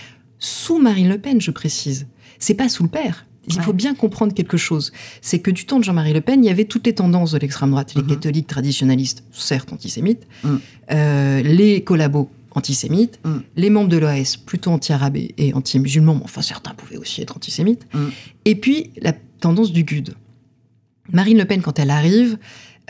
sous 0.40 0.78
Marine 0.80 1.08
Le 1.08 1.18
Pen, 1.18 1.40
je 1.40 1.52
précise. 1.52 2.08
C'est 2.40 2.54
pas 2.54 2.68
sous 2.68 2.82
le 2.82 2.88
père. 2.88 3.26
Il 3.50 3.56
Ouais. 3.58 3.62
faut 3.62 3.72
bien 3.72 3.94
comprendre 3.94 4.34
quelque 4.34 4.56
chose. 4.56 4.92
C'est 5.22 5.38
que 5.38 5.50
du 5.52 5.64
temps 5.66 5.78
de 5.78 5.84
Jean-Marie 5.84 6.12
Le 6.12 6.20
Pen, 6.20 6.42
il 6.44 6.48
y 6.48 6.50
avait 6.50 6.64
toutes 6.64 6.84
les 6.86 6.94
tendances 6.94 7.30
de 7.32 7.38
l'extrême 7.38 7.70
droite. 7.70 7.94
Les 7.94 8.02
Mhm. 8.02 8.08
catholiques 8.08 8.46
traditionnalistes, 8.48 9.22
certes 9.30 9.72
antisémites, 9.72 10.26
Mhm. 10.42 10.60
euh, 10.92 11.42
les 11.42 11.82
collabos 11.84 12.28
antisémites, 12.54 13.18
Mhm. 13.24 13.42
les 13.56 13.70
membres 13.70 13.88
de 13.88 13.96
l'OAS 13.98 14.36
plutôt 14.44 14.70
anti-arabes 14.70 15.16
et, 15.16 15.52
anti-musulmans, 15.54 16.14
mais 16.14 16.22
enfin 16.24 16.42
certains 16.42 16.74
pouvaient 16.74 16.96
aussi 16.98 17.20
être 17.22 17.36
antisémites. 17.36 17.86
Mhm. 17.94 18.10
Et 18.44 18.54
puis 18.54 18.90
la 19.00 19.12
tendance 19.40 19.72
du 19.72 19.84
GUD. 19.84 20.14
Marine 21.12 21.38
Le 21.38 21.44
Pen, 21.44 21.62
quand 21.62 21.78
elle 21.78 21.90
arrive, 21.90 22.38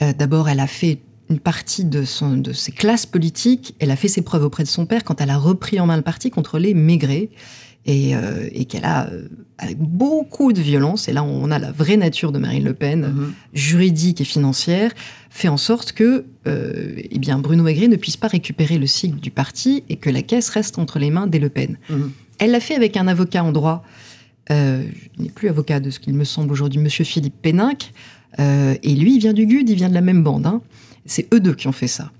euh, 0.02 0.12
d'abord, 0.12 0.48
elle 0.48 0.60
a 0.60 0.66
fait 0.66 1.00
une 1.30 1.38
partie 1.38 1.84
de, 1.84 2.04
son, 2.04 2.36
de 2.38 2.52
ses 2.52 2.72
classes 2.72 3.04
politiques, 3.06 3.74
elle 3.80 3.90
a 3.90 3.96
fait 3.96 4.08
ses 4.08 4.22
preuves 4.22 4.44
auprès 4.44 4.62
de 4.62 4.68
son 4.68 4.86
père 4.86 5.04
quand 5.04 5.20
elle 5.20 5.30
a 5.30 5.36
repris 5.36 5.78
en 5.78 5.86
main 5.86 5.96
le 5.96 6.02
parti 6.02 6.30
contre 6.30 6.58
les 6.58 6.72
Maigret, 6.74 7.28
et, 7.84 8.16
euh, 8.16 8.48
et 8.52 8.64
qu'elle 8.64 8.84
a, 8.84 9.08
euh, 9.10 9.28
avec 9.58 9.78
beaucoup 9.78 10.52
de 10.52 10.60
violence, 10.60 11.08
et 11.08 11.12
là 11.12 11.22
on 11.22 11.50
a 11.50 11.58
la 11.58 11.70
vraie 11.70 11.96
nature 11.96 12.32
de 12.32 12.38
Marine 12.38 12.64
Le 12.64 12.74
Pen, 12.74 13.00
Mhm. 13.14 13.32
juridique 13.52 14.20
et 14.20 14.24
financière, 14.24 14.92
fait 15.30 15.48
en 15.48 15.56
sorte 15.56 15.92
que 15.92 16.24
euh, 16.46 16.94
eh 17.10 17.18
bien, 17.18 17.38
Bruno 17.38 17.62
Maigret 17.62 17.88
ne 17.88 17.96
puisse 17.96 18.16
pas 18.16 18.28
récupérer 18.28 18.78
le 18.78 18.86
sigle 18.86 19.20
du 19.20 19.30
parti 19.30 19.84
et 19.88 19.96
que 19.96 20.10
la 20.10 20.22
caisse 20.22 20.48
reste 20.48 20.78
entre 20.78 20.98
les 20.98 21.10
mains 21.10 21.26
des 21.26 21.38
Le 21.38 21.48
Pen. 21.48 21.76
Mhm. 21.90 22.12
Elle 22.38 22.50
l'a 22.52 22.60
fait 22.60 22.74
avec 22.74 22.96
un 22.96 23.08
avocat 23.08 23.44
en 23.44 23.52
droit, 23.52 23.84
euh, 24.50 24.82
je 25.16 25.22
n'ai 25.22 25.28
plus 25.28 25.48
avocat 25.48 25.80
de 25.80 25.90
ce 25.90 25.98
qu'il 26.00 26.14
me 26.14 26.24
semble 26.24 26.52
aujourd'hui, 26.52 26.80
monsieur 26.80 27.04
Philippe 27.04 27.34
Péninck, 27.42 27.92
euh, 28.38 28.74
et 28.82 28.94
lui, 28.94 29.14
il 29.16 29.18
vient 29.20 29.32
du 29.32 29.46
GUD, 29.46 29.68
il 29.68 29.76
vient 29.76 29.88
de 29.88 29.94
la 29.94 30.00
même 30.00 30.22
bande. 30.22 30.46
hein. 30.46 30.62
C'est 31.06 31.32
eux 31.34 31.40
deux 31.40 31.54
qui 31.54 31.66
ont 31.68 31.72
fait 31.72 31.86
ça. 31.88 32.10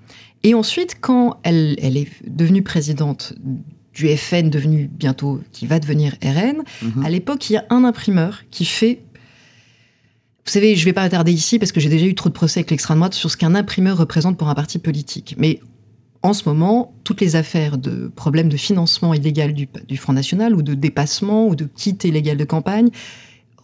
Et 0.42 0.54
ensuite, 0.54 0.96
quand 1.00 1.38
elle, 1.42 1.76
elle 1.82 1.96
est 1.96 2.08
devenue 2.26 2.62
présidente 2.62 3.34
du 3.94 4.08
FN, 4.16 4.48
devenu 4.50 4.88
bientôt, 4.92 5.40
qui 5.52 5.66
va 5.66 5.78
devenir 5.80 6.14
RN, 6.22 6.62
Mhm. 6.82 7.04
à 7.04 7.10
l'époque, 7.10 7.50
il 7.50 7.54
y 7.54 7.56
a 7.56 7.64
un 7.70 7.84
imprimeur 7.84 8.42
qui 8.50 8.64
fait. 8.64 9.00
Vous 10.48 10.52
savez, 10.54 10.76
je 10.76 10.80
ne 10.80 10.84
vais 10.86 10.92
pas 10.94 11.02
attarder 11.02 11.30
ici 11.30 11.58
parce 11.58 11.72
que 11.72 11.78
j'ai 11.78 11.90
déjà 11.90 12.06
eu 12.06 12.14
trop 12.14 12.30
de 12.30 12.34
procès 12.34 12.60
avec 12.60 12.70
l'extrême 12.70 12.96
droite 12.96 13.12
sur 13.12 13.30
ce 13.30 13.36
qu'un 13.36 13.54
imprimeur 13.54 13.98
représente 13.98 14.38
pour 14.38 14.48
un 14.48 14.54
parti 14.54 14.78
politique. 14.78 15.34
Mais 15.36 15.60
en 16.22 16.32
ce 16.32 16.48
moment, 16.48 16.94
toutes 17.04 17.20
les 17.20 17.36
affaires 17.36 17.76
de 17.76 18.10
problèmes 18.16 18.48
de 18.48 18.56
financement 18.56 19.12
illégal 19.12 19.52
du, 19.52 19.68
du 19.86 19.98
Front 19.98 20.14
National 20.14 20.54
ou 20.54 20.62
de 20.62 20.72
dépassement 20.72 21.46
ou 21.48 21.54
de 21.54 21.64
quitte 21.76 22.04
illégal 22.04 22.38
de 22.38 22.44
campagne 22.44 22.88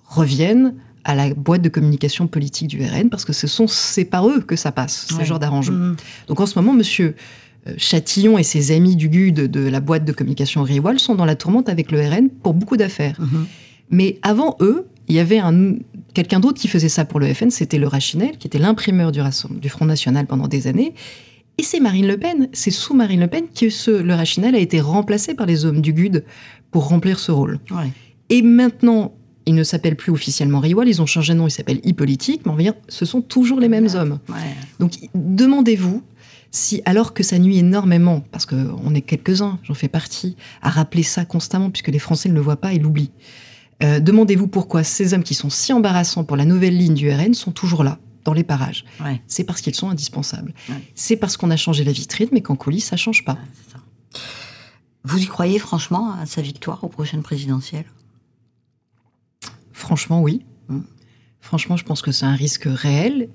reviennent 0.05 0.75
à 1.05 1.15
la 1.15 1.33
boîte 1.33 1.63
de 1.63 1.71
communication 1.71 2.27
politique 2.27 2.69
du 2.69 2.85
RN 2.85 3.09
parce 3.09 3.25
que 3.25 3.33
ce 3.33 3.47
sont 3.47 3.67
c'est 3.67 4.05
par 4.05 4.29
eux 4.29 4.41
que 4.41 4.55
ça 4.55 4.71
passe, 4.71 5.07
ce 5.09 5.15
Ouais. 5.15 5.25
genre 5.25 5.39
d'arrangement. 5.39 5.79
Mhm. 5.79 5.97
Donc 6.29 6.41
en 6.41 6.45
ce 6.45 6.59
moment, 6.59 6.75
monsieur 6.75 7.15
euh, 7.67 7.73
Chatillon 7.79 8.37
et 8.37 8.43
ses 8.43 8.73
amis 8.73 8.95
du 8.95 9.09
GUD 9.09 9.51
de 9.51 9.61
la 9.61 9.81
boîte 9.81 10.05
de 10.05 10.13
communication 10.13 10.63
Riwal 10.63 10.99
sont 11.01 11.15
dans 11.15 11.25
la 11.25 11.35
tourmente 11.35 11.71
avec 11.71 11.91
le 11.91 12.07
RN 12.07 12.29
pour 12.29 12.53
beaucoup 12.53 12.77
d'affaires. 12.77 13.19
Mhm. 13.23 13.47
Mais 13.89 14.19
avant 14.21 14.59
eux, 14.61 14.87
il 15.09 15.15
y 15.15 15.19
avait 15.19 15.39
un, 15.39 15.75
quelqu'un 16.15 16.41
d'autre 16.41 16.61
qui 16.61 16.69
faisait 16.69 16.89
ça 16.89 17.05
pour 17.05 17.21
le 17.21 17.33
FN, 17.33 17.51
c'était 17.51 17.79
le 17.79 17.87
Rachinel, 17.87 18.39
qui 18.39 18.47
était 18.47 18.59
l'imprimeur 18.59 19.13
du, 19.13 19.69
Front 19.69 19.85
National 19.85 20.27
pendant 20.27 20.49
des 20.49 20.67
années. 20.67 20.95
Et 21.59 21.63
c'est 21.63 21.81
Marine 21.81 22.07
Le 22.07 22.17
Pen, 22.17 22.49
c'est 22.53 22.71
sous 22.71 22.95
Marine 22.95 23.21
Le 23.21 23.29
Pen 23.29 23.45
que 23.55 23.71
ce, 23.71 23.91
le 23.91 24.15
Rachinel 24.15 24.55
a 24.55 24.59
été 24.59 24.81
remplacé 24.81 25.35
par 25.35 25.47
les 25.47 25.65
hommes 25.65 25.81
du 25.81 25.93
GUD 25.93 26.25
pour 26.71 26.89
remplir 26.89 27.19
ce 27.19 27.31
rôle. 27.31 27.61
Ouais. 27.71 27.91
Et 28.31 28.43
maintenant, 28.43 29.15
ils 29.47 29.55
ne 29.55 29.63
s'appellent 29.63 29.97
plus 29.97 30.11
officiellement 30.11 30.59
Riwal, 30.61 30.89
ils 30.89 31.03
ont 31.03 31.07
changé 31.07 31.35
de 31.35 31.39
nom, 31.39 31.47
ils 31.47 31.51
s'appellent 31.51 31.81
e-politique, 31.87 32.43
mais 32.45 32.53
on 32.53 32.57
va 32.57 32.63
dire, 32.63 32.75
ce 32.89 33.05
sont 33.05 33.21
toujours 33.21 33.61
les 33.61 33.69
mêmes 33.69 33.89
hommes. 33.95 34.19
Ouais. 34.29 34.35
Donc 34.81 34.93
demandez-vous 35.15 36.03
si, 36.51 36.83
alors 36.85 37.15
que 37.15 37.23
ça 37.23 37.39
nuit 37.39 37.59
énormément, 37.59 38.23
parce 38.31 38.47
qu'on 38.47 38.95
est 38.95 39.01
quelques-uns, 39.01 39.59
j'en 39.65 39.75
fais 39.75 39.89
partie, 39.89 40.37
à 40.63 40.71
rappeler 40.71 41.03
ça 41.03 41.25
constamment, 41.25 41.69
puisque 41.69 41.89
les 41.89 41.99
Français 41.99 42.29
ne 42.29 42.35
le 42.35 42.41
voient 42.41 42.61
pas 42.61 42.73
et 42.73 42.79
l'oublient. 42.79 43.11
Euh, 43.83 44.01
demandez-vous 44.01 44.47
pourquoi 44.47 44.85
ces 44.85 45.15
hommes 45.15 45.25
qui 45.25 45.35
sont 45.35 45.51
si 45.51 45.73
embarrassants 45.73 46.25
pour 46.25 46.37
la 46.37 46.45
nouvelle 46.45 46.77
ligne 46.77 46.95
du 46.95 47.11
RN 47.11 47.35
sont 47.35 47.51
toujours 47.53 47.83
là, 47.85 47.99
dans 48.25 48.33
les 48.33 48.45
parages. 48.45 48.85
Ouais. 49.05 49.21
C'est 49.27 49.45
parce 49.45 49.61
qu'ils 49.61 49.75
sont 49.75 49.89
indispensables. 49.91 50.55
Ouais. 50.69 50.77
C'est 50.95 51.17
parce 51.17 51.37
qu'on 51.37 51.51
a 51.51 51.57
changé 51.57 51.83
la 51.85 51.93
vitrine, 51.93 52.29
mais 52.33 52.41
qu'en 52.41 52.57
coulisses, 52.57 52.87
ça 52.87 52.97
change 52.97 53.25
pas. 53.25 53.37
Ça. 53.73 53.79
Vous 55.03 55.23
y 55.23 55.27
croyez 55.27 55.59
franchement 55.59 56.13
à 56.13 56.25
sa 56.25 56.41
victoire 56.41 56.83
aux 56.85 56.89
prochaines 56.89 57.23
présidentielles 57.23 57.85
Franchement, 59.73 60.23
oui. 60.23 60.45
Mm. 60.69 60.81
Franchement, 61.41 61.77
je 61.77 61.85
pense 61.85 62.01
que 62.01 62.13
c'est 62.13 62.25
un 62.25 62.35
risque 62.35 62.65
réel. 62.67 63.29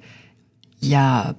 Il 0.82 0.88
y 0.88 0.96
a 0.96 1.36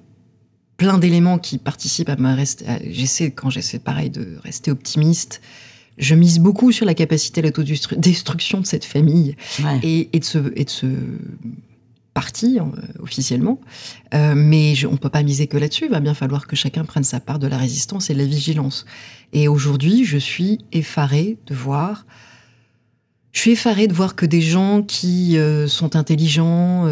plein 0.77 0.97
d'éléments 0.97 1.37
qui 1.37 1.57
participent 1.57 2.09
à 2.09 2.15
me 2.15 2.33
rester. 2.33 2.67
à- 2.67 2.79
J'essaie, 2.89 3.31
quand 3.31 3.49
j'essaie 3.49 3.79
pareil 3.79 4.09
de 4.09 4.37
rester 4.43 4.71
optimiste, 4.71 5.41
je 5.97 6.15
mise 6.15 6.39
beaucoup 6.39 6.71
sur 6.71 6.85
la 6.85 6.93
capacité 6.93 7.41
à 7.41 7.43
l'autodestruction 7.43 8.61
de 8.61 8.65
cette 8.65 8.85
famille 8.85 9.35
Ouais. 9.63 9.79
et, 9.83 10.09
et 10.13 10.19
de 10.19 10.25
ce, 10.25 10.39
et 10.55 10.65
de 10.65 10.69
ce 10.69 10.87
parti 12.13 12.59
euh, 12.59 12.63
officiellement. 12.99 13.59
Euh, 14.13 14.33
mais 14.35 14.75
je- 14.75 14.87
on 14.87 14.93
ne 14.93 14.97
peut 14.97 15.09
pas 15.09 15.23
miser 15.23 15.47
que 15.47 15.57
là-dessus. 15.57 15.85
Il 15.85 15.91
va 15.91 15.99
bien 16.01 16.13
falloir 16.13 16.47
que 16.47 16.55
chacun 16.55 16.83
prenne 16.83 17.03
sa 17.03 17.19
part 17.19 17.39
de 17.39 17.47
la 17.47 17.57
résistance 17.57 18.09
et 18.09 18.13
de 18.13 18.19
la 18.19 18.25
vigilance. 18.25 18.85
Et 19.33 19.47
aujourd'hui, 19.47 20.03
je 20.03 20.17
suis 20.17 20.59
effarée 20.73 21.37
de 21.47 21.55
voir. 21.55 22.05
Je 23.31 23.39
suis 23.39 23.51
effarée 23.51 23.87
de 23.87 23.93
voir 23.93 24.15
que 24.17 24.25
des 24.25 24.41
gens 24.41 24.81
qui 24.81 25.37
euh, 25.37 25.67
sont 25.67 25.95
intelligents 25.95 26.85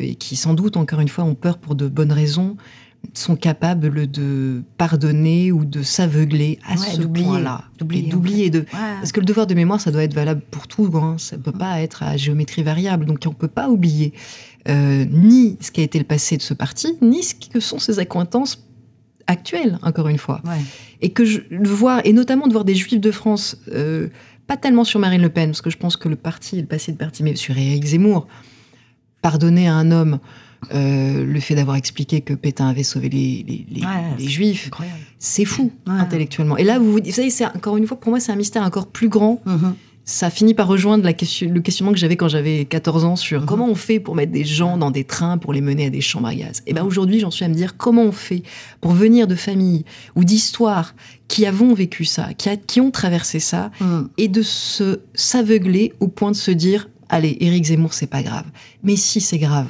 et 0.00 0.14
qui 0.14 0.34
sans 0.36 0.54
doute, 0.54 0.78
encore 0.78 1.00
une 1.00 1.08
fois, 1.08 1.24
ont 1.24 1.34
peur 1.34 1.58
pour 1.58 1.74
de 1.74 1.86
bonnes 1.88 2.12
raisons, 2.12 2.56
sont 3.12 3.36
capables 3.36 4.10
de 4.10 4.62
pardonner 4.78 5.52
ou 5.52 5.64
de 5.64 5.82
s'aveugler 5.82 6.58
à 6.66 6.72
Ouais, 6.72 6.78
ce 6.78 7.02
point-là. 7.02 7.64
D'oublier, 7.78 8.08
d'oublier, 8.08 8.50
de, 8.50 8.60
Ouais. 8.60 8.66
parce 8.72 9.12
que 9.12 9.20
le 9.20 9.26
devoir 9.26 9.46
de 9.46 9.54
mémoire, 9.54 9.80
ça 9.80 9.90
doit 9.90 10.04
être 10.04 10.14
valable 10.14 10.40
pour 10.50 10.66
tout. 10.68 10.90
Hein. 10.94 11.16
Ça 11.18 11.36
ne 11.36 11.42
peut 11.42 11.52
pas 11.52 11.80
être 11.82 12.02
à 12.02 12.16
géométrie 12.16 12.62
variable. 12.62 13.04
Donc 13.04 13.18
on 13.26 13.30
ne 13.30 13.34
peut 13.34 13.48
pas 13.48 13.68
oublier 13.68 14.12
euh, 14.68 15.04
ni 15.10 15.56
ce 15.60 15.70
qui 15.70 15.80
a 15.80 15.84
été 15.84 15.98
le 15.98 16.04
passé 16.04 16.36
de 16.36 16.42
ce 16.42 16.54
parti, 16.54 16.96
ni 17.02 17.22
ce 17.22 17.34
que 17.34 17.60
sont 17.60 17.78
ses 17.78 17.98
accointances 17.98 18.64
actuelles, 19.26 19.78
encore 19.82 20.08
une 20.08 20.18
fois. 20.18 20.40
Ouais. 20.44 20.60
Et 21.00 21.10
que 21.10 21.24
je 21.24 21.40
vois, 21.64 22.06
et 22.06 22.12
notamment 22.12 22.46
de 22.46 22.52
voir 22.52 22.64
des 22.64 22.74
juifs 22.74 23.00
de 23.00 23.10
France, 23.10 23.56
euh, 23.72 24.08
pas 24.46 24.56
tellement 24.56 24.84
sur 24.84 25.00
Marine 25.00 25.22
Le 25.22 25.28
Pen, 25.30 25.50
parce 25.50 25.62
que 25.62 25.70
je 25.70 25.78
pense 25.78 25.96
que 25.96 26.08
le 26.08 26.16
parti, 26.16 26.60
le 26.60 26.66
passé 26.66 26.92
de 26.92 26.96
parti, 26.98 27.22
mais 27.22 27.34
sur 27.36 27.56
Éric 27.56 27.84
Zemmour, 27.84 28.26
pardonner 29.22 29.68
à 29.68 29.74
un 29.74 29.90
homme 29.90 30.18
euh, 30.74 31.24
le 31.24 31.40
fait 31.40 31.54
d'avoir 31.54 31.76
expliqué 31.76 32.20
que 32.20 32.34
Pétain 32.34 32.68
avait 32.68 32.82
sauvé 32.82 33.08
les, 33.08 33.44
les- 33.46 33.66
les- 33.70 33.80
Ouais, 33.82 33.88
les 34.18 34.24
c'est 34.24 34.30
juifs, 34.30 34.70
c'est 35.18 35.44
fou 35.44 35.72
Ouais. 35.86 35.94
intellectuellement. 35.94 36.56
Et 36.56 36.64
là, 36.64 36.78
vous, 36.78 36.92
vous 37.04 37.10
savez, 37.10 37.30
c'est 37.30 37.46
encore 37.46 37.76
une 37.76 37.86
fois, 37.86 37.98
pour 37.98 38.10
moi, 38.10 38.20
c'est 38.20 38.32
un 38.32 38.36
mystère 38.36 38.62
encore 38.62 38.86
plus 38.88 39.08
grand. 39.08 39.40
Mhm. 39.46 39.74
Ça 40.06 40.28
finit 40.28 40.52
par 40.52 40.66
rejoindre 40.68 41.02
la 41.02 41.14
question, 41.14 41.48
le 41.50 41.60
questionnement 41.62 41.92
que 41.94 41.98
j'avais 41.98 42.16
quand 42.16 42.28
j'avais 42.28 42.66
14 42.66 43.06
ans 43.06 43.16
sur 43.16 43.40
Mhm. 43.40 43.46
comment 43.46 43.66
on 43.70 43.74
fait 43.74 44.00
pour 44.00 44.14
mettre 44.14 44.32
des 44.32 44.44
gens 44.44 44.76
dans 44.76 44.90
des 44.90 45.04
trains 45.04 45.38
pour 45.38 45.54
les 45.54 45.62
mener 45.62 45.86
à 45.86 45.90
des 45.90 46.02
chambres 46.02 46.28
à 46.28 46.34
gaz. 46.34 46.62
Et 46.66 46.74
ben 46.74 46.84
aujourd'hui, 46.84 47.20
j'en 47.20 47.30
suis 47.30 47.42
à 47.46 47.48
me 47.48 47.54
dire 47.54 47.78
comment 47.78 48.02
on 48.02 48.12
fait 48.12 48.42
pour 48.82 48.90
venir 48.92 49.26
de 49.26 49.34
familles 49.34 49.86
ou 50.14 50.22
d'histoires 50.24 50.94
qui 51.26 51.46
avons 51.46 51.72
vécu 51.72 52.04
ça, 52.04 52.34
qui, 52.36 52.50
a- 52.50 52.56
qui 52.58 52.82
ont 52.82 52.90
traversé 52.90 53.40
ça, 53.40 53.70
Mhm. 53.80 54.08
et 54.18 54.28
de 54.28 54.42
se 54.42 55.00
s'aveugler 55.14 55.94
au 56.00 56.08
point 56.08 56.30
de 56.32 56.36
se 56.36 56.50
dire 56.50 56.90
allez 57.08 57.36
Éric 57.40 57.64
Zemmour 57.64 57.94
c'est 57.94 58.06
pas 58.06 58.22
grave 58.22 58.44
mais 58.82 58.96
si 58.96 59.20
c'est 59.22 59.38
grave 59.38 59.68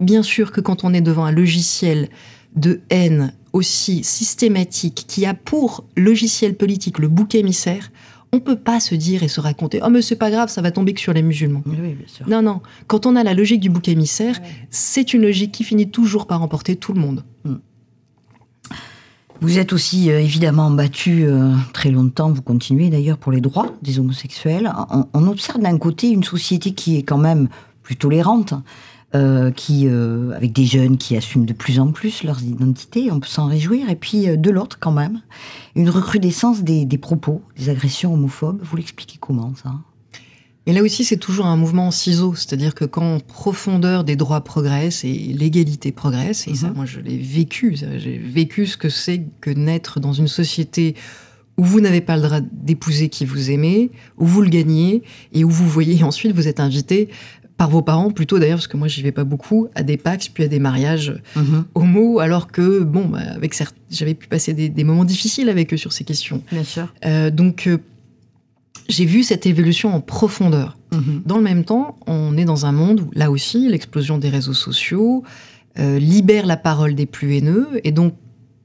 bien 0.00 0.22
sûr 0.22 0.52
que 0.52 0.60
quand 0.60 0.84
on 0.84 0.92
est 0.92 1.00
devant 1.00 1.24
un 1.24 1.32
logiciel 1.32 2.08
de 2.56 2.80
haine 2.90 3.32
aussi 3.52 4.04
systématique 4.04 5.04
qui 5.06 5.26
a 5.26 5.34
pour 5.34 5.84
logiciel 5.96 6.56
politique 6.56 6.98
le 6.98 7.08
bouc 7.08 7.34
émissaire 7.34 7.90
on 8.32 8.40
peut 8.40 8.56
pas 8.56 8.80
se 8.80 8.96
dire 8.96 9.22
et 9.22 9.28
se 9.28 9.40
raconter 9.40 9.80
oh 9.84 9.90
mais 9.90 10.02
c'est 10.02 10.16
pas 10.16 10.30
grave 10.30 10.48
ça 10.48 10.60
va 10.62 10.70
tomber 10.70 10.92
que 10.92 11.00
sur 11.00 11.12
les 11.12 11.22
musulmans. 11.22 11.62
Oui, 11.66 11.76
bien 11.76 12.06
sûr. 12.06 12.28
non 12.28 12.42
non. 12.42 12.60
Quand 12.86 13.06
on 13.06 13.16
a 13.16 13.22
la 13.22 13.34
logique 13.34 13.60
du 13.60 13.70
bouc 13.70 13.88
émissaire 13.88 14.40
c'est 14.70 15.14
une 15.14 15.22
logique 15.22 15.52
qui 15.52 15.64
finit 15.64 15.88
toujours 15.88 16.26
par 16.26 16.42
emporter 16.42 16.76
tout 16.76 16.92
le 16.92 17.00
monde. 17.00 17.24
Vous 19.40 19.58
êtes 19.58 19.72
aussi 19.72 20.10
euh, 20.10 20.20
évidemment 20.20 20.70
battu 20.70 21.24
euh, 21.24 21.52
très 21.72 21.90
longtemps, 21.90 22.30
vous 22.30 22.40
continuez 22.40 22.88
d'ailleurs 22.88 23.18
pour 23.18 23.30
les 23.30 23.40
droits 23.40 23.74
des 23.82 23.98
homosexuels. 23.98 24.72
On, 24.90 25.06
on 25.12 25.26
observe 25.26 25.60
d'un 25.60 25.76
côté 25.76 26.08
une 26.08 26.24
société 26.24 26.72
qui 26.72 26.96
est 26.96 27.02
quand 27.02 27.18
même 27.18 27.48
plus 27.82 27.96
tolérante, 27.96 28.54
euh, 29.14 29.50
qui, 29.50 29.86
euh, 29.86 30.32
avec 30.34 30.52
des 30.52 30.64
jeunes 30.64 30.96
qui 30.96 31.16
assument 31.16 31.46
de 31.46 31.52
plus 31.52 31.78
en 31.78 31.92
plus 31.92 32.24
leurs 32.24 32.42
identités, 32.42 33.12
on 33.12 33.20
peut 33.20 33.28
s'en 33.28 33.46
réjouir. 33.46 33.88
Et 33.88 33.96
puis 33.96 34.28
euh, 34.28 34.36
de 34.36 34.50
l'autre 34.50 34.78
quand 34.80 34.92
même, 34.92 35.20
une 35.76 35.88
recrudescence 35.88 36.62
des, 36.62 36.84
des 36.84 36.98
propos, 36.98 37.42
des 37.56 37.68
agressions 37.68 38.12
homophobes. 38.12 38.60
Vous 38.62 38.76
l'expliquez 38.76 39.18
comment 39.20 39.52
ça? 39.62 39.72
Et 40.66 40.72
là 40.72 40.82
aussi, 40.82 41.04
c'est 41.04 41.18
toujours 41.18 41.44
un 41.44 41.56
mouvement 41.56 41.88
en 41.88 41.90
ciseaux, 41.90 42.34
c'est-à-dire 42.34 42.74
que 42.74 42.86
quand 42.86 43.16
en 43.16 43.20
profondeur 43.20 44.02
des 44.02 44.16
droits 44.16 44.42
progressent 44.42 45.04
et 45.04 45.12
l'égalité 45.12 45.92
progresse, 45.92 46.48
et 46.48 46.54
ça, 46.54 46.68
Mhm. 46.68 46.74
moi, 46.74 46.86
je 46.86 47.00
l'ai 47.00 47.18
vécu, 47.18 47.76
j'ai 47.76 48.16
vécu 48.16 48.66
ce 48.66 48.78
que 48.78 48.88
c'est 48.88 49.26
que 49.42 49.50
naître 49.50 50.00
dans 50.00 50.14
une 50.14 50.26
société 50.28 50.94
où 51.58 51.64
vous 51.64 51.80
n'avez 51.80 52.00
pas 52.00 52.16
le 52.16 52.22
droit 52.22 52.40
d'épouser 52.40 53.10
qui 53.10 53.26
vous 53.26 53.50
aimez, 53.50 53.90
où 54.16 54.26
vous 54.26 54.40
le 54.40 54.48
gagnez, 54.48 55.02
et 55.32 55.44
où 55.44 55.50
vous 55.50 55.68
voyez 55.68 56.02
ensuite, 56.02 56.32
vous 56.32 56.48
êtes 56.48 56.60
invité 56.60 57.10
par 57.56 57.70
vos 57.70 57.82
parents, 57.82 58.10
plutôt 58.10 58.38
d'ailleurs, 58.38 58.58
parce 58.58 58.66
que 58.66 58.76
moi, 58.76 58.88
j'y 58.88 59.02
vais 59.02 59.12
pas 59.12 59.24
beaucoup, 59.24 59.68
à 59.74 59.82
des 59.82 59.96
Pax, 59.96 60.28
puis 60.28 60.44
à 60.44 60.48
des 60.48 60.58
mariages 60.58 61.14
homo, 61.74 62.18
alors 62.18 62.48
que, 62.48 62.80
bon, 62.80 63.06
bah, 63.06 63.20
avec 63.34 63.54
certes, 63.54 63.76
j'avais 63.90 64.14
pu 64.14 64.26
passer 64.26 64.54
des, 64.54 64.68
des 64.68 64.84
moments 64.84 65.04
difficiles 65.04 65.48
avec 65.48 65.72
eux 65.72 65.76
sur 65.76 65.92
ces 65.92 66.04
questions. 66.04 66.42
Bien 66.50 66.64
sûr. 66.64 66.92
Euh, 67.04 67.30
donc, 67.30 67.66
euh, 67.66 67.78
j'ai 68.88 69.04
vu 69.04 69.22
cette 69.22 69.46
évolution 69.46 69.94
en 69.94 70.00
profondeur. 70.00 70.76
Dans 71.26 71.38
le 71.38 71.42
même 71.42 71.64
temps, 71.64 71.98
on 72.06 72.36
est 72.36 72.44
dans 72.44 72.66
un 72.66 72.72
monde 72.72 73.00
où, 73.00 73.10
là 73.14 73.32
aussi, 73.32 73.68
l'explosion 73.68 74.16
des 74.16 74.28
réseaux 74.28 74.54
sociaux 74.54 75.24
euh, 75.76 75.98
libère 75.98 76.46
la 76.46 76.56
parole 76.56 76.94
des 76.94 77.06
plus 77.06 77.34
haineux. 77.34 77.66
Et 77.82 77.90
donc, 77.90 78.14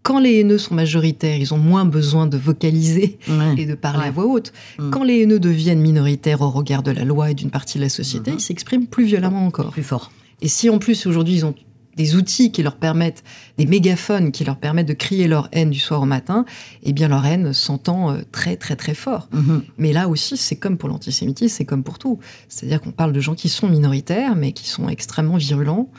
quand 0.03 0.19
les 0.19 0.39
haineux 0.39 0.57
sont 0.57 0.73
majoritaires, 0.75 1.37
ils 1.37 1.53
ont 1.53 1.57
moins 1.57 1.85
besoin 1.85 2.25
de 2.27 2.37
vocaliser 2.37 3.17
et 3.57 3.65
de 3.65 3.75
parler 3.75 3.99
Ouais. 4.03 4.07
à 4.07 4.11
voix 4.11 4.25
haute. 4.25 4.53
Mm. 4.79 4.89
Quand 4.91 5.03
les 5.03 5.21
haineux 5.21 5.39
deviennent 5.39 5.81
minoritaires 5.81 6.41
au 6.41 6.49
regard 6.49 6.83
de 6.83 6.91
la 6.91 7.03
loi 7.03 7.31
et 7.31 7.33
d'une 7.33 7.51
partie 7.51 7.77
de 7.77 7.83
la 7.83 7.89
société, 7.89 8.31
Mhm. 8.31 8.37
ils 8.37 8.41
s'expriment 8.41 8.87
plus 8.87 9.05
violemment 9.05 9.45
encore. 9.45 9.71
Plus 9.71 9.83
fort. 9.83 10.11
Et 10.41 10.47
si 10.47 10.69
en 10.69 10.79
plus 10.79 11.05
aujourd'hui 11.05 11.35
ils 11.35 11.45
ont 11.45 11.53
des 11.97 12.15
outils 12.15 12.53
qui 12.53 12.63
leur 12.63 12.77
permettent, 12.77 13.23
des 13.57 13.65
mégaphones 13.65 14.31
qui 14.31 14.45
leur 14.45 14.55
permettent 14.55 14.87
de 14.87 14.93
crier 14.93 15.27
leur 15.27 15.49
haine 15.51 15.69
du 15.69 15.79
soir 15.79 16.01
au 16.01 16.05
matin, 16.05 16.45
eh 16.83 16.93
bien 16.93 17.09
leur 17.09 17.25
haine 17.25 17.51
s'entend 17.51 18.11
euh, 18.11 18.19
très 18.31 18.55
très 18.55 18.77
très 18.77 18.93
fort. 18.93 19.27
Mhm. 19.33 19.63
Mais 19.77 19.91
là 19.91 20.07
aussi, 20.07 20.37
c'est 20.37 20.55
comme 20.55 20.77
pour 20.77 20.87
l'antisémitisme, 20.87 21.53
c'est 21.57 21.65
comme 21.65 21.83
pour 21.83 21.99
tout. 21.99 22.17
C'est-à-dire 22.47 22.79
qu'on 22.79 22.91
parle 22.93 23.11
de 23.11 23.19
gens 23.19 23.35
qui 23.35 23.49
sont 23.49 23.67
minoritaires, 23.67 24.37
mais 24.37 24.53
qui 24.53 24.69
sont 24.69 24.87
extrêmement 24.87 25.35
virulents 25.35 25.89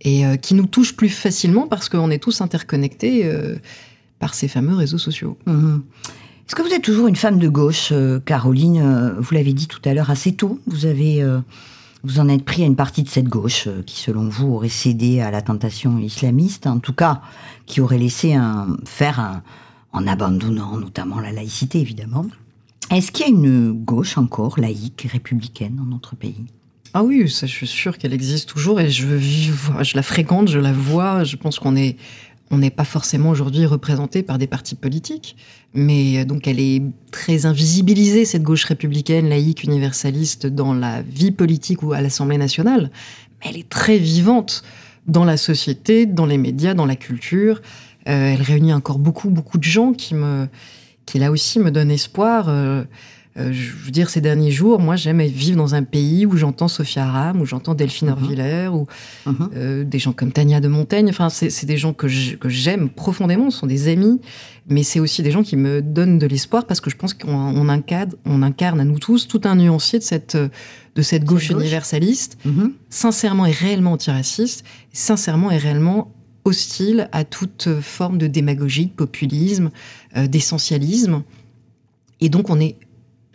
et 0.00 0.26
euh, 0.26 0.36
qui 0.36 0.54
nous 0.54 0.66
touchent 0.66 0.96
plus 0.96 1.08
facilement 1.08 1.66
parce 1.66 1.88
qu'on 1.88 2.10
est 2.10 2.18
tous 2.18 2.40
interconnectés 2.40 3.22
euh, 3.24 3.56
par 4.18 4.34
ces 4.34 4.48
fameux 4.48 4.74
réseaux 4.74 4.98
sociaux. 4.98 5.38
Mhm. 5.46 5.82
Est-ce 6.46 6.54
que 6.54 6.62
vous 6.62 6.72
êtes 6.72 6.82
toujours 6.82 7.08
une 7.08 7.16
femme 7.16 7.38
de 7.38 7.48
gauche, 7.48 7.88
euh, 7.90 8.20
Caroline? 8.20 9.14
Vous 9.18 9.34
l'avez 9.34 9.52
dit 9.52 9.66
tout 9.66 9.80
à 9.84 9.94
l'heure 9.94 10.10
assez 10.10 10.32
tôt. 10.32 10.60
Vous 10.66 10.86
avez, 10.86 11.24
vous 12.04 12.20
en 12.20 12.28
êtes 12.28 12.44
pris 12.44 12.62
à 12.62 12.66
une 12.66 12.76
partie 12.76 13.02
de 13.02 13.08
cette 13.08 13.26
gauche 13.26 13.68
qui, 13.84 13.98
selon 13.98 14.28
vous, 14.28 14.52
aurait 14.52 14.68
cédé 14.68 15.20
à 15.20 15.32
la 15.32 15.42
tentation 15.42 15.98
islamiste, 15.98 16.68
en 16.68 16.78
tout 16.78 16.92
cas, 16.92 17.20
qui 17.66 17.80
aurait 17.80 17.98
laissé 17.98 18.34
un, 18.34 18.76
faire 18.84 19.42
en 19.92 20.06
abandonnant 20.06 20.76
notamment 20.76 21.18
la 21.18 21.32
laïcité, 21.32 21.80
évidemment. 21.80 22.26
Est-ce 22.90 23.10
qu'il 23.10 23.26
y 23.26 23.28
a 23.28 23.32
une 23.32 23.72
gauche 23.72 24.16
encore 24.16 24.60
laïque, 24.60 25.08
républicaine 25.10 25.74
dans 25.74 25.84
notre 25.84 26.14
pays? 26.14 26.46
Ah 26.98 27.04
oui, 27.04 27.26
je 27.26 27.44
suis 27.44 27.66
sûre 27.66 27.98
qu'elle 27.98 28.14
existe 28.14 28.48
toujours 28.48 28.80
et 28.80 28.88
je, 28.88 29.18
je 29.18 29.96
la 29.96 30.02
fréquente, 30.02 30.48
je 30.48 30.58
la 30.58 30.72
vois. 30.72 31.24
Je 31.24 31.36
pense 31.36 31.58
qu'on 31.58 31.74
on 32.50 32.56
n'est 32.56 32.70
pas 32.70 32.84
forcément 32.84 33.28
aujourd'hui 33.28 33.66
représenté 33.66 34.22
par 34.22 34.38
des 34.38 34.46
partis 34.46 34.76
politiques, 34.76 35.36
mais 35.74 36.20
euh, 36.20 36.24
donc 36.24 36.48
elle 36.48 36.58
est 36.58 36.82
très 37.10 37.44
invisibilisée 37.44 38.24
cette 38.24 38.42
gauche 38.42 38.64
républicaine, 38.64 39.28
laïque, 39.28 39.62
universaliste 39.62 40.46
dans 40.46 40.72
la 40.72 41.02
vie 41.02 41.32
politique 41.32 41.82
ou 41.82 41.92
à 41.92 42.00
l'Assemblée 42.00 42.38
nationale, 42.38 42.90
mais 43.40 43.50
elle 43.50 43.58
est 43.58 43.68
très 43.68 43.98
vivante 43.98 44.62
dans 45.06 45.26
la 45.26 45.36
société, 45.36 46.06
dans 46.06 46.24
les 46.24 46.38
médias, 46.38 46.72
dans 46.72 46.86
la 46.86 46.96
culture. 46.96 47.60
Euh, 48.08 48.32
elle 48.32 48.40
réunit 48.40 48.72
encore 48.72 48.98
beaucoup, 48.98 49.28
beaucoup 49.28 49.58
de 49.58 49.64
gens 49.64 49.92
qui 49.92 50.14
me, 50.14 50.48
qui 51.04 51.18
là 51.18 51.30
aussi 51.30 51.58
me 51.58 51.70
donnent 51.70 51.90
espoir. 51.90 52.46
Euh, 52.48 52.84
euh, 53.38 53.52
je 53.52 53.72
veux 53.72 53.90
dire, 53.90 54.08
ces 54.08 54.20
derniers 54.20 54.50
jours, 54.50 54.80
moi, 54.80 54.96
j'aime 54.96 55.20
vivre 55.22 55.56
dans 55.58 55.74
un 55.74 55.82
pays 55.82 56.24
où 56.26 56.36
j'entends 56.36 56.68
Sophia 56.68 57.04
Aram, 57.06 57.40
où 57.40 57.44
j'entends 57.46 57.74
Delphine 57.74 58.08
Mhm. 58.08 58.14
Orviller, 58.14 58.68
ou 58.72 58.86
Mhm. 59.26 59.50
euh, 59.54 59.84
des 59.84 59.98
gens 59.98 60.12
comme 60.12 60.32
Tania 60.32 60.60
de 60.60 60.68
Montaigne. 60.68 61.08
Enfin, 61.10 61.28
c'est 61.28 61.66
des 61.66 61.76
gens 61.76 61.92
que 61.92 62.08
j'aime 62.08 62.88
profondément, 62.88 63.50
ce 63.50 63.58
sont 63.58 63.66
des 63.66 63.88
amis, 63.88 64.20
mais 64.68 64.82
c'est 64.82 65.00
aussi 65.00 65.22
des 65.22 65.30
gens 65.30 65.42
qui 65.42 65.56
me 65.56 65.82
donnent 65.82 66.18
de 66.18 66.26
l'espoir 66.26 66.64
parce 66.66 66.80
que 66.80 66.88
je 66.90 66.96
pense 66.96 67.12
qu'on 67.14 67.30
on 67.34 67.68
incarne, 67.68 68.12
on 68.24 68.42
incarne 68.42 68.80
à 68.80 68.84
nous 68.84 68.98
tous 68.98 69.28
tout 69.28 69.40
un 69.44 69.54
nuancier 69.56 69.98
de 69.98 70.04
cette, 70.04 70.36
de 70.36 71.02
cette 71.02 71.24
gauche 71.24 71.48
gauche. 71.50 71.60
universaliste, 71.60 72.38
Mhm. 72.44 72.72
sincèrement 72.90 73.44
et 73.46 73.52
réellement 73.52 73.92
antiraciste, 73.92 74.64
sincèrement 74.92 75.50
et 75.50 75.58
réellement 75.58 76.10
hostile 76.46 77.08
à 77.12 77.24
toute 77.24 77.68
forme 77.82 78.18
de 78.18 78.28
démagogie, 78.28 78.86
de 78.86 78.92
populisme, 78.92 79.70
euh, 80.16 80.26
d'essentialisme. 80.28 81.22
Et 82.20 82.28
donc 82.28 82.48
on 82.50 82.58
est 82.60 82.76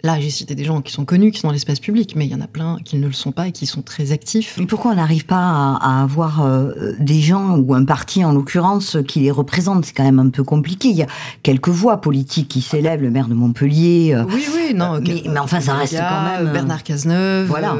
Là, 0.03 0.19
j'ai 0.19 0.31
cité 0.31 0.55
des 0.55 0.63
gens 0.63 0.81
qui 0.81 0.91
sont 0.91 1.05
connus, 1.05 1.31
qui 1.31 1.39
sont 1.39 1.47
dans 1.47 1.53
l'espace 1.53 1.79
public, 1.79 2.15
mais 2.15 2.25
il 2.25 2.31
y 2.31 2.35
en 2.35 2.41
a 2.41 2.47
plein 2.47 2.77
qui 2.83 2.97
ne 2.97 3.05
le 3.05 3.13
sont 3.13 3.31
pas 3.31 3.47
et 3.47 3.51
qui 3.51 3.67
sont 3.67 3.83
très 3.83 4.11
actifs. 4.11 4.55
Mais 4.57 4.65
pourquoi 4.65 4.91
on 4.91 4.95
n'arrive 4.95 5.25
pas 5.25 5.77
à, 5.79 6.01
avoir 6.01 6.41
euh, 6.41 6.93
des 6.99 7.21
gens, 7.21 7.57
ou 7.57 7.75
un 7.75 7.85
parti 7.85 8.25
en 8.25 8.31
l'occurrence, 8.33 8.97
qui 9.07 9.19
les 9.19 9.31
représente? 9.31 9.85
C'est 9.85 9.93
quand 9.93 10.03
même 10.03 10.19
un 10.19 10.29
peu 10.29 10.43
compliqué. 10.43 10.89
Il 10.89 10.95
y 10.95 11.03
a 11.03 11.07
quelques 11.43 11.69
voix 11.69 12.01
politiques 12.01 12.47
qui 12.47 12.61
s'élèvent, 12.61 13.01
le 13.01 13.11
maire 13.11 13.27
de 13.27 13.35
Montpellier. 13.35 14.13
Euh, 14.15 14.25
oui, 14.27 14.43
oui, 14.55 14.73
non. 14.73 14.95
Euh, 14.95 14.99
mais, 15.01 15.37
enfin, 15.37 15.61
ça 15.61 15.75
reste 15.75 15.95
quand 15.97 16.23
même. 16.23 16.51
Bernard 16.51 16.83
Cazeneuve, 16.83 17.47
voilà. 17.47 17.75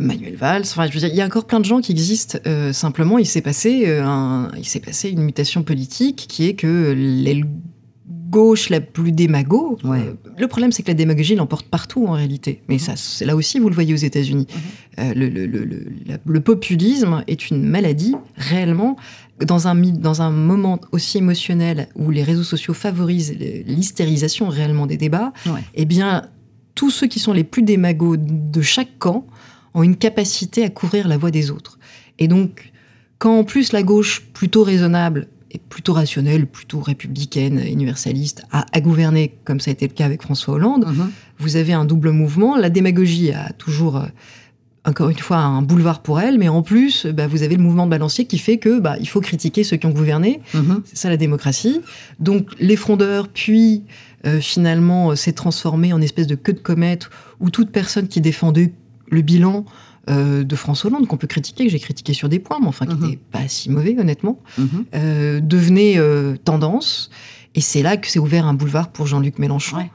Manuel 0.00 0.36
Valls. 0.36 0.62
Enfin, 0.62 0.86
je 0.86 0.92
veux 0.92 1.00
dire, 1.00 1.08
il 1.08 1.16
y 1.16 1.22
a 1.22 1.26
encore 1.26 1.46
plein 1.46 1.60
de 1.60 1.64
gens 1.64 1.80
qui 1.80 1.92
existent. 1.92 2.38
simplement, 2.72 3.18
il 3.18 3.26
s'est 3.26 3.40
passé, 3.40 3.88
un, 3.98 4.50
il 4.56 4.66
s'est 4.66 4.80
passé 4.80 5.10
une 5.10 5.22
mutation 5.22 5.62
politique 5.64 6.26
qui 6.28 6.46
est 6.46 6.54
que 6.54 6.94
les 6.96 7.44
gauche 8.34 8.68
la 8.68 8.80
plus 8.80 9.12
démago. 9.12 9.78
Euh, 9.84 10.14
le 10.36 10.48
problème, 10.48 10.72
c'est 10.72 10.82
que 10.82 10.88
la 10.88 10.94
démagogie 10.94 11.36
l'emporte 11.36 11.66
partout 11.66 12.04
en 12.08 12.12
réalité. 12.12 12.62
Mais 12.68 12.78
ça, 12.78 12.96
c'est 12.96 13.24
là 13.24 13.36
aussi, 13.36 13.60
vous 13.60 13.68
le 13.68 13.76
voyez 13.76 13.94
aux 13.94 14.04
États-Unis. 14.10 14.48
Mhm. 14.50 14.60
Euh, 14.98 15.14
le, 15.14 16.18
le, 16.24 16.40
populisme 16.40 17.22
est 17.28 17.48
une 17.50 17.62
maladie 17.62 18.16
réellement. 18.36 18.96
Dans 19.38 19.68
un, 19.68 19.76
dans 19.76 20.20
un 20.20 20.30
moment 20.30 20.80
aussi 20.90 21.18
émotionnel 21.18 21.88
où 21.94 22.10
les 22.10 22.24
réseaux 22.24 22.42
sociaux 22.42 22.74
favorisent 22.74 23.36
l'hystérisation 23.66 24.48
réellement 24.48 24.86
des 24.86 24.96
débats, 24.96 25.32
eh 25.74 25.84
bien, 25.84 26.22
tous 26.74 26.90
ceux 26.90 27.06
qui 27.06 27.20
sont 27.20 27.32
les 27.32 27.44
plus 27.44 27.62
démagos 27.62 28.16
de 28.16 28.62
chaque 28.62 28.98
camp 28.98 29.26
ont 29.74 29.84
une 29.84 29.96
capacité 29.96 30.64
à 30.64 30.70
couvrir 30.70 31.06
la 31.06 31.16
voix 31.16 31.30
des 31.30 31.50
autres. 31.52 31.78
Et 32.18 32.28
donc, 32.28 32.72
quand 33.18 33.38
en 33.38 33.44
plus 33.44 33.72
la 33.72 33.82
gauche 33.82 34.22
plutôt 34.32 34.64
raisonnable 34.64 35.28
plutôt 35.58 35.92
rationnelle, 35.92 36.46
plutôt 36.46 36.80
républicaine, 36.80 37.58
universaliste, 37.58 38.44
à, 38.50 38.80
gouverner, 38.80 39.36
comme 39.44 39.60
ça 39.60 39.70
a 39.70 39.72
été 39.72 39.86
le 39.86 39.92
cas 39.92 40.04
avec 40.04 40.22
François 40.22 40.54
Hollande, 40.54 40.86
mhm. 40.86 41.10
vous 41.38 41.56
avez 41.56 41.72
un 41.72 41.84
double 41.84 42.10
mouvement. 42.10 42.56
La 42.56 42.70
démagogie 42.70 43.32
a 43.32 43.52
toujours, 43.52 43.96
euh, 43.96 44.06
encore 44.84 45.08
une 45.08 45.18
fois, 45.18 45.38
un 45.38 45.62
boulevard 45.62 46.02
pour 46.02 46.20
elle, 46.20 46.38
mais 46.38 46.48
en 46.48 46.62
plus, 46.62 47.06
bah, 47.06 47.26
vous 47.26 47.42
avez 47.42 47.56
le 47.56 47.62
mouvement 47.62 47.86
de 47.86 47.90
balancier 47.90 48.26
qui 48.26 48.38
fait 48.38 48.58
que 48.58 48.80
bah, 48.80 48.96
il 49.00 49.08
faut 49.08 49.20
critiquer 49.20 49.64
ceux 49.64 49.76
qui 49.76 49.86
ont 49.86 49.90
gouverné. 49.90 50.40
Mhm. 50.54 50.82
C'est 50.84 50.96
ça 50.96 51.08
la 51.08 51.16
démocratie. 51.16 51.80
Donc 52.20 52.48
les 52.58 52.76
frondeurs, 52.76 53.28
puis 53.28 53.84
euh, 54.26 54.40
finalement, 54.40 55.10
euh, 55.10 55.16
s'est 55.16 55.32
transformé 55.32 55.92
en 55.92 56.00
espèce 56.00 56.26
de 56.26 56.34
queue 56.34 56.54
de 56.54 56.58
comète 56.58 57.10
où 57.40 57.50
toute 57.50 57.70
personne 57.70 58.08
qui 58.08 58.20
défendait 58.20 58.72
le 59.10 59.20
bilan 59.20 59.64
euh, 60.10 60.44
de 60.44 60.56
François 60.56 60.90
Hollande, 60.90 61.06
qu'on 61.06 61.16
peut 61.16 61.26
critiquer, 61.26 61.64
que 61.64 61.70
j'ai 61.70 61.78
critiqué 61.78 62.12
sur 62.12 62.28
des 62.28 62.38
points, 62.38 62.58
mais 62.60 62.66
enfin 62.66 62.84
qui 62.84 62.94
n'était 62.94 63.16
mhm. 63.16 63.22
pas 63.32 63.48
si 63.48 63.70
mauvais, 63.70 63.96
honnêtement, 63.98 64.38
mhm. 64.58 64.84
euh, 64.94 65.40
devenait 65.40 65.94
euh, 65.96 66.36
tendance. 66.36 67.10
Et 67.54 67.62
c'est 67.62 67.82
là 67.82 67.96
que 67.96 68.08
s'est 68.08 68.18
ouvert 68.18 68.46
un 68.46 68.52
boulevard 68.52 68.88
pour 68.90 69.06
Jean-Luc 69.06 69.38
Mélenchon, 69.38 69.88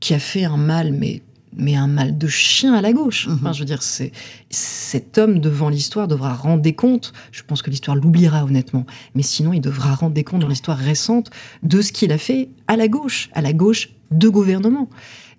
qui 0.00 0.14
a 0.14 0.18
fait 0.18 0.44
un 0.44 0.56
mal, 0.56 0.92
mais, 0.92 1.22
mais 1.56 1.76
un 1.76 1.86
mal 1.86 2.18
de 2.18 2.26
chien 2.26 2.74
à 2.74 2.80
la 2.80 2.92
gauche. 2.92 3.28
Mhm. 3.28 3.34
Enfin, 3.34 3.52
je 3.52 3.60
veux 3.60 3.64
dire, 3.64 3.84
c'est, 3.84 4.10
cet 4.50 5.16
homme 5.16 5.38
devant 5.38 5.68
l'histoire 5.68 6.08
devra 6.08 6.34
rendre 6.34 6.60
des 6.62 6.74
comptes. 6.74 7.12
Je 7.30 7.42
pense 7.44 7.62
que 7.62 7.70
l'histoire 7.70 7.96
l'oubliera, 7.96 8.44
honnêtement. 8.44 8.84
Mais 9.14 9.22
sinon, 9.22 9.52
il 9.52 9.60
devra 9.60 9.94
rendre 9.94 10.14
des 10.14 10.24
comptes 10.24 10.40
dans 10.40 10.48
l'histoire 10.48 10.78
récente 10.78 11.30
de 11.62 11.82
ce 11.82 11.92
qu'il 11.92 12.10
a 12.10 12.18
fait 12.18 12.48
à 12.66 12.76
la 12.76 12.88
gauche, 12.88 13.30
à 13.32 13.42
la 13.42 13.52
gauche 13.52 13.90
de 14.10 14.28
gouvernement. 14.28 14.88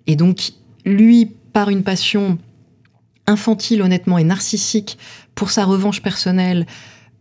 Et 0.06 0.16
donc, 0.16 0.52
lui, 0.86 1.30
par 1.52 1.68
une 1.68 1.82
passion 1.82 2.38
infantile 3.26 3.82
honnêtement 3.82 4.18
et 4.18 4.24
narcissique 4.24 4.98
pour 5.34 5.50
sa 5.50 5.64
revanche 5.64 6.02
personnelle, 6.02 6.66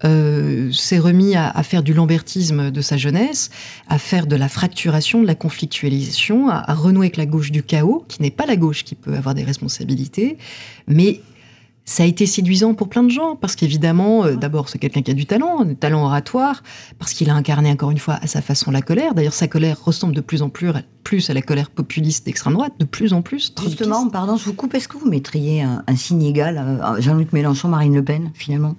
euh, 0.06 0.70
s'est 0.74 1.00
remis 1.00 1.36
à, 1.36 1.64
faire 1.64 1.82
du 1.82 1.94
lambertisme 1.94 2.72
de 2.72 2.82
sa 2.82 2.98
jeunesse, 2.98 3.50
à 3.88 3.98
faire 3.98 4.28
de 4.28 4.36
la 4.36 4.50
fracturation, 4.50 5.22
de 5.22 5.28
la 5.28 5.36
conflictualisation, 5.36 6.50
à, 6.50 6.70
à 6.70 6.74
renouer 6.74 7.06
avec 7.06 7.18
la 7.18 7.26
gauche 7.26 7.52
du 7.52 7.64
chaos, 7.64 8.04
qui 8.10 8.22
n'est 8.22 8.32
pas 8.32 8.46
la 8.46 8.58
gauche 8.58 8.84
qui 8.84 8.96
peut 8.96 9.16
avoir 9.16 9.34
des 9.34 9.44
responsabilités, 9.44 10.38
mais 10.88 11.22
ça 11.86 12.04
a 12.04 12.06
été 12.06 12.26
séduisant 12.26 12.74
pour 12.74 12.88
plein 12.88 13.04
de 13.04 13.10
gens, 13.10 13.36
parce 13.36 13.56
qu'évidemment, 13.56 14.24
euh, 14.24 14.36
d'abord, 14.36 14.70
c'est 14.70 14.80
quelqu'un 14.80 15.02
qui 15.02 15.12
a 15.12 15.14
du 15.14 15.26
talent, 15.26 15.66
du 15.66 15.76
talent 15.76 16.06
oratoire, 16.06 16.64
parce 16.98 17.14
qu'il 17.14 17.30
a 17.30 17.36
incarné 17.36 17.70
encore 17.72 17.92
une 17.92 17.98
fois 17.98 18.20
à 18.22 18.28
sa 18.28 18.42
façon 18.42 18.72
la 18.72 18.82
colère. 18.82 19.14
D'ailleurs, 19.14 19.34
sa 19.34 19.48
colère 19.48 19.84
ressemble 19.84 20.16
de 20.16 20.22
plus 20.22 20.42
en 20.42 20.50
plus, 20.50 20.72
plus 21.04 21.30
à 21.30 21.34
la 21.34 21.42
colère 21.42 21.70
populiste 21.70 22.26
d'extrême 22.26 22.54
droite, 22.54 22.74
de 22.80 22.86
plus 22.86 23.12
en 23.12 23.22
plus. 23.22 23.54
Justement, 23.62 24.08
pardon, 24.08 24.38
je 24.38 24.46
vous 24.46 24.54
coupe, 24.54 24.74
est-ce 24.76 24.88
que 24.88 24.98
vous 24.98 25.10
mettriez 25.10 25.62
un, 25.62 25.96
signe 25.96 26.24
égal 26.24 26.58
à 26.58 27.00
Jean-Luc 27.00 27.34
Mélenchon, 27.34 27.68
Marine 27.68 27.96
Le 27.96 28.04
Pen, 28.04 28.32
finalement? 28.34 28.76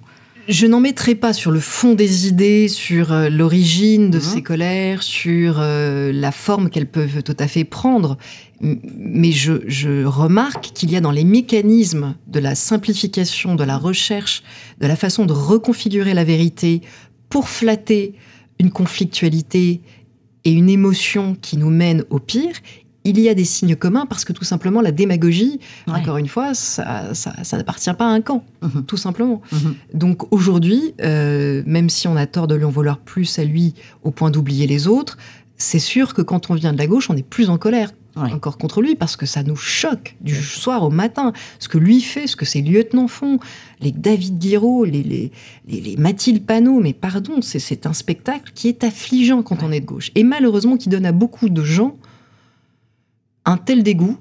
Je 0.47 0.67
n'en 0.67 0.79
mettrai 0.79 1.15
pas 1.15 1.33
sur 1.33 1.51
le 1.51 1.59
fond 1.59 1.93
des 1.93 2.27
idées, 2.27 2.67
sur 2.67 3.11
euh, 3.11 3.29
l'origine 3.29 4.09
de 4.09 4.17
mhm. 4.17 4.23
ces 4.23 4.41
colères, 4.41 5.03
sur 5.03 5.55
euh, 5.59 6.11
la 6.11 6.31
forme 6.31 6.69
qu'elles 6.69 6.89
peuvent 6.89 7.23
tout 7.23 7.35
à 7.39 7.47
fait 7.47 7.63
prendre, 7.63 8.17
mais 8.61 9.31
je, 9.31 10.05
remarque 10.05 10.71
qu'il 10.73 10.91
y 10.91 10.95
a 10.95 11.01
dans 11.01 11.11
les 11.11 11.25
mécanismes 11.25 12.15
de 12.27 12.39
la 12.39 12.55
simplification, 12.55 13.55
de 13.55 13.63
la 13.63 13.77
recherche, 13.77 14.43
de 14.79 14.87
la 14.87 14.95
façon 14.95 15.25
de 15.25 15.33
reconfigurer 15.33 16.13
la 16.13 16.23
vérité 16.23 16.81
pour 17.29 17.49
flatter 17.49 18.13
une 18.59 18.71
conflictualité 18.71 19.81
et 20.45 20.51
une 20.51 20.69
émotion 20.69 21.35
qui 21.41 21.57
nous 21.57 21.69
mène 21.69 22.05
au 22.09 22.19
pire, 22.19 22.55
il 23.05 23.19
y 23.19 23.29
a 23.29 23.33
des 23.33 23.45
signes 23.45 23.75
communs 23.75 24.05
parce 24.05 24.25
que 24.25 24.33
tout 24.33 24.43
simplement 24.43 24.81
la 24.81 24.91
démagogie, 24.91 25.59
encore 25.87 26.17
une 26.17 26.27
fois, 26.27 26.53
ça, 26.53 27.11
n'appartient 27.53 27.93
pas 27.93 28.05
à 28.05 28.09
un 28.09 28.21
camp, 28.21 28.43
mhm. 28.61 28.85
tout 28.85 28.97
simplement. 28.97 29.41
Mhm. 29.51 29.75
Donc 29.93 30.33
aujourd'hui, 30.33 30.93
euh, 31.01 31.63
même 31.65 31.89
si 31.89 32.07
on 32.07 32.15
a 32.15 32.25
tort 32.25 32.47
de 32.47 32.55
lui 32.55 32.65
en 32.65 32.69
vouloir 32.69 32.97
plus 32.97 33.39
à 33.39 33.45
lui 33.45 33.75
au 34.03 34.11
point 34.11 34.31
d'oublier 34.31 34.67
les 34.67 34.87
autres, 34.87 35.17
c'est 35.57 35.79
sûr 35.79 36.13
que 36.13 36.21
quand 36.21 36.49
on 36.49 36.55
vient 36.55 36.73
de 36.73 36.77
la 36.77 36.87
gauche, 36.87 37.09
on 37.09 37.15
est 37.15 37.23
plus 37.27 37.49
en 37.49 37.57
colère 37.57 37.91
encore 38.15 38.57
contre 38.57 38.81
lui 38.81 38.95
parce 38.95 39.15
que 39.15 39.25
ça 39.25 39.43
nous 39.43 39.55
choque 39.55 40.15
du 40.21 40.35
soir 40.35 40.83
au 40.83 40.89
matin. 40.89 41.33
Ce 41.59 41.67
que 41.67 41.77
lui 41.77 42.01
fait, 42.01 42.27
ce 42.27 42.35
que 42.35 42.45
ses 42.45 42.61
lieutenants 42.61 43.07
font, 43.07 43.39
les 43.81 43.91
David 43.91 44.39
Guiraud, 44.39 44.85
les, 44.85 45.03
les, 45.03 45.31
les, 45.67 45.97
Mathilde 45.97 46.45
Panot, 46.45 46.79
mais 46.79 46.93
pardon, 46.93 47.41
c'est 47.41 47.85
un 47.85 47.93
spectacle 47.93 48.51
qui 48.55 48.69
est 48.69 48.83
affligeant 48.83 49.43
quand 49.43 49.63
on 49.63 49.71
est 49.71 49.81
de 49.81 49.85
gauche 49.85 50.11
et 50.15 50.23
malheureusement 50.23 50.77
qui 50.77 50.89
donne 50.89 51.05
à 51.05 51.11
beaucoup 51.11 51.49
de 51.49 51.63
gens 51.63 51.95
un 53.45 53.57
tel 53.57 53.83
dégoût 53.83 54.17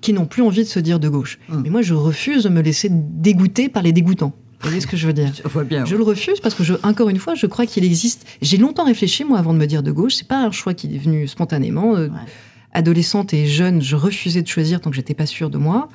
qui 0.00 0.12
n'ont 0.12 0.26
plus 0.26 0.42
envie 0.42 0.62
de 0.62 0.68
se 0.68 0.80
dire 0.80 0.98
de 0.98 1.08
gauche. 1.08 1.38
Hum. 1.50 1.62
Mais 1.62 1.70
moi, 1.70 1.82
je 1.82 1.94
refuse 1.94 2.44
de 2.44 2.48
me 2.48 2.62
laisser 2.62 2.88
dégoûter 2.90 3.68
par 3.68 3.82
les 3.82 3.92
dégoûtants. 3.92 4.34
Vous 4.60 4.68
voyez 4.68 4.80
ce 4.80 4.88
que 4.88 4.96
je 4.96 5.06
veux 5.06 5.12
dire 5.12 5.30
Je 5.32 5.46
vois 5.46 5.62
bien. 5.62 5.84
Je 5.84 5.94
le 5.94 6.02
refuse 6.02 6.40
parce 6.40 6.54
que, 6.54 6.64
je, 6.64 6.74
encore 6.82 7.08
une 7.08 7.18
fois, 7.18 7.36
je 7.36 7.46
crois 7.46 7.64
qu'il 7.64 7.84
existe. 7.84 8.26
J'ai 8.42 8.56
longtemps 8.56 8.84
réfléchi, 8.84 9.24
moi, 9.24 9.38
avant 9.38 9.52
de 9.52 9.58
me 9.58 9.66
dire 9.66 9.84
de 9.84 9.92
gauche. 9.92 10.14
C'est 10.14 10.26
pas 10.26 10.44
un 10.44 10.50
choix 10.50 10.74
qui 10.74 10.96
est 10.96 10.98
venu 10.98 11.28
spontanément. 11.28 11.94
Euh, 11.96 12.08
adolescente 12.72 13.32
et 13.34 13.46
jeune, 13.46 13.80
je 13.80 13.94
refusais 13.94 14.42
de 14.42 14.48
choisir 14.48 14.80
tant 14.80 14.90
que 14.90 14.96
j'étais 14.96 15.14
pas 15.14 15.26
sûre 15.26 15.48
de 15.48 15.58
moi. 15.58 15.88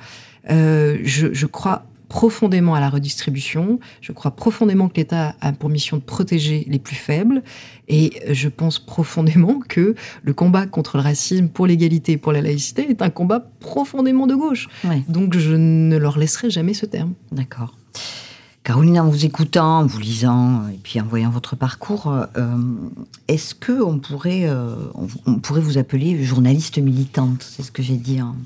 Euh, 0.50 0.98
je, 1.04 1.32
je, 1.32 1.46
crois 1.46 1.86
profondément 2.14 2.76
à 2.76 2.80
la 2.80 2.90
redistribution. 2.90 3.80
Je 4.00 4.12
crois 4.12 4.30
profondément 4.30 4.88
que 4.88 4.98
l'État 4.98 5.34
a 5.40 5.50
pour 5.50 5.68
mission 5.68 5.96
de 5.96 6.02
protéger 6.02 6.64
les 6.68 6.78
plus 6.78 6.94
faibles. 6.94 7.42
Et 7.88 8.12
je 8.30 8.48
pense 8.48 8.78
profondément 8.78 9.58
que 9.68 9.96
le 10.22 10.32
combat 10.32 10.66
contre 10.66 10.96
le 10.96 11.02
racisme, 11.02 11.48
pour 11.48 11.66
l'égalité 11.66 12.16
pour 12.16 12.30
la 12.30 12.40
laïcité, 12.40 12.88
est 12.88 13.02
un 13.02 13.10
combat 13.10 13.40
profondément 13.58 14.28
de 14.28 14.36
gauche. 14.36 14.68
Donc 15.08 15.36
je 15.36 15.54
ne 15.56 15.96
leur 15.96 16.16
laisserai 16.16 16.50
jamais 16.50 16.72
ce 16.72 16.86
terme. 16.86 17.14
D'accord. 17.32 17.74
Caroline, 18.62 19.00
en 19.00 19.08
vous 19.08 19.26
écoutant, 19.26 19.80
en 19.80 19.86
vous 19.86 19.98
lisant, 19.98 20.68
et 20.68 20.78
puis 20.80 21.00
en 21.00 21.04
voyant 21.06 21.30
votre 21.30 21.56
parcours, 21.56 22.06
euh, 22.36 22.56
est-ce 23.26 23.56
que 23.56 23.82
on 23.82 23.98
pourrait, 23.98 24.48
euh, 24.48 24.76
on, 25.26 25.40
pourrait 25.40 25.60
vous 25.60 25.78
appeler 25.78 26.22
journaliste 26.22 26.78
militante? 26.78 27.42
C'est 27.42 27.64
ce 27.64 27.72
que 27.72 27.82
j'ai 27.82 27.96
dit 27.96 28.22
en, 28.22 28.36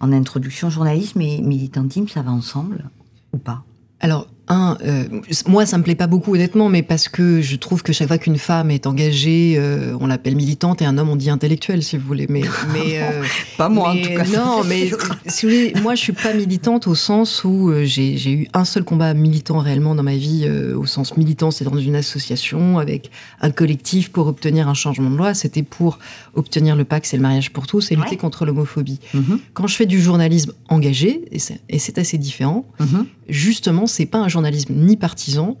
en 0.00 0.12
introduction. 0.12 0.70
Journalisme 0.70 1.20
et 1.20 1.40
militantisme, 1.42 2.08
ça 2.08 2.22
va 2.22 2.32
ensemble 2.32 2.84
ou 3.32 3.38
pas? 3.38 3.64
Alors, 4.00 4.28
un, 4.48 4.78
euh, 4.84 5.04
moi, 5.46 5.66
ça 5.66 5.76
me 5.76 5.82
plaît 5.82 5.94
pas 5.94 6.06
beaucoup, 6.06 6.34
honnêtement, 6.34 6.68
mais 6.68 6.82
parce 6.82 7.08
que 7.08 7.40
je 7.40 7.56
trouve 7.56 7.82
que 7.82 7.92
chaque 7.92 8.08
fois 8.08 8.18
qu'une 8.18 8.38
femme 8.38 8.70
est 8.70 8.86
engagée, 8.86 9.56
euh, 9.58 9.96
on 10.00 10.06
l'appelle 10.06 10.36
militante, 10.36 10.82
et 10.82 10.84
un 10.84 10.98
homme, 10.98 11.08
on 11.08 11.16
dit 11.16 11.30
intellectuel, 11.30 11.82
si 11.82 11.96
vous 11.96 12.06
voulez. 12.06 12.26
Mais, 12.28 12.42
mais 12.72 13.02
euh, 13.02 13.24
pas 13.58 13.68
moi, 13.68 13.90
en 13.90 13.96
tout 13.96 14.08
cas. 14.08 14.24
Non, 14.24 14.62
mais 14.64 14.90
si 15.26 15.46
vous 15.46 15.52
voulez, 15.52 15.74
moi, 15.82 15.94
je 15.94 16.00
suis 16.00 16.12
pas 16.12 16.32
militante 16.32 16.86
au 16.86 16.94
sens 16.94 17.42
où 17.44 17.72
j'ai 17.84 18.32
eu 18.32 18.48
un 18.54 18.64
seul 18.64 18.84
combat 18.84 19.14
militant 19.14 19.58
réellement 19.58 19.94
dans 19.94 20.04
ma 20.04 20.16
vie, 20.16 20.48
au 20.76 20.86
sens 20.86 21.16
militant, 21.16 21.50
c'est 21.50 21.64
dans 21.64 21.76
une 21.76 21.96
association 21.96 22.78
avec 22.78 23.10
un 23.40 23.50
collectif 23.50 24.12
pour 24.12 24.28
obtenir 24.28 24.68
un 24.68 24.74
changement 24.74 25.10
de 25.10 25.16
loi. 25.16 25.34
C'était 25.34 25.62
pour 25.62 25.98
obtenir 26.34 26.76
le 26.76 26.84
Pax 26.84 27.12
et 27.14 27.16
le 27.16 27.22
mariage 27.22 27.52
pour 27.52 27.66
tous 27.66 27.90
et 27.90 27.96
lutter 27.96 28.16
contre 28.16 28.44
l'homophobie. 28.44 29.00
Mm-hmm. 29.14 29.38
Quand 29.54 29.66
je 29.66 29.74
fais 29.74 29.86
du 29.86 30.00
journalisme 30.00 30.52
engagé, 30.68 31.24
et 31.32 31.78
c'est 31.78 31.98
assez 31.98 32.18
différent, 32.18 32.66
mm-hmm. 32.80 33.06
Justement, 33.28 33.86
c'est 33.86 34.06
pas 34.06 34.18
un 34.18 34.28
journalisme 34.28 34.74
ni 34.74 34.96
partisan, 34.96 35.56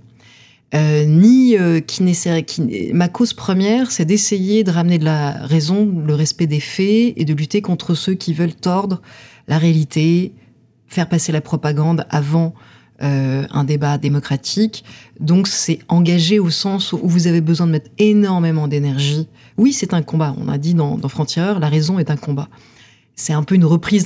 euh, 0.74 1.04
ni 1.04 1.56
euh, 1.56 1.80
qui, 1.80 2.04
qui 2.44 2.92
ma 2.92 3.08
cause 3.08 3.32
première, 3.32 3.90
c'est 3.90 4.04
d'essayer 4.04 4.64
de 4.64 4.70
ramener 4.70 4.98
de 4.98 5.04
la 5.04 5.30
raison, 5.46 6.02
le 6.04 6.14
respect 6.14 6.46
des 6.46 6.60
faits 6.60 7.14
et 7.16 7.24
de 7.24 7.34
lutter 7.34 7.62
contre 7.62 7.94
ceux 7.94 8.14
qui 8.14 8.34
veulent 8.34 8.54
tordre 8.54 9.00
la 9.46 9.58
réalité, 9.58 10.32
faire 10.88 11.08
passer 11.08 11.30
la 11.30 11.40
propagande 11.40 12.04
avant 12.10 12.52
euh, 13.02 13.44
un 13.50 13.62
débat 13.62 13.98
démocratique. 13.98 14.84
Donc 15.20 15.46
c'est 15.46 15.78
engagé 15.88 16.38
au 16.38 16.50
sens 16.50 16.92
où 16.92 17.00
vous 17.04 17.26
avez 17.26 17.40
besoin 17.40 17.66
de 17.66 17.72
mettre 17.72 17.90
énormément 17.98 18.66
d'énergie. 18.66 19.28
Oui, 19.56 19.72
c'est 19.72 19.94
un 19.94 20.02
combat. 20.02 20.34
On 20.38 20.48
a 20.48 20.58
dit 20.58 20.74
dans, 20.74 20.96
dans 20.96 21.10
la 21.60 21.68
raison 21.68 21.98
est 21.98 22.10
un 22.10 22.16
combat. 22.16 22.48
C'est 23.18 23.32
un 23.32 23.42
peu 23.42 23.54
une 23.54 23.64
reprise 23.64 24.04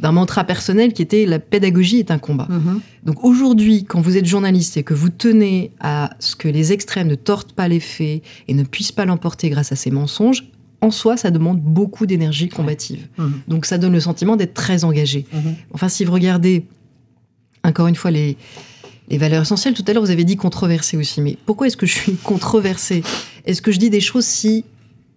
d'un- 0.00 0.10
mantra 0.12 0.42
personnel 0.42 0.94
qui 0.94 1.02
était 1.02 1.26
la 1.26 1.38
pédagogie 1.38 1.98
est 1.98 2.10
un 2.10 2.18
combat. 2.18 2.46
Mhm. 2.48 2.80
Donc 3.04 3.22
aujourd'hui, 3.22 3.84
quand 3.84 4.00
vous 4.00 4.16
êtes 4.16 4.24
journaliste 4.24 4.78
et 4.78 4.82
que 4.82 4.94
vous 4.94 5.10
tenez 5.10 5.70
à 5.80 6.10
ce 6.18 6.34
que 6.34 6.48
les 6.48 6.72
extrêmes 6.72 7.08
ne 7.08 7.14
tortent 7.14 7.52
pas 7.52 7.68
les 7.68 7.78
faits 7.80 8.22
et 8.48 8.54
ne 8.54 8.62
puissent 8.64 8.90
pas 8.92 9.04
l'emporter 9.04 9.50
grâce 9.50 9.70
à 9.70 9.76
ces 9.76 9.90
mensonges, 9.90 10.44
en 10.80 10.90
soi, 10.90 11.16
ça 11.18 11.30
demande 11.30 11.60
beaucoup 11.60 12.06
d'énergie 12.06 12.48
combative. 12.48 13.06
Mhm. 13.18 13.32
Donc 13.48 13.66
ça 13.66 13.76
donne 13.76 13.92
le 13.92 14.00
sentiment 14.00 14.34
d'être 14.36 14.54
très 14.54 14.82
engagé. 14.84 15.26
Mhm. 15.32 15.54
Enfin, 15.72 15.90
si 15.90 16.06
vous 16.06 16.12
regardez, 16.12 16.64
encore 17.64 17.86
une 17.88 17.96
fois, 17.96 18.10
les, 18.10 18.38
les 19.10 19.18
valeurs 19.18 19.42
essentielles, 19.42 19.74
tout 19.74 19.84
à 19.86 19.92
l'heure, 19.92 20.02
vous 20.02 20.10
avez 20.10 20.24
dit 20.24 20.36
controversé 20.36 20.96
aussi. 20.96 21.20
Mais 21.20 21.36
pourquoi 21.44 21.66
est-ce 21.66 21.76
que 21.76 21.84
je 21.86 21.92
suis 21.92 22.14
controversée? 22.14 23.02
Est-ce 23.44 23.60
que 23.60 23.72
je 23.72 23.78
dis 23.78 23.90
des 23.90 24.00
choses 24.00 24.24
si 24.24 24.64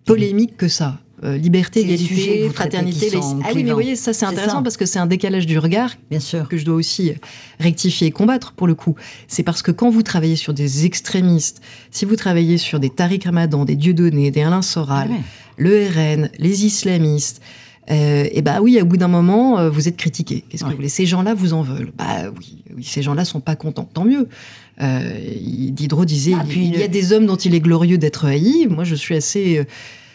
polémiques 0.04 0.58
que 0.58 0.68
ça? 0.68 1.00
Euh, 1.24 1.38
Liberté, 1.38 1.84
les 1.84 1.94
égalité, 2.04 2.50
fraternité, 2.50 3.10
laïcité. 3.12 3.44
Ah 3.44 3.50
oui, 3.54 3.64
mais 3.64 3.70
vous 3.70 3.76
voyez, 3.76 3.96
ça 3.96 4.12
c'est 4.12 4.26
intéressant 4.26 4.58
ça. 4.58 4.62
parce 4.64 4.76
que 4.76 4.88
c'est 4.88 4.98
un 4.98 5.06
décalage 5.06 5.46
du 5.46 5.60
regard 5.60 5.92
Bien 6.10 6.20
sûr. 6.20 6.48
que 6.50 6.58
je 6.58 6.66
dois 6.66 6.74
aussi 6.76 7.14
rectifier 7.60 8.08
et 8.08 8.12
combattre 8.12 8.54
pour 8.54 8.66
le 8.66 8.74
coup. 8.74 8.96
C'est 9.28 9.44
parce 9.44 9.62
que 9.62 9.70
quand 9.72 9.92
vous 9.92 10.02
travaillez 10.02 10.36
sur 10.36 10.54
des 10.56 10.86
extrémistes, 10.86 11.62
si 11.92 12.06
vous 12.06 12.16
travaillez 12.16 12.58
sur 12.58 12.80
des 12.80 12.90
Tariq 12.90 13.26
Ramadan, 13.26 13.66
des 13.66 13.76
Dieudonné, 13.76 14.32
des 14.32 14.42
Alain 14.42 14.64
Soral, 14.64 15.10
Ouais. 15.12 15.18
le 15.58 15.88
RN, 15.88 16.30
les 16.40 16.66
islamistes, 16.66 17.42
euh, 17.92 18.26
et 18.32 18.42
ben 18.42 18.60
oui, 18.62 18.80
au 18.82 18.86
bout 18.86 18.98
d'un 18.98 19.08
moment, 19.08 19.60
euh, 19.60 19.70
vous 19.70 19.88
êtes 19.88 19.98
critiqué. 19.98 20.44
Qu'est-ce 20.50 20.64
que 20.64 20.70
vous 20.70 20.76
voulez 20.76 20.90
Ces 20.90 21.06
gens-là 21.06 21.34
vous 21.36 21.54
en 21.54 21.62
veulent? 21.62 21.92
Bah 21.98 22.32
oui, 22.38 22.64
oui 22.78 22.84
ces 22.84 23.02
gens-là 23.04 23.26
sont 23.26 23.42
pas 23.42 23.56
contents. 23.56 23.88
Tant 23.94 24.06
mieux. 24.06 24.28
Euh, 24.82 25.02
Diderot 25.70 26.06
disait 26.06 26.34
Ah, 26.36 26.44
il- 26.46 26.50
puis 26.50 26.66
il 26.68 26.80
y 26.80 26.84
a 26.84 26.88
des 26.88 27.14
hommes 27.14 27.26
dont 27.28 27.36
il 27.36 27.54
est 27.54 27.60
glorieux 27.60 27.98
d'être 27.98 28.26
haï. 28.26 28.68
Moi, 28.70 28.84
je 28.86 28.96
suis 28.96 29.16
assez. 29.16 29.66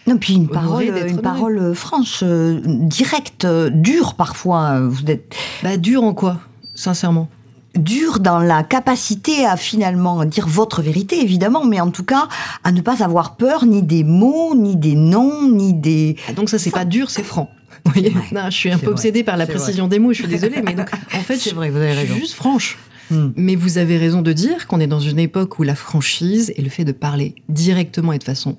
Non, 0.07 0.19
puis 0.19 0.35
une 0.35 0.49
parole, 0.49 0.85
une 0.85 1.21
euh, 1.59 1.75
franche, 1.75 2.21
euh, 2.23 2.61
directe, 2.65 3.45
euh, 3.45 3.71
dure 3.71 4.15
parfois. 4.15 4.81
Vous 4.81 5.05
êtes 5.11 5.35
bah, 5.63 5.77
dur 5.77 6.05
en 6.05 6.15
quoi 6.15 6.41
Sincèrement? 6.75 7.29
dur 7.75 8.21
dans 8.21 8.39
la 8.39 8.63
capacité 8.63 9.45
à 9.45 9.59
finalement 9.59 10.25
dire 10.25 10.47
votre 10.49 10.81
vérité, 10.81 11.21
évidemment, 11.21 11.67
mais 11.67 11.79
en 11.79 11.91
tout 11.91 12.05
cas 12.05 12.27
à 12.65 12.73
ne 12.73 12.81
pas 12.81 13.05
avoir 13.05 13.37
peur 13.37 13.67
ni 13.67 13.83
des 13.83 14.03
mots, 14.03 14.55
ni 14.55 14.77
des 14.77 14.95
noms, 14.95 15.47
ni 15.47 15.75
des. 15.75 16.17
Ah, 16.27 16.33
donc 16.33 16.49
ça, 16.49 16.59
c'est 16.59 16.71
pas 16.71 16.87
dur, 16.87 17.11
c'est 17.11 17.23
franc. 17.23 17.51
Vrai. 17.85 18.13
Non, 18.33 18.47
je 18.47 18.57
suis 18.57 18.71
un 18.71 18.79
peu 18.79 18.87
vrai. 18.87 18.93
obsédée 18.93 19.25
par 19.25 19.37
la 19.37 19.47
précision 19.47 19.89
des 19.89 19.99
mots, 19.99 20.15
je 20.15 20.21
suis 20.23 20.27
désolée, 20.27 20.63
mais 20.65 20.73
donc, 20.73 20.91
en 21.15 21.19
fait, 21.19 21.37
C'est 21.39 21.51
je, 21.51 21.55
vrai, 21.55 21.69
vous 21.69 21.77
avez 21.77 21.93
je 21.93 21.99
suis 21.99 22.09
raison. 22.09 22.15
juste 22.19 22.35
franche. 22.35 22.79
Hmm. 23.11 23.29
Mais 23.37 23.55
vous 23.55 23.79
avez 23.79 23.99
raison 23.99 24.23
de 24.23 24.33
dire 24.33 24.67
qu'on 24.67 24.81
est 24.81 24.87
dans 24.87 24.99
une 24.99 25.19
époque 25.19 25.59
où 25.59 25.63
la 25.63 25.77
franchise 25.77 26.53
et 26.57 26.63
le 26.63 26.71
fait 26.71 26.85
de 26.85 26.93
parler 26.93 27.35
directement 27.49 28.13
et 28.13 28.19
de 28.19 28.25
façon 28.25 28.57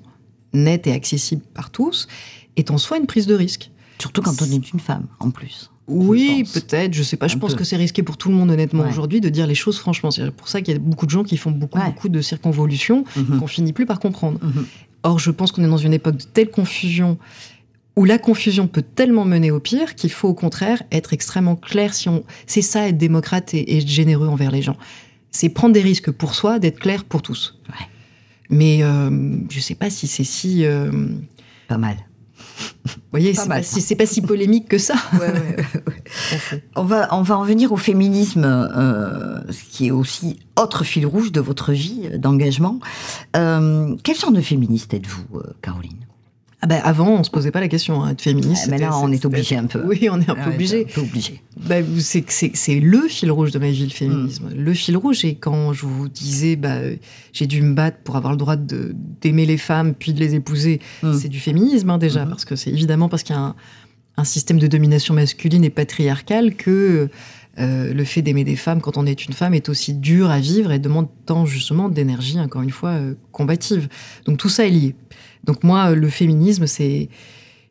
nette 0.52 0.86
et 0.86 0.92
accessible 0.92 1.42
par 1.54 1.70
tous 1.70 2.08
est 2.56 2.70
en 2.70 2.78
soi 2.78 2.98
une 2.98 3.06
prise 3.06 3.26
de 3.26 3.34
risque. 3.34 3.70
Surtout 3.98 4.22
quand 4.22 4.40
on 4.42 4.44
est 4.50 4.72
une 4.72 4.80
femme, 4.80 5.06
en 5.20 5.30
plus. 5.30 5.70
Oui, 5.88 6.44
peut-être, 6.52 6.92
je 6.92 7.02
sais 7.02 7.16
pas, 7.16 7.28
je 7.28 7.36
pense 7.38 7.52
peu. 7.52 7.58
que 7.58 7.64
c'est 7.64 7.76
risqué 7.76 8.02
pour 8.02 8.16
tout 8.18 8.28
le 8.28 8.34
monde 8.34 8.50
honnêtement 8.50 8.82
Ouais. 8.82 8.90
aujourd'hui 8.90 9.20
de 9.22 9.28
dire 9.30 9.46
les 9.46 9.54
choses 9.54 9.78
franchement. 9.78 10.10
C'est 10.10 10.30
pour 10.30 10.46
ça 10.48 10.60
qu'il 10.60 10.74
y 10.74 10.76
a 10.76 10.80
beaucoup 10.80 11.06
de 11.06 11.10
gens 11.10 11.24
qui 11.24 11.36
font 11.38 11.50
beaucoup, 11.50 11.78
Ouais. 11.78 11.86
beaucoup 11.86 12.10
de 12.10 12.20
circonvolutions 12.20 13.04
Mhm. 13.16 13.38
qu'on 13.40 13.46
finit 13.46 13.72
plus 13.72 13.86
par 13.86 13.98
comprendre. 13.98 14.38
Mhm. 14.42 14.66
Or, 15.02 15.18
je 15.18 15.30
pense 15.30 15.50
qu'on 15.50 15.64
est 15.64 15.68
dans 15.68 15.76
une 15.78 15.94
époque 15.94 16.16
de 16.18 16.24
telle 16.24 16.50
confusion 16.50 17.16
où 17.96 18.04
la 18.04 18.18
confusion 18.18 18.68
peut 18.68 18.82
tellement 18.82 19.24
mener 19.24 19.50
au 19.50 19.60
pire 19.60 19.94
qu'il 19.94 20.10
faut 20.10 20.28
au 20.28 20.34
contraire 20.34 20.82
être 20.92 21.12
extrêmement 21.14 21.56
clair. 21.56 21.94
Si 21.94 22.08
on, 22.08 22.22
c'est 22.46 22.62
ça 22.62 22.86
être 22.88 22.98
démocrate 22.98 23.54
et, 23.54 23.58
et 23.60 23.78
être 23.78 23.88
généreux 23.88 24.28
envers 24.28 24.50
les 24.50 24.62
gens. 24.62 24.76
C'est 25.30 25.48
prendre 25.48 25.72
des 25.72 25.80
risques 25.82 26.10
pour 26.10 26.34
soi, 26.34 26.58
d'être 26.58 26.78
clair 26.78 27.04
pour 27.04 27.22
tous. 27.22 27.58
Ouais. 27.70 27.86
Mais 28.50 28.82
euh, 28.82 29.10
je 29.50 29.60
sais 29.60 29.74
pas 29.74 29.90
si 29.90 30.06
c'est 30.06 30.24
si, 30.24 30.64
euh, 30.64 30.90
vous 30.90 31.20
Pas 31.68 31.78
mal. 31.78 31.96
voyez, 33.10 33.32
Pas 33.34 33.42
c'est 33.62 33.94
pas, 33.94 34.04
pas 34.04 34.06
si 34.10 34.22
polémique 34.22 34.68
que 34.68 34.78
ça. 34.78 34.94
On 36.76 36.84
va, 36.84 37.08
on 37.14 37.22
va 37.22 37.36
en 37.38 37.44
venir 37.44 37.70
au 37.72 37.76
féminisme, 37.76 38.44
euh, 38.44 39.40
ce 39.52 39.62
qui 39.64 39.88
est 39.88 39.90
aussi 39.90 40.38
autre 40.58 40.82
fil 40.84 41.04
rouge 41.06 41.32
de 41.32 41.40
votre 41.40 41.72
vie 41.72 42.08
d'engagement. 42.18 42.80
Euh, 43.36 43.94
quel 44.02 44.16
genre 44.16 44.32
de 44.32 44.40
féministe 44.40 44.94
êtes-vous, 44.94 45.42
Caroline? 45.60 45.98
Ah 46.60 46.66
ben, 46.66 46.80
avant, 46.82 47.10
on 47.10 47.22
se 47.22 47.30
posait 47.30 47.52
pas 47.52 47.60
la 47.60 47.68
question 47.68 48.02
hein, 48.02 48.10
être 48.10 48.20
féministe. 48.20 48.64
Ah, 48.66 48.70
mais 48.72 48.78
là, 48.78 48.98
on 48.98 49.12
est 49.12 49.24
obligé 49.24 49.56
un 49.56 49.66
peu. 49.66 49.80
Oui, 49.86 50.08
on 50.10 50.20
est 50.20 50.28
un 50.28 50.34
peu 50.34 50.50
obligé. 50.50 50.86
Un 50.90 50.92
peu 50.92 51.00
obligé. 51.02 51.40
Bah, 51.56 51.76
c'est, 52.00 52.80
le 52.80 53.06
fil 53.06 53.30
rouge 53.30 53.52
de 53.52 53.60
ma 53.60 53.70
vie, 53.70 53.84
le 53.84 53.90
féminisme. 53.90 54.46
Mm. 54.50 54.54
Le 54.64 54.74
fil 54.74 54.96
rouge, 54.96 55.24
et 55.24 55.36
quand 55.36 55.72
je 55.72 55.86
vous 55.86 56.08
disais, 56.08 56.56
bah, 56.56 56.78
j'ai 57.32 57.46
dû 57.46 57.62
me 57.62 57.74
battre 57.74 57.98
pour 58.02 58.16
avoir 58.16 58.32
le 58.32 58.38
droit 58.38 58.56
de, 58.56 58.92
d'aimer 59.20 59.46
les 59.46 59.56
femmes, 59.56 59.94
puis 59.94 60.12
de 60.12 60.18
les 60.18 60.34
épouser, 60.34 60.80
Mm. 61.04 61.12
c'est 61.14 61.28
du 61.28 61.38
féminisme 61.38 61.90
hein, 61.90 61.98
déjà, 61.98 62.24
Mhm. 62.24 62.30
parce 62.30 62.44
que 62.44 62.56
c'est 62.56 62.70
évidemment 62.70 63.08
parce 63.08 63.22
qu'il 63.22 63.36
y 63.36 63.38
a 63.38 63.42
un, 63.42 63.54
un 64.16 64.24
système 64.24 64.58
de 64.58 64.66
domination 64.66 65.14
masculine 65.14 65.62
et 65.62 65.70
patriarcal 65.70 66.56
que 66.56 67.08
euh, 67.60 67.92
le 67.94 68.04
fait 68.04 68.22
d'aimer 68.22 68.42
des 68.44 68.56
femmes 68.56 68.80
quand 68.80 68.96
on 68.96 69.06
est 69.06 69.24
une 69.26 69.32
femme 69.32 69.54
est 69.54 69.68
aussi 69.68 69.94
dur 69.94 70.28
à 70.30 70.38
vivre 70.40 70.70
et 70.72 70.78
demande 70.80 71.06
tant 71.26 71.46
justement 71.46 71.88
d'énergie, 71.88 72.38
encore 72.40 72.62
une 72.62 72.70
fois, 72.70 72.90
euh, 72.90 73.14
combative. 73.32 73.88
Donc 74.26 74.38
tout 74.38 74.48
ça 74.48 74.66
est 74.66 74.70
lié. 74.70 74.94
Donc 75.44 75.64
moi, 75.64 75.90
euh, 75.90 75.94
le 75.94 76.08
féminisme, 76.08 76.66
c'est 76.66 77.08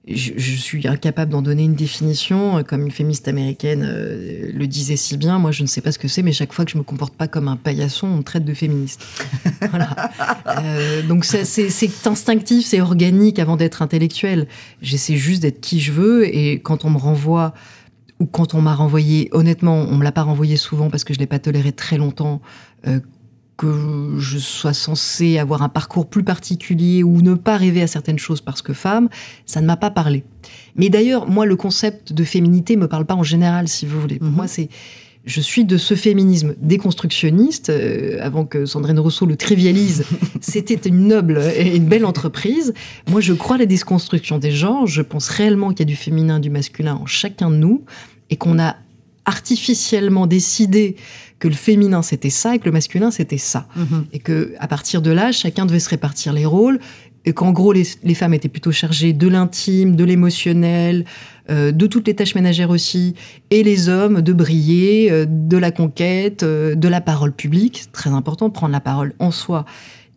je, 0.10 0.56
suis 0.56 0.88
incapable 0.88 1.34
d'en 1.34 1.42
donner 1.42 1.66
une 1.66 1.76
définition, 1.76 2.58
euh, 2.58 2.64
comme 2.64 2.84
une 2.84 2.92
féministe 2.92 3.28
américaine 3.28 3.86
euh, 3.86 4.50
le 4.54 4.68
disait 4.68 4.96
si 4.96 5.18
bien. 5.18 5.38
Moi, 5.38 5.52
je 5.52 5.64
ne 5.64 5.68
sais 5.68 5.82
pas 5.82 5.92
ce 5.92 6.00
que 6.00 6.08
c'est, 6.08 6.22
mais 6.22 6.32
chaque 6.32 6.54
fois 6.54 6.64
que 6.64 6.72
je 6.72 6.78
me 6.78 6.84
comporte 6.84 7.14
pas 7.14 7.28
comme 7.28 7.50
un 7.50 7.58
paillasson, 7.58 8.08
on 8.08 8.18
me 8.18 8.24
traite 8.24 8.46
de 8.46 8.54
féministe. 8.54 9.06
voilà. 9.70 10.12
Donc 11.10 11.26
c'est 11.26 12.08
instinctif, 12.08 12.66
c'est 12.66 12.80
organique 12.80 13.38
avant 13.38 13.58
d'être 13.58 13.82
intellectuel. 13.82 14.48
J'essaie 14.82 15.18
juste 15.18 15.42
d'être 15.42 15.60
qui 15.60 15.82
je 15.82 15.92
veux, 15.92 16.34
et 16.34 16.62
quand 16.62 16.86
on 16.86 16.90
me 16.90 16.98
renvoie 16.98 17.54
ou 18.20 18.26
quand 18.26 18.56
on 18.56 18.62
m'a 18.62 18.74
renvoyé, 18.74 19.30
honnêtement, 19.32 19.76
on 19.76 19.98
me 19.98 20.04
l'a 20.04 20.12
pas 20.12 20.24
renvoyé 20.24 20.58
souvent 20.58 20.90
parce 20.90 21.04
que 21.04 21.14
je 21.14 21.20
l'ai 21.20 21.28
pas 21.28 21.40
toléré 21.40 21.72
très 21.72 21.98
longtemps. 21.98 22.42
Que 23.58 24.16
je 24.20 24.38
sois 24.38 24.74
censée 24.74 25.40
avoir 25.40 25.64
un 25.64 25.70
parcours 25.70 26.06
plus 26.06 26.24
particulier 26.24 27.04
ou 27.04 27.22
ne 27.22 27.34
pas 27.34 27.58
rêver 27.58 27.82
à 27.82 27.88
certaines 27.88 28.20
choses 28.20 28.40
parce 28.42 28.62
que 28.62 28.72
femme, 28.74 29.10
ça 29.46 29.60
ne 29.62 29.66
m'a 29.66 29.78
pas 29.78 29.90
parlé. 29.90 30.24
Mais 30.76 30.90
d'ailleurs, 30.90 31.28
moi, 31.28 31.46
le 31.46 31.56
concept 31.56 32.14
de 32.14 32.24
féminité 32.24 32.76
me 32.78 32.88
parle 32.88 33.06
pas 33.06 33.16
en 33.16 33.24
général, 33.24 33.68
si 33.68 33.86
vous 33.86 34.00
voulez. 34.00 34.20
Pour 34.20 34.28
Mhm. 34.30 34.36
moi, 34.36 34.48
c'est 34.48 34.70
je 35.26 35.42
suis 35.42 35.66
de 35.66 35.76
ce 35.76 35.94
féminisme 35.94 36.56
déconstructionniste, 36.62 37.70
euh, 37.70 38.18
avant 38.22 38.46
que 38.46 38.66
Sandrine 38.66 38.98
Rousseau 38.98 39.26
le 39.26 39.36
trivialise, 39.36 40.06
c'était 40.40 40.88
une 40.88 41.08
noble 41.10 41.42
et 41.58 41.76
une 41.76 41.84
belle 41.86 42.06
entreprise. 42.06 42.74
Moi, 43.10 43.20
je 43.20 43.34
crois 43.34 43.58
à 43.58 43.60
la 43.60 43.66
déconstruction 43.66 44.38
des 44.38 44.52
genres, 44.52 44.88
je 44.88 45.02
pense 45.02 45.28
réellement 45.28 45.72
qu'il 45.72 45.80
y 45.80 45.82
a 45.82 45.86
du 45.86 45.98
féminin, 45.98 46.40
du 46.40 46.50
masculin 46.50 46.96
en 46.96 47.06
chacun 47.06 47.50
de 47.50 47.58
nous, 47.58 47.84
et 48.30 48.38
qu'on 48.38 48.58
a 48.58 48.78
artificiellement 49.26 50.28
décidé 50.28 50.96
que 51.40 51.48
le 51.48 51.54
féminin 51.54 52.02
c'était 52.02 52.30
ça 52.30 52.56
et 52.56 52.60
que 52.60 52.66
le 52.66 52.72
masculin 52.72 53.12
c'était 53.12 53.38
ça 53.38 53.68
et 54.12 54.20
que 54.20 54.54
à 54.60 54.68
partir 54.68 55.02
de 55.02 55.12
là, 55.12 55.32
chacun 55.32 55.66
devait 55.66 55.80
se 55.80 55.90
répartir 55.90 56.34
les 56.34 56.46
rôles, 56.46 56.80
et 57.26 57.34
qu'en 57.34 57.52
gros, 57.52 57.74
les, 57.74 57.84
les 58.04 58.14
femmes 58.16 58.34
étaient 58.34 58.48
plutôt 58.48 58.72
chargées 58.72 59.12
de 59.12 59.28
l'intime, 59.28 59.98
de 59.98 60.06
l'émotionnel, 60.06 61.04
euh, 61.50 61.74
de 61.74 61.86
toutes 61.86 62.08
les 62.08 62.14
tâches 62.16 62.36
ménagères 62.36 62.70
aussi, 62.70 63.16
et 63.52 63.64
les 63.64 63.90
hommes 63.90 64.22
de 64.22 64.32
briller, 64.32 65.12
euh, 65.12 65.26
de 65.28 65.58
la 65.58 65.72
conquête, 65.72 66.44
euh, 66.44 66.74
de 66.74 66.88
la 66.88 67.02
parole 67.02 67.34
publique, 67.34 67.88
très 67.92 68.12
important, 68.12 68.50
prendre 68.50 68.72
la 68.72 68.80
parole 68.80 69.14
en 69.20 69.32
soi. 69.32 69.66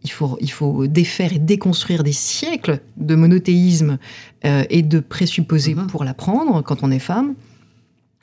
Il 0.05 0.11
faut, 0.11 0.39
il 0.41 0.53
faut 0.53 0.87
défaire 0.87 1.33
et 1.33 1.41
déconstruire 1.41 2.05
des 2.05 2.13
siècles 2.13 2.79
de 2.97 3.15
monothéisme 3.17 3.99
et 4.45 4.83
de 4.83 5.01
présupposés 5.01 5.75
Mhm. 5.75 5.89
pour 5.89 6.05
l'apprendre 6.05 6.63
quand 6.63 6.83
on 6.83 6.91
est 6.91 7.01
femme. 7.01 7.35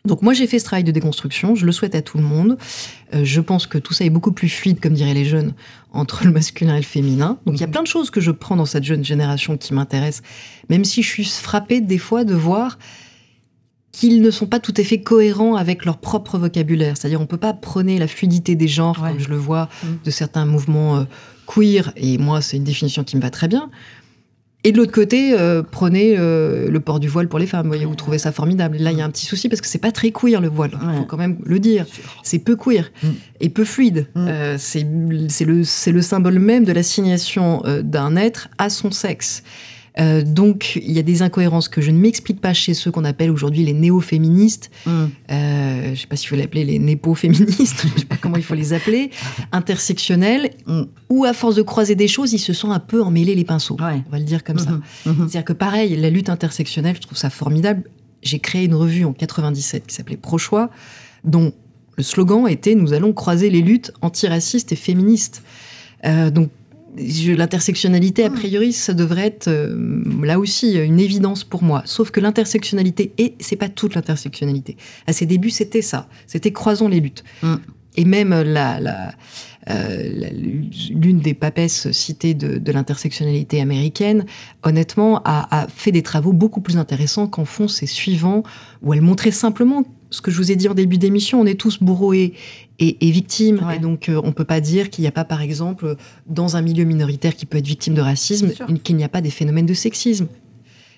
Donc 0.07 0.21
moi 0.21 0.33
j'ai 0.33 0.47
fait 0.47 0.57
ce 0.59 0.65
travail 0.65 0.83
de 0.83 0.91
déconstruction, 0.91 1.53
je 1.55 1.65
le 1.65 1.71
souhaite 1.71 1.93
à 1.95 2.01
tout 2.01 2.17
le 2.17 2.23
monde. 2.23 2.57
Euh, 3.13 3.23
je 3.23 3.41
pense 3.41 3.67
que 3.67 3.77
tout 3.77 3.93
ça 3.93 4.05
est 4.05 4.09
beaucoup 4.09 4.31
plus 4.31 4.49
fluide, 4.49 4.79
comme 4.79 4.93
diraient 4.93 5.13
les 5.13 5.25
jeunes, 5.25 5.53
entre 5.93 6.25
le 6.25 6.31
masculin 6.31 6.75
et 6.75 6.79
le 6.79 6.83
féminin. 6.85 7.37
Donc 7.45 7.55
il 7.55 7.61
y 7.61 7.63
a 7.63 7.67
plein 7.67 7.83
de 7.83 7.87
choses 7.87 8.09
que 8.09 8.21
je 8.21 8.31
prends 8.31 8.55
dans 8.55 8.65
cette 8.65 8.83
jeune 8.83 9.03
génération 9.05 9.57
qui 9.57 9.73
m'intéressent, 9.73 10.23
même 10.69 10.83
si 10.85 11.03
je 11.03 11.07
suis 11.09 11.25
frappée 11.25 11.81
des 11.81 11.97
fois 11.99 12.23
de 12.23 12.33
voir 12.33 12.79
qu'ils 13.91 14.21
ne 14.21 14.29
sont 14.31 14.45
pas 14.45 14.59
tout 14.59 14.73
à 14.77 14.83
fait 14.83 15.01
cohérents 15.01 15.55
avec 15.55 15.83
leur 15.85 15.97
propre 15.97 16.37
vocabulaire. 16.37 16.95
C'est-à-dire 16.97 17.19
on 17.21 17.25
peut 17.25 17.37
pas 17.37 17.53
prôner 17.53 17.97
la 17.97 18.07
fluidité 18.07 18.55
des 18.55 18.67
genres, 18.67 19.01
Ouais. 19.01 19.09
comme 19.09 19.19
je 19.19 19.29
le 19.29 19.37
vois 19.37 19.69
Mm. 19.83 19.87
de 20.05 20.11
certains 20.11 20.45
mouvements 20.45 20.97
euh, 20.97 21.03
queer, 21.47 21.91
et 21.95 22.17
moi 22.17 22.41
c'est 22.41 22.57
une 22.57 22.63
définition 22.63 23.03
qui 23.03 23.15
me 23.17 23.21
va 23.21 23.29
très 23.31 23.47
bien. 23.47 23.69
Et 24.67 24.73
de 24.73 24.77
l'autre 24.79 24.91
côté, 24.91 25.31
euh, 25.31 25.63
prenez 25.63 26.15
euh, 26.17 26.69
le 26.69 26.79
port 26.81 26.99
du 26.99 27.07
voile 27.07 27.29
pour 27.29 27.39
les 27.39 27.47
femmes. 27.47 27.61
Vous 27.67 27.69
voyez, 27.69 27.85
vous 27.85 27.95
trouvez 27.95 28.17
ça 28.17 28.33
formidable. 28.33 28.75
Et 28.75 28.79
là, 28.79 28.91
il 28.91 28.97
y 28.97 29.01
a 29.01 29.05
un 29.05 29.09
petit 29.09 29.25
souci 29.25 29.47
parce 29.47 29.61
que 29.61 29.67
c'est 29.67 29.77
pas 29.77 29.93
très 29.93 30.11
queer 30.11 30.41
le 30.41 30.49
voile. 30.49 30.71
Il 30.81 30.87
Ouais. 30.89 30.97
faut 30.97 31.05
quand 31.05 31.15
même 31.15 31.37
le 31.45 31.57
dire. 31.59 31.85
C'est 32.21 32.39
peu 32.39 32.57
queer 32.57 32.91
Mm. 33.01 33.07
et 33.39 33.47
peu 33.47 33.63
fluide. 33.63 34.07
Mm. 34.15 34.27
Euh, 34.27 34.55
c'est 34.57 34.83
le, 35.45 36.01
symbole 36.01 36.39
même 36.39 36.65
de 36.65 36.73
l'assignation 36.73 37.63
d'un 37.81 38.17
être 38.17 38.49
à 38.57 38.69
son 38.69 38.91
sexe. 38.91 39.41
Euh, 39.99 40.21
donc, 40.23 40.75
il 40.75 40.91
y 40.91 40.99
a 40.99 41.03
des 41.03 41.21
incohérences 41.21 41.69
que 41.69 41.81
je 41.81 41.91
ne 41.91 41.97
m'explique 41.97 42.39
pas 42.39 42.53
chez 42.53 42.73
ceux 42.73 42.91
qu'on 42.91 43.05
appelle 43.05 43.31
aujourd'hui 43.31 43.63
les 43.63 43.73
néo-féministes. 43.73 44.69
Mm. 44.85 44.89
Euh, 44.89 45.83
je 45.85 45.89
ne 45.89 45.95
sais 45.95 46.07
pas 46.07 46.15
s'il 46.15 46.29
faut 46.29 46.35
les 46.35 46.43
appeler 46.43 46.65
les 46.65 46.79
népo-féministes, 46.79 47.81
je 47.87 47.93
ne 47.93 47.99
sais 47.99 48.05
pas 48.05 48.17
comment 48.17 48.37
il 48.37 48.43
faut 48.43 48.55
les 48.55 48.73
appeler, 48.73 49.11
intersectionnels, 49.51 50.51
Mm. 50.65 50.83
où 51.09 51.25
à 51.25 51.33
force 51.33 51.55
de 51.55 51.61
croiser 51.61 51.95
des 51.95 52.07
choses, 52.07 52.33
ils 52.33 52.39
se 52.39 52.53
sont 52.53 52.71
un 52.71 52.79
peu 52.79 53.01
emmêlés 53.01 53.35
les 53.35 53.45
pinceaux. 53.45 53.77
Ouais. 53.79 54.03
On 54.07 54.11
va 54.11 54.19
le 54.19 54.25
dire 54.25 54.43
comme 54.43 54.59
ça. 54.59 54.71
Mhm. 54.71 54.81
Mhm. 55.05 55.15
C'est-à-dire 55.17 55.45
que 55.45 55.53
pareil, 55.53 55.95
la 55.95 56.09
lutte 56.09 56.29
intersectionnelle, 56.29 56.95
je 56.95 57.01
trouve 57.01 57.17
ça 57.17 57.29
formidable. 57.29 57.83
J'ai 58.21 58.39
créé 58.39 58.65
une 58.65 58.75
revue 58.75 59.05
en 59.05 59.13
97 59.13 59.87
qui 59.87 59.95
s'appelait 59.95 60.17
Prochoix, 60.17 60.69
dont 61.23 61.53
le 61.97 62.03
slogan 62.03 62.47
était 62.47 62.75
Nous 62.75 62.93
allons 62.93 63.13
croiser 63.13 63.49
les 63.49 63.61
luttes 63.61 63.91
antiracistes 64.01 64.71
et 64.71 64.75
féministes. 64.75 65.41
Euh, 66.05 66.29
donc, 66.29 66.49
l'intersectionnalité, 67.35 68.23
a 68.23 68.29
priori, 68.29 68.73
ça 68.73 68.93
devrait 68.93 69.27
être 69.27 69.47
euh, 69.47 70.03
là 70.23 70.39
aussi 70.39 70.75
une 70.77 70.99
évidence 70.99 71.43
pour 71.43 71.63
moi. 71.63 71.81
Sauf 71.85 72.11
que 72.11 72.19
l'intersectionnalité, 72.19 73.13
et 73.17 73.35
c'est 73.39 73.55
pas 73.55 73.69
toute 73.69 73.95
l'intersectionnalité. 73.95 74.77
À 75.05 75.13
ses 75.13 75.25
débuts, 75.25 75.49
c'était 75.49 75.81
ça. 75.81 76.07
C'était 76.25 76.51
croisons 76.51 76.87
les 76.87 76.99
luttes. 76.99 77.23
Mm. 77.43 77.55
Et 77.99 78.05
même 78.05 78.29
la, 78.29 78.79
la, 78.79 79.11
euh, 79.69 80.09
la- 80.13 80.29
l'une 80.29 81.19
des 81.19 81.33
papesses 81.33 81.91
citées 81.91 82.35
de, 82.35 82.57
de 82.59 82.71
l'intersectionnalité 82.71 83.59
américaine, 83.59 84.25
honnêtement, 84.63 85.21
a, 85.25 85.63
a 85.63 85.67
fait 85.67 85.91
des 85.91 86.03
travaux 86.03 86.31
beaucoup 86.31 86.61
plus 86.61 86.77
intéressants 86.77 87.27
qu'en 87.27 87.45
font 87.45 87.67
ses 87.67 87.87
suivants, 87.87 88.43
où 88.83 88.93
elle 88.93 89.01
montrait 89.01 89.31
simplement 89.31 89.83
ce 90.09 90.21
que 90.21 90.31
je 90.31 90.37
vous 90.37 90.51
ai 90.51 90.55
dit 90.55 90.67
en 90.69 90.73
début 90.73 90.97
d'émission, 90.97 91.41
on 91.41 91.45
est 91.45 91.59
tous 91.59 91.79
bourreaux 91.81 92.13
et, 92.13 92.33
et, 92.79 93.07
et 93.07 93.11
victimes. 93.11 93.61
Ouais. 93.65 93.75
Et 93.75 93.79
donc, 93.79 94.09
euh, 94.09 94.21
on 94.23 94.31
peut 94.31 94.45
pas 94.45 94.61
dire 94.61 94.89
qu'il 94.89 95.01
n'y 95.01 95.07
a 95.07 95.11
pas, 95.11 95.25
par 95.25 95.41
exemple, 95.41 95.95
dans 96.27 96.55
un 96.55 96.61
milieu 96.61 96.83
minoritaire 96.85 97.35
qui 97.35 97.45
peut 97.45 97.57
être 97.57 97.67
victime 97.67 97.93
de 97.93 98.01
racisme, 98.01 98.51
qu'il 98.83 98.95
n'y 98.95 99.03
a 99.03 99.09
pas 99.09 99.21
des 99.21 99.29
phénomènes 99.31 99.65
de 99.65 99.73
sexisme. 99.73 100.27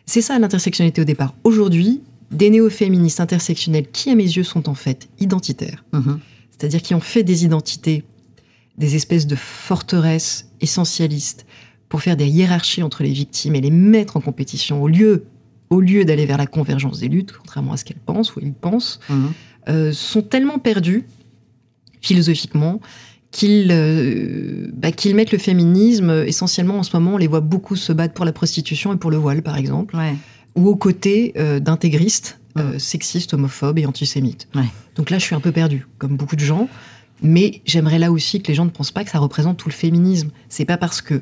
C'est 0.06 0.22
ça 0.22 0.38
l'intersectionnalité 0.40 1.02
au 1.02 1.06
départ. 1.06 1.34
Aujourd'hui, 1.44 2.02
des 2.32 2.50
néo-féministes 2.50 3.20
intersectionnels 3.20 3.88
qui, 3.92 4.10
à 4.12 4.16
mes 4.16 4.24
yeux, 4.24 4.44
sont 4.44 4.70
en 4.70 4.76
fait 4.76 5.10
identitaires, 5.20 5.84
Mhm. 5.94 6.20
c'est-à-dire 6.52 6.82
qui 6.82 6.94
ont 6.94 7.00
fait 7.00 7.24
des 7.24 7.46
identités 7.46 8.04
des 8.78 8.96
espèces 8.96 9.28
de 9.28 9.36
forteresses 9.36 10.50
essentialistes 10.62 11.46
pour 11.90 12.02
faire 12.02 12.16
des 12.16 12.28
hiérarchies 12.28 12.82
entre 12.84 13.04
les 13.04 13.12
victimes 13.12 13.56
et 13.56 13.62
les 13.62 13.72
mettre 13.72 14.16
en 14.16 14.22
compétition 14.22 14.82
au 14.82 14.88
lieu, 14.88 15.26
au 15.70 15.82
lieu 15.82 16.04
d'aller 16.06 16.26
vers 16.26 16.38
la 16.38 16.48
convergence 16.48 17.00
des 17.00 17.08
luttes, 17.10 17.32
contrairement 17.34 17.74
à 17.74 17.78
ce 17.78 17.86
qu'elles 17.86 17.98
pensent 17.98 18.36
ou 18.36 18.40
ils 18.42 18.54
pensent, 18.54 19.00
Mhm. 19.10 19.32
euh, 19.70 19.92
sont 19.92 20.22
tellement 20.22 20.58
perdus 20.60 21.06
philosophiquement 22.02 22.80
qu'ils 23.32 23.68
euh, 23.72 24.68
bah, 24.74 24.92
qu'ils 24.92 25.16
mettent 25.16 25.32
le 25.32 25.38
féminisme 25.38 26.24
essentiellement 26.26 26.80
en 26.80 26.84
ce 26.84 26.96
moment 26.98 27.14
on 27.14 27.18
les 27.18 27.28
voit 27.28 27.42
beaucoup 27.42 27.76
se 27.76 27.94
battre 27.94 28.14
pour 28.16 28.26
la 28.26 28.32
prostitution 28.32 28.94
et 28.94 28.98
pour 28.98 29.12
le 29.12 29.18
voile 29.18 29.44
par 29.44 29.58
exemple 29.58 29.96
Ouais. 29.96 30.16
ou 30.56 30.68
aux 30.68 30.76
côtés 30.76 31.34
euh, 31.38 31.60
d'intégristes 31.60 32.38
sexistes, 32.78 33.34
homophobes 33.36 33.80
et 33.80 33.86
antisémites. 33.86 34.50
Ouais. 34.54 34.66
Donc 34.96 35.12
là, 35.12 35.18
je 35.18 35.24
suis 35.24 35.34
un 35.36 35.40
peu 35.40 35.54
perdue, 35.54 35.88
comme 35.98 36.18
beaucoup 36.18 36.36
de 36.36 36.42
gens. 36.42 36.68
Mais 37.22 37.62
j'aimerais 37.66 38.00
là 38.00 38.12
aussi 38.12 38.42
que 38.42 38.50
les 38.50 38.54
gens 38.54 38.66
ne 38.66 38.70
pensent 38.70 38.92
pas 38.92 39.06
que 39.06 39.12
ça 39.12 39.20
représente 39.20 39.56
tout 39.56 39.70
le 39.70 39.74
féminisme. 39.74 40.30
C'est 40.50 40.66
pas 40.66 40.76
parce 40.76 41.02
que. 41.02 41.22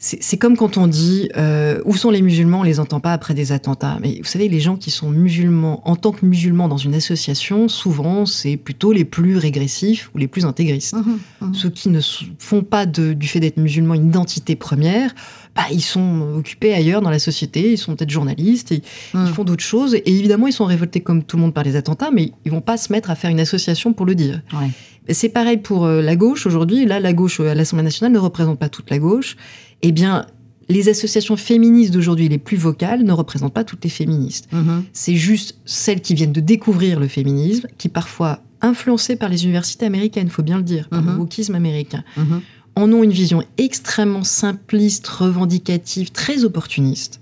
C'est 0.00 0.36
comme 0.36 0.56
quand 0.56 0.76
on 0.76 0.86
dit 0.86 1.28
euh, 1.36 1.80
où 1.84 1.96
sont 1.96 2.10
les 2.12 2.22
musulmans, 2.22 2.60
on 2.60 2.62
les 2.62 2.78
entend 2.78 3.00
pas 3.00 3.12
après 3.12 3.34
des 3.34 3.50
attentats. 3.50 3.98
Mais 4.00 4.18
vous 4.18 4.28
savez, 4.28 4.48
les 4.48 4.60
gens 4.60 4.76
qui 4.76 4.92
sont 4.92 5.10
musulmans, 5.10 5.82
en 5.88 5.96
tant 5.96 6.12
que 6.12 6.24
musulmans 6.24 6.68
dans 6.68 6.76
une 6.76 6.94
association, 6.94 7.66
souvent, 7.68 8.24
c'est 8.24 8.56
plutôt 8.56 8.92
les 8.92 9.04
plus 9.04 9.36
régressifs 9.38 10.10
ou 10.14 10.18
les 10.18 10.28
plus 10.28 10.44
intégristes 10.44 10.94
Mhm. 10.94 11.18
Mhm. 11.40 11.54
ceux 11.54 11.70
qui 11.70 11.88
ne 11.88 11.98
font 12.38 12.62
pas 12.62 12.86
de- 12.86 13.12
du 13.12 13.26
fait 13.26 13.40
d'être 13.40 13.56
musulmans 13.56 13.94
une 13.94 14.06
identité 14.06 14.54
première, 14.54 15.12
bah, 15.56 15.64
ils 15.72 15.82
sont 15.82 16.34
occupés 16.36 16.72
ailleurs 16.74 17.02
dans 17.02 17.10
la 17.10 17.18
société, 17.18 17.72
ils 17.72 17.78
sont 17.78 17.96
peut-être 17.96 18.10
journalistes, 18.10 18.70
ils, 18.70 18.82
Mm. 19.18 19.24
ils 19.26 19.32
font 19.32 19.42
d'autres 19.42 19.64
choses, 19.64 19.96
et 19.96 20.02
évidemment 20.06 20.46
ils 20.46 20.52
sont 20.52 20.64
révoltés 20.66 21.00
comme 21.00 21.24
tout 21.24 21.36
le 21.36 21.42
monde 21.42 21.54
par 21.54 21.64
les 21.64 21.74
attentats, 21.74 22.10
mais 22.12 22.30
ils 22.44 22.52
vont 22.52 22.60
pas 22.60 22.76
se 22.76 22.92
mettre 22.92 23.10
à 23.10 23.16
faire 23.16 23.30
une 23.30 23.40
association 23.40 23.92
pour 23.92 24.06
le 24.06 24.14
dire. 24.14 24.42
Ouais. 24.52 24.68
C'est 25.10 25.28
pareil 25.30 25.56
pour 25.58 25.84
euh, 25.86 26.02
la 26.02 26.16
gauche 26.16 26.46
aujourd'hui, 26.46 26.84
là 26.84 27.00
la 27.00 27.12
gauche 27.12 27.40
euh, 27.40 27.50
à 27.50 27.54
l'Assemblée 27.54 27.84
nationale 27.84 28.12
ne 28.12 28.18
représente 28.18 28.58
pas 28.58 28.68
toute 28.68 28.90
la 28.90 28.98
gauche, 28.98 29.36
eh 29.82 29.92
bien 29.92 30.26
les 30.68 30.90
associations 30.90 31.36
féministes 31.36 31.92
d'aujourd'hui 31.94 32.28
les 32.28 32.36
plus 32.36 32.58
vocales 32.58 33.02
ne 33.02 33.12
représentent 33.12 33.54
pas 33.54 33.64
toutes 33.64 33.82
les 33.84 33.90
féministes. 33.90 34.48
Mhm. 34.52 34.84
C'est 34.92 35.16
juste 35.16 35.56
celles 35.64 36.02
qui 36.02 36.12
viennent 36.14 36.32
de 36.32 36.40
découvrir 36.40 37.00
le 37.00 37.08
féminisme, 37.08 37.68
qui 37.78 37.88
parfois 37.88 38.42
influencées 38.60 39.16
par 39.16 39.30
les 39.30 39.44
universités 39.44 39.86
américaines, 39.86 40.28
faut 40.28 40.42
bien 40.42 40.58
le 40.58 40.62
dire, 40.64 40.88
par 40.90 41.00
le 41.00 41.12
Mhm. 41.12 41.20
wokisme 41.20 41.54
américain, 41.54 42.04
Mhm. 42.18 42.40
en 42.76 42.92
ont 42.92 43.02
une 43.02 43.12
vision 43.12 43.42
extrêmement 43.56 44.24
simpliste, 44.24 45.06
revendicative, 45.08 46.10
très 46.12 46.44
opportuniste. 46.44 47.20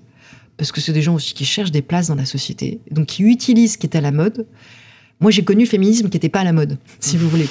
Parce 0.57 0.73
que 0.73 0.81
c'est 0.81 0.93
des 0.95 1.03
gens 1.03 1.15
aussi 1.15 1.35
qui 1.35 1.45
cherchent 1.45 1.71
des 1.71 1.83
places 1.83 2.09
dans 2.09 2.15
la 2.17 2.25
société, 2.25 2.81
donc 2.91 3.07
qui 3.07 3.23
utilisent 3.23 3.75
ce 3.75 3.79
qui 3.79 3.87
est 3.87 3.97
à 3.97 4.01
la 4.01 4.11
mode. 4.11 4.47
Moi, 5.21 5.31
j'ai 5.31 5.43
connu 5.43 5.65
le 5.65 5.69
féminisme 5.69 6.09
qui 6.09 6.17
n'était 6.17 6.29
pas 6.29 6.41
à 6.41 6.45
la 6.45 6.53
mode, 6.53 6.77
si 7.01 7.17
vous 7.17 7.29
voulez. 7.29 7.49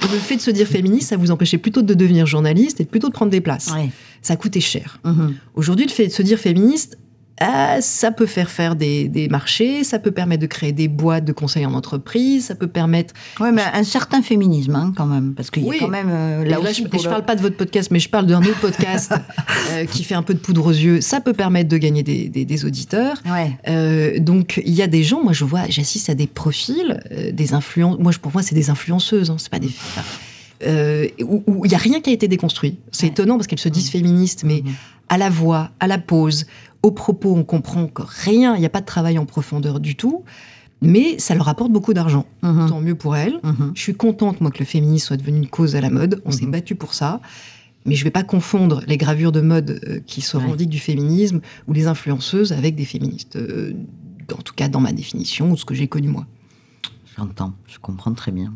Donc, 0.00 0.10
le 0.12 0.18
fait 0.18 0.36
de 0.36 0.40
se 0.40 0.50
dire 0.50 0.66
féministe, 0.66 1.10
ça 1.10 1.16
vous 1.16 1.30
empêchait 1.30 1.58
plutôt 1.58 1.82
de 1.82 1.94
devenir 1.94 2.26
journaliste 2.26 2.80
et 2.80 2.84
plutôt 2.84 3.08
de 3.08 3.12
prendre 3.12 3.30
des 3.30 3.40
places. 3.40 3.70
Ouais. 3.72 3.90
Ça 4.20 4.34
coûtait 4.36 4.60
cher. 4.60 4.98
Mhm. 5.04 5.34
Aujourd'hui, 5.54 5.86
le 5.86 5.92
fait 5.92 6.08
de 6.08 6.12
se 6.12 6.22
dire 6.22 6.38
féministe, 6.38 6.98
ah, 7.40 7.80
ça 7.80 8.12
peut 8.12 8.26
faire 8.26 8.48
faire 8.50 8.76
des, 8.76 9.08
des 9.08 9.28
marchés, 9.28 9.82
ça 9.82 9.98
peut 9.98 10.12
permettre 10.12 10.42
de 10.42 10.46
créer 10.46 10.70
des 10.72 10.86
boîtes 10.88 11.24
de 11.24 11.32
conseils 11.32 11.66
en 11.66 11.74
entreprise, 11.74 12.46
ça 12.46 12.54
peut 12.54 12.68
permettre. 12.68 13.12
Ouais, 13.40 13.50
mais 13.50 13.62
un 13.72 13.82
certain 13.82 14.22
féminisme, 14.22 14.74
hein, 14.76 14.92
quand 14.96 15.06
même. 15.06 15.34
Parce 15.34 15.50
qu'il 15.50 15.64
y 15.64 15.66
a 15.66 15.70
Oui. 15.70 15.76
quand 15.80 15.88
même. 15.88 16.08
euh, 16.10 16.44
là 16.44 16.50
là, 16.50 16.60
aussi, 16.60 16.86
je, 16.92 17.02
le- 17.04 17.10
parle 17.10 17.24
pas 17.24 17.34
de 17.34 17.40
votre 17.42 17.56
podcast, 17.56 17.90
mais 17.90 17.98
je 17.98 18.08
parle 18.08 18.26
d'un 18.26 18.40
autre 18.40 18.60
podcast 18.60 19.12
euh, 19.72 19.84
qui 19.84 20.04
fait 20.04 20.14
un 20.14 20.22
peu 20.22 20.34
de 20.34 20.38
poudre 20.38 20.66
aux 20.66 20.70
yeux. 20.70 21.00
Ça 21.00 21.20
peut 21.20 21.32
permettre 21.32 21.68
de 21.68 21.76
gagner 21.76 22.02
des, 22.04 22.28
des- 22.28 22.44
des 22.44 22.64
auditeurs. 22.64 23.16
Ouais. 23.28 23.50
Euh, 23.68 24.18
donc 24.20 24.62
il 24.64 24.72
y 24.74 24.82
a 24.82 24.86
des 24.86 25.02
gens, 25.02 25.22
moi 25.22 25.32
je 25.32 25.44
vois, 25.44 25.62
j'assiste 25.68 26.08
à 26.10 26.14
des 26.14 26.28
profils, 26.28 27.00
des 27.32 27.52
influences. 27.52 27.98
Moi 27.98 28.12
je- 28.12 28.18
pour 28.20 28.32
moi 28.32 28.42
c'est 28.42 28.54
des 28.54 28.70
influenceuses, 28.70 29.30
hein, 29.30 29.36
c'est 29.38 29.50
pas 29.50 29.58
des. 29.58 29.68
enfin, 29.68 30.02
euh, 30.66 31.08
où 31.20 31.64
il 31.66 31.72
y 31.72 31.74
a 31.74 31.78
rien 31.78 32.00
qui 32.00 32.10
a 32.10 32.12
été 32.12 32.28
déconstruit. 32.28 32.78
C'est 32.92 33.06
Ouais. 33.06 33.10
étonnant 33.12 33.36
parce 33.36 33.48
qu'elles 33.48 33.58
se 33.58 33.68
disent 33.68 33.90
féministes, 33.90 34.44
mais 34.44 34.62
Mhm. 34.64 34.72
à 35.08 35.18
la 35.18 35.28
voix, 35.30 35.70
à 35.80 35.86
la 35.88 35.98
pose, 35.98 36.46
aux 36.84 36.90
propos, 36.92 37.34
on 37.34 37.44
comprend 37.44 37.86
que 37.88 38.02
rien, 38.06 38.54
il 38.56 38.60
n'y 38.60 38.66
a 38.66 38.70
pas 38.70 38.80
de 38.80 38.86
travail 38.86 39.18
en 39.18 39.26
profondeur 39.26 39.80
du 39.80 39.96
tout. 39.96 40.22
Mais 40.82 41.18
ça 41.18 41.34
leur 41.34 41.48
apporte 41.48 41.72
beaucoup 41.72 41.94
d'argent. 41.94 42.26
Mhm. 42.42 42.68
Tant 42.68 42.80
mieux 42.80 42.94
pour 42.94 43.16
elles. 43.16 43.40
Mhm. 43.42 43.72
Je 43.74 43.80
suis 43.80 43.94
contente, 43.94 44.40
moi, 44.42 44.50
que 44.50 44.58
le 44.58 44.66
féminisme 44.66 45.06
soit 45.06 45.16
devenu 45.16 45.38
une 45.38 45.48
cause 45.48 45.76
à 45.76 45.80
la 45.80 45.88
mode. 45.88 46.20
On 46.26 46.30
s'est 46.30 46.44
Mhm. 46.44 46.50
battu 46.50 46.74
pour 46.74 46.92
ça. 46.92 47.20
Mais 47.86 47.94
je 47.94 48.00
ne 48.00 48.04
vais 48.04 48.10
pas 48.10 48.22
confondre 48.22 48.82
les 48.86 48.96
gravures 48.98 49.32
de 49.32 49.40
mode 49.40 49.80
euh, 49.88 50.00
qui 50.06 50.20
se 50.20 50.36
Ouais. 50.36 50.42
revendiquent 50.42 50.68
du 50.70 50.78
féminisme 50.78 51.40
ou 51.68 51.72
les 51.72 51.86
influenceuses 51.86 52.52
avec 52.52 52.74
des 52.76 52.84
féministes. 52.84 53.36
Euh, 53.36 53.72
en 54.32 54.42
tout 54.42 54.54
cas, 54.54 54.68
dans 54.68 54.80
ma 54.80 54.92
définition 54.92 55.50
ou 55.52 55.56
ce 55.56 55.64
que 55.64 55.74
j'ai 55.74 55.86
connu 55.88 56.08
moi. 56.08 56.26
J'entends, 57.16 57.52
je 57.66 57.78
comprends 57.78 58.12
très 58.12 58.32
bien. 58.32 58.54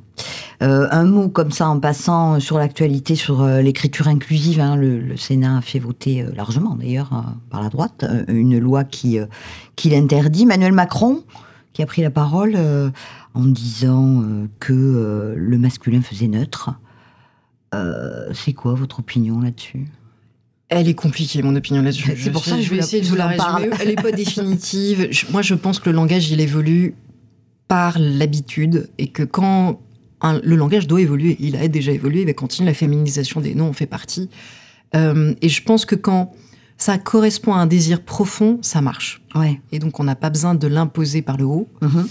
Euh, 0.63 0.89
un 0.91 1.05
mot 1.05 1.29
comme 1.29 1.53
ça 1.53 1.69
en 1.69 1.79
passant 1.79 2.41
sur 2.41 2.59
l'actualité, 2.59 3.15
sur 3.15 3.43
euh, 3.43 3.61
l'écriture 3.63 4.09
inclusive. 4.09 4.59
hein, 4.61 4.75
le, 4.75 4.99
le 4.99 5.17
Sénat 5.17 5.59
a 5.59 5.61
fait 5.61 5.79
voter 5.79 6.23
euh, 6.23 6.33
largement, 6.35 6.75
d'ailleurs, 6.75 7.11
par 7.51 7.63
la 7.63 7.69
droite, 7.69 8.05
une 8.27 8.59
loi 8.59 8.83
qui, 8.85 9.19
qui 9.77 9.91
l'interdit. 9.91 10.43
Emmanuel 10.43 10.73
Macron, 10.73 11.23
qui 11.73 11.83
a 11.83 11.87
pris 11.87 12.03
la 12.03 12.11
parole 12.11 12.57
en 13.35 13.45
disant 13.45 14.25
que 14.59 15.35
le 15.37 15.59
masculin 15.59 16.03
faisait 16.03 16.27
neutre. 16.27 16.71
C'est 18.33 18.53
quoi 18.55 18.75
votre 18.75 18.99
opinion 18.99 19.41
là-dessus? 19.41 19.87
Elle 20.71 20.89
est 20.89 20.95
compliquée, 20.95 21.41
mon 21.43 21.55
opinion 21.55 21.83
là-dessus. 21.83 22.13
C'est 22.19 22.31
pour 22.33 22.45
ça 22.45 22.57
que 22.57 22.63
je 22.63 22.71
vais 22.71 22.79
essayer 22.79 23.03
de 23.03 23.07
vous 23.07 23.15
la 23.17 23.29
résumer. 23.29 23.71
Elle 23.81 23.89
n'est 23.89 23.95
pas 23.95 24.11
définitive. 24.13 25.09
Je- 25.11 25.27
moi, 25.31 25.41
je 25.43 25.55
pense 25.55 25.79
que 25.79 25.89
le 25.89 25.97
langage, 25.97 26.31
il 26.31 26.41
évolue 26.41 26.95
par 27.69 27.99
l'habitude 27.99 28.89
et 28.99 29.09
que 29.09 29.23
quand 29.23 29.81
un- 30.21 30.41
le 30.43 30.57
langage 30.57 30.87
doit 30.87 31.01
évoluer, 31.01 31.37
il 31.39 31.55
a 31.57 31.69
déjà 31.69 31.93
évolué, 31.93 32.23
il 32.23 32.27
va 32.27 32.33
continuer. 32.33 32.69
La 32.71 32.75
féminisation 32.75 33.41
des 33.41 33.55
noms 33.55 33.69
en 33.69 33.73
fait 33.73 33.87
partie. 33.87 34.29
Euh, 34.97 35.35
et 35.43 35.49
je 35.49 35.63
pense 35.63 35.85
que 35.85 35.95
quand 35.95 36.33
ça 36.79 36.97
correspond 36.99 37.53
à 37.55 37.59
un 37.59 37.67
désir 37.67 38.03
profond, 38.03 38.59
ça 38.63 38.81
marche. 38.81 39.21
Ouais. 39.35 39.61
Et 39.73 39.79
donc, 39.79 40.01
on 40.01 40.05
n'a 40.05 40.15
pas 40.17 40.31
besoin 40.31 40.55
de 40.55 40.67
l'imposer 40.67 41.23
par 41.23 41.37
le 41.37 41.45
haut. 41.45 41.69
Mhm. 41.83 42.09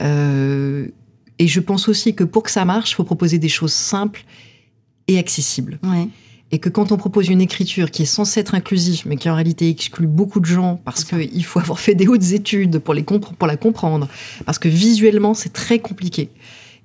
Euh, 0.00 0.86
et 1.38 1.46
je 1.46 1.60
pense 1.60 1.88
aussi 1.88 2.14
que 2.14 2.24
pour 2.24 2.42
que 2.42 2.50
ça 2.50 2.64
marche, 2.64 2.90
il 2.92 2.94
faut 2.94 3.04
proposer 3.04 3.38
des 3.38 3.48
choses 3.48 3.72
simples 3.72 4.24
et 5.06 5.18
accessibles. 5.18 5.78
Ouais. 5.82 6.08
Et 6.52 6.58
que 6.60 6.68
quand 6.68 6.92
on 6.92 6.96
propose 6.96 7.28
une 7.28 7.40
écriture 7.40 7.90
qui 7.90 8.02
est 8.02 8.06
censée 8.06 8.38
être 8.40 8.54
inclusive, 8.54 9.02
mais 9.06 9.16
qui 9.16 9.28
en 9.28 9.34
réalité 9.34 9.68
exclut 9.68 10.06
beaucoup 10.06 10.38
de 10.38 10.44
gens, 10.46 10.80
parce 10.84 11.02
qu'il 11.02 11.44
faut 11.44 11.58
avoir 11.58 11.80
fait 11.80 11.94
des 11.96 12.06
hautes 12.06 12.30
études 12.32 12.78
pour, 12.78 12.94
les 12.94 13.02
compre- 13.02 13.34
pour 13.34 13.48
la 13.48 13.56
comprendre, 13.56 14.06
parce 14.44 14.58
que 14.60 14.68
visuellement, 14.68 15.34
c'est 15.34 15.52
très 15.52 15.80
compliqué. 15.80 16.30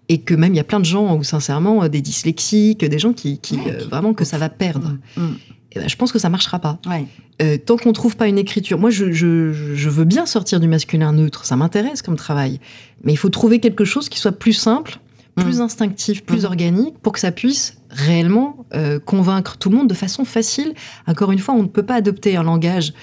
Et 0.09 0.19
que 0.19 0.33
même, 0.33 0.53
il 0.53 0.57
y 0.57 0.59
a 0.59 0.63
plein 0.63 0.79
de 0.79 0.85
gens, 0.85 1.15
ou 1.15 1.23
sincèrement, 1.23 1.83
euh, 1.83 1.89
des 1.89 2.01
dyslexiques, 2.01 2.83
des 2.83 2.97
gens 2.99 3.13
qui, 3.13 3.37
qui, 3.37 3.59
euh, 3.67 3.85
vraiment, 3.89 4.13
que 4.15 4.25
ça 4.25 4.37
va 4.39 4.49
perdre. 4.49 4.97
Mhm. 5.15 5.37
Et 5.73 5.79
ben, 5.79 5.87
je 5.87 5.95
pense 5.95 6.11
que 6.11 6.19
ça 6.19 6.27
marchera 6.29 6.57
pas. 6.59 6.79
Ouais. 6.87 7.05
Euh, 7.41 7.57
tant 7.63 7.77
qu'on 7.77 7.93
trouve 7.93 8.17
pas 8.17 8.27
une 8.27 8.37
écriture, 8.39 8.77
moi 8.79 8.89
je, 8.89 9.11
je, 9.11 9.53
je 9.53 9.89
veux 9.89 10.03
bien 10.05 10.25
sortir 10.25 10.59
du 10.59 10.67
masculin 10.67 11.13
neutre, 11.13 11.45
ça 11.45 11.55
m'intéresse 11.55 12.01
comme 12.01 12.17
travail, 12.17 12.59
mais 13.03 13.13
il 13.13 13.17
faut 13.17 13.29
trouver 13.29 13.59
quelque 13.59 13.85
chose 13.85 14.09
qui 14.09 14.19
soit 14.19 14.33
plus 14.33 14.53
simple, 14.53 14.99
plus 15.35 15.59
Mm. 15.59 15.61
instinctif, 15.61 16.23
plus 16.25 16.43
Mm. 16.43 16.45
organique, 16.47 16.97
pour 17.01 17.13
que 17.13 17.19
ça 17.19 17.31
puisse 17.31 17.77
réellement 17.91 18.65
euh, 18.73 18.99
convaincre 18.99 19.57
tout 19.57 19.69
le 19.69 19.77
monde 19.77 19.87
de 19.87 19.93
façon 19.93 20.25
facile. 20.25 20.73
Encore 21.07 21.31
une 21.31 21.39
fois, 21.39 21.53
on 21.53 21.63
ne 21.63 21.67
peut 21.67 21.83
pas 21.83 21.95
adopter 21.95 22.35
un 22.35 22.43
langage 22.43 22.93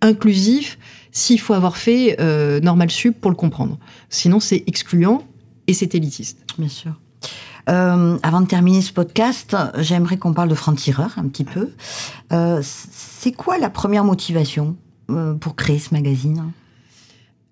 inclusif 0.00 0.78
s'il 1.12 1.40
faut 1.40 1.54
avoir 1.54 1.76
fait 1.76 2.16
euh, 2.20 2.60
normal 2.60 2.90
sup 2.90 3.20
pour 3.20 3.30
le 3.30 3.36
comprendre. 3.36 3.78
Sinon, 4.08 4.40
c'est 4.40 4.64
excluant 4.66 5.22
et 5.66 5.74
c'est 5.74 5.94
élitiste. 5.94 6.38
Bien 6.58 6.68
sûr. 6.68 6.92
Euh, 7.68 8.18
avant 8.22 8.40
de 8.40 8.46
terminer 8.46 8.80
ce 8.80 8.92
podcast, 8.92 9.56
j'aimerais 9.78 10.16
qu'on 10.16 10.32
parle 10.32 10.48
de 10.48 10.54
franc-tireur 10.54 11.12
un 11.18 11.28
petit 11.28 11.44
peu. 11.44 11.70
Euh, 12.32 12.62
c'est 12.62 13.32
quoi 13.32 13.58
la 13.58 13.68
première 13.68 14.04
motivation 14.04 14.76
pour 15.40 15.56
créer 15.56 15.78
ce 15.78 15.94
magazine? 15.94 16.52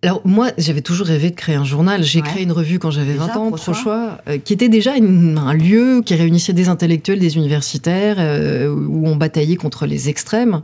Alors 0.06 0.22
moi, 0.24 0.52
j'avais 0.56 0.82
toujours 0.82 1.08
rêvé 1.08 1.30
de 1.30 1.34
créer 1.34 1.56
un 1.56 1.64
journal. 1.64 2.04
J'ai 2.04 2.20
Ouais. 2.22 2.28
créé 2.28 2.42
une 2.44 2.52
revue 2.52 2.78
quand 2.78 2.92
j'avais 2.92 3.14
Déjà, 3.14 3.26
20 3.26 3.36
ans, 3.38 3.48
Prochois. 3.50 3.74
Prochois, 3.74 4.18
euh, 4.28 4.38
qui 4.38 4.52
était 4.52 4.68
déjà 4.68 4.94
une- 4.96 5.36
un 5.36 5.52
lieu 5.52 6.00
qui 6.06 6.14
réunissait 6.14 6.52
des 6.52 6.68
intellectuels, 6.68 7.18
des 7.18 7.34
universitaires, 7.36 8.14
euh, 8.20 8.68
où 8.72 9.08
on 9.08 9.16
bataillait 9.16 9.56
contre 9.56 9.84
les 9.84 10.08
extrêmes, 10.08 10.62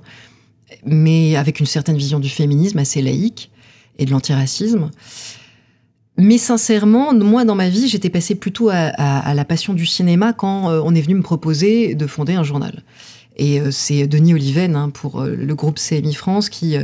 mais 0.87 1.35
avec 1.35 1.59
une 1.59 1.67
certaine 1.67 1.97
vision 1.97 2.21
du 2.21 2.29
féminisme 2.29 2.79
assez 2.79 3.03
laïque 3.03 3.51
et 3.99 4.05
de 4.05 4.13
l'antiracisme. 4.13 4.91
Mais 6.17 6.39
sincèrement, 6.39 7.13
moi, 7.13 7.45
dans 7.45 7.57
ma 7.57 7.69
vie, 7.69 7.89
j'étais 7.89 8.11
passée 8.11 8.37
plutôt 8.37 8.69
à, 8.69 8.75
à- 8.77 9.29
à 9.29 9.35
la 9.35 9.45
passion 9.45 9.73
du 9.75 9.87
cinéma 9.87 10.33
quand 10.33 10.71
euh, 10.71 10.81
on 10.85 10.95
est 10.95 11.01
venu 11.01 11.17
me 11.17 11.23
proposer 11.23 11.97
de 11.97 12.07
fonder 12.07 12.35
un 12.35 12.45
journal. 12.45 12.85
Et 13.39 13.61
euh, 13.61 13.73
c'est 13.73 14.07
Denis 14.07 14.35
Oliven 14.35 14.77
hein, 14.77 14.91
pour 14.91 15.23
le 15.23 15.55
groupe 15.57 15.81
CMI 15.81 16.15
France 16.15 16.49
qui... 16.49 16.77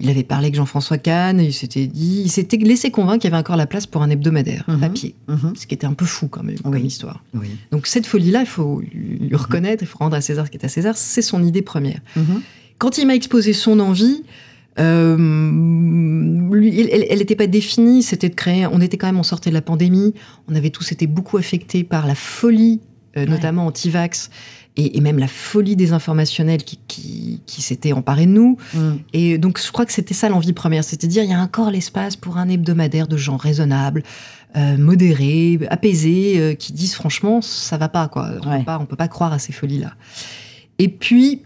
il 0.00 0.08
avait 0.10 0.22
parlé 0.24 0.46
avec 0.46 0.54
Jean-François 0.56 0.98
Kahn, 0.98 1.40
il 1.40 1.52
s'était 1.52 1.86
dit, 1.86 2.22
il 2.24 2.30
s'était 2.30 2.56
laissé 2.56 2.90
convaincre 2.90 3.20
qu'il 3.22 3.30
y 3.30 3.32
avait 3.34 3.40
encore 3.40 3.56
la 3.56 3.66
place 3.66 3.86
pour 3.86 4.02
un 4.02 4.10
hebdomadaire 4.10 4.64
Mhm. 4.68 4.80
papier, 4.80 5.14
Mhm. 5.28 5.52
ce 5.56 5.66
qui 5.66 5.74
était 5.74 5.86
un 5.86 5.92
peu 5.94 6.04
fou 6.04 6.28
quand 6.28 6.42
même 6.42 6.58
comme 6.58 6.72
Oui. 6.74 6.82
histoire. 6.82 7.22
Oui. 7.34 7.48
Donc 7.70 7.86
cette 7.86 8.06
folie-là, 8.06 8.40
il 8.40 8.46
faut 8.46 8.80
lui 8.80 9.18
lui 9.18 9.36
reconnaître, 9.36 9.82
il 9.82 9.86
faut 9.86 9.98
rendre 9.98 10.16
à 10.16 10.20
César 10.20 10.46
ce 10.46 10.50
qui 10.50 10.56
est 10.58 10.64
à 10.64 10.68
César, 10.68 10.96
c'est 10.96 11.22
son 11.22 11.42
idée 11.44 11.62
première. 11.62 12.00
Mhm. 12.16 12.42
Quand 12.78 12.98
il 12.98 13.06
m'a 13.06 13.14
exposé 13.14 13.52
son 13.52 13.78
envie, 13.80 14.22
euh, 14.80 15.16
lui, 16.52 16.80
elle 16.80 17.18
n'était 17.18 17.36
pas 17.36 17.46
définie, 17.46 18.02
c'était 18.02 18.28
de 18.28 18.34
créer. 18.34 18.66
On 18.66 18.80
était 18.80 18.96
quand 18.96 19.06
même, 19.06 19.18
on 19.18 19.22
sortait 19.24 19.50
de 19.50 19.54
la 19.54 19.62
pandémie, 19.62 20.14
on 20.48 20.54
avait 20.54 20.70
tous 20.70 20.92
été 20.92 21.06
beaucoup 21.06 21.36
affectés 21.36 21.84
par 21.84 22.06
la 22.06 22.14
folie, 22.14 22.80
euh, 23.16 23.20
Ouais. 23.20 23.26
notamment 23.30 23.66
anti-vax, 23.66 24.30
et, 24.76 24.96
et 24.96 25.00
même 25.00 25.18
la 25.18 25.28
folie 25.28 25.76
des 25.76 25.92
informationnels 25.92 26.62
qui, 26.64 26.78
qui, 26.88 27.40
qui 27.46 27.62
s'étaient 27.62 27.92
emparés 27.92 28.26
de 28.26 28.32
nous. 28.32 28.56
Mhm. 28.74 28.98
Et 29.12 29.38
donc, 29.38 29.60
je 29.64 29.70
crois 29.70 29.86
que 29.86 29.92
c'était 29.92 30.14
ça 30.14 30.28
l'envie 30.28 30.52
première, 30.52 30.82
c'était 30.84 31.06
dire 31.06 31.22
il 31.22 31.30
y 31.30 31.34
a 31.34 31.40
encore 31.40 31.70
l'espace 31.70 32.16
pour 32.16 32.38
un 32.38 32.48
hebdomadaire 32.48 33.06
de 33.06 33.16
gens 33.16 33.36
raisonnables, 33.36 34.02
euh, 34.56 34.76
modérés, 34.76 35.58
apaisés, 35.70 36.34
euh, 36.38 36.54
qui 36.54 36.72
disent 36.72 36.94
franchement, 36.94 37.40
ça 37.42 37.76
va 37.76 37.88
pas, 37.88 38.08
quoi. 38.08 38.30
On 38.44 38.50
Ouais. 38.50 38.58
peut 38.58 38.64
pas, 38.64 38.78
on 38.80 38.86
peut 38.86 38.96
pas 38.96 39.08
croire 39.08 39.32
à 39.32 39.38
ces 39.38 39.52
folies-là. 39.52 39.92
Et 40.78 40.88
puis, 40.88 41.42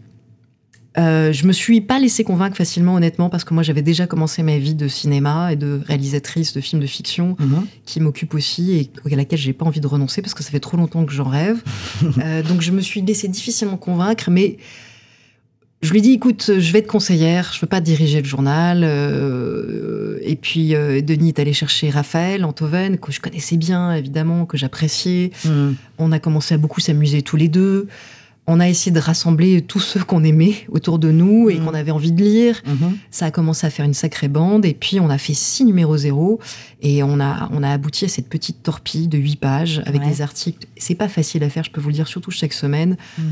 euh, 0.99 1.32
je 1.32 1.46
me 1.46 1.53
suis 1.53 1.80
pas 1.80 1.99
laissée 1.99 2.24
convaincre 2.24 2.57
facilement, 2.57 2.94
honnêtement, 2.94 3.30
parce 3.30 3.44
que 3.44 3.55
moi, 3.55 3.62
j'avais 3.62 3.82
déjà 3.82 4.07
commencé 4.07 4.42
ma 4.42 4.59
vie 4.59 4.74
de 4.74 4.88
cinéma 4.88 5.53
et 5.53 5.57
de 5.57 5.80
réalisatrice 5.86 6.53
de 6.53 6.61
films 6.61 6.82
de 6.82 6.86
fiction 6.86 7.36
Mhm. 7.38 7.66
qui 7.84 8.01
m'occupe 8.01 8.34
aussi 8.34 8.72
et 8.72 8.90
à 9.12 9.16
laquelle 9.16 9.38
j'ai 9.38 9.53
pas 9.53 9.64
envie 9.64 9.80
de 9.80 9.86
renoncer 9.86 10.22
parce 10.22 10.34
que 10.34 10.42
ça 10.42 10.51
fait 10.51 10.61
trop 10.61 10.76
longtemps 10.76 11.05
que 11.05 11.12
j'en 11.12 11.28
rêve. 11.28 11.62
Euh, 12.24 12.42
donc 12.42 12.62
je 12.62 12.72
me 12.72 12.80
suis 12.80 13.01
laissée 13.03 13.28
difficilement 13.28 13.76
convaincre, 13.76 14.30
mais 14.30 14.57
je 15.82 15.92
lui 15.92 16.03
dis 16.03 16.12
écoute, 16.14 16.51
je 16.59 16.72
vais 16.72 16.80
être 16.80 16.88
conseillère, 16.88 17.53
je 17.55 17.61
veux 17.61 17.68
pas 17.68 17.80
diriger 17.80 18.20
le 18.20 18.26
journal. 18.26 18.82
euh, 18.82 20.18
et 20.22 20.34
puis 20.36 20.74
euh, 20.74 21.01
Denis 21.01 21.28
est 21.28 21.38
allé 21.38 21.53
chercher 21.53 21.90
Raphaël 21.90 22.44
Antoven 22.44 22.99
que 22.99 23.12
je 23.12 23.20
connaissais 23.20 23.57
bien 23.57 23.92
évidemment, 23.94 24.46
que 24.46 24.57
j'appréciais. 24.57 25.30
Mhm. 25.44 25.76
On 25.99 26.11
a 26.12 26.18
commencé 26.18 26.55
à 26.55 26.59
beaucoup 26.59 26.80
s'amuser 26.80 27.22
tous 27.22 27.36
les 27.36 27.49
deux. 27.49 27.86
On 28.51 28.61
a 28.61 28.68
essayé 28.68 28.90
de 28.90 28.99
rassembler 28.99 29.61
tous 29.61 29.78
ceux 29.78 30.03
qu'on 30.03 30.24
aimait 30.24 30.55
autour 30.70 30.99
de 30.99 31.11
nous 31.12 31.51
et 31.51 31.59
Mhm. 31.59 31.64
qu'on 31.66 31.74
avait 31.74 31.90
envie 31.90 32.12
de 32.12 32.22
lire. 32.24 32.61
Mhm. 32.66 32.96
Ça 33.11 33.26
a 33.26 33.30
commencé 33.30 33.66
à 33.66 33.70
faire 33.70 33.84
une 33.84 33.92
sacrée 33.94 34.28
bande 34.28 34.64
et 34.64 34.72
puis 34.72 34.99
on 35.01 35.11
a 35.11 35.18
fait 35.18 35.34
six 35.34 35.64
numéros 35.66 35.99
zéro 35.99 36.40
et 36.80 37.03
on 37.03 37.20
a, 37.20 37.51
on 37.53 37.62
a 37.62 37.68
abouti 37.70 38.07
à 38.07 38.09
cette 38.09 38.28
petite 38.28 38.62
torpille 38.62 39.07
de 39.07 39.18
huit 39.18 39.36
pages 39.36 39.82
avec 39.84 40.01
Ouais. 40.01 40.09
des 40.09 40.22
articles. 40.22 40.66
C'est 40.78 40.94
pas 40.94 41.09
facile 41.09 41.44
à 41.44 41.51
faire, 41.51 41.62
je 41.62 41.70
peux 41.70 41.80
vous 41.80 41.88
le 41.90 41.94
dire, 41.94 42.09
surtout 42.09 42.30
chaque 42.30 42.55
semaine. 42.55 42.96
Mm. 43.18 43.22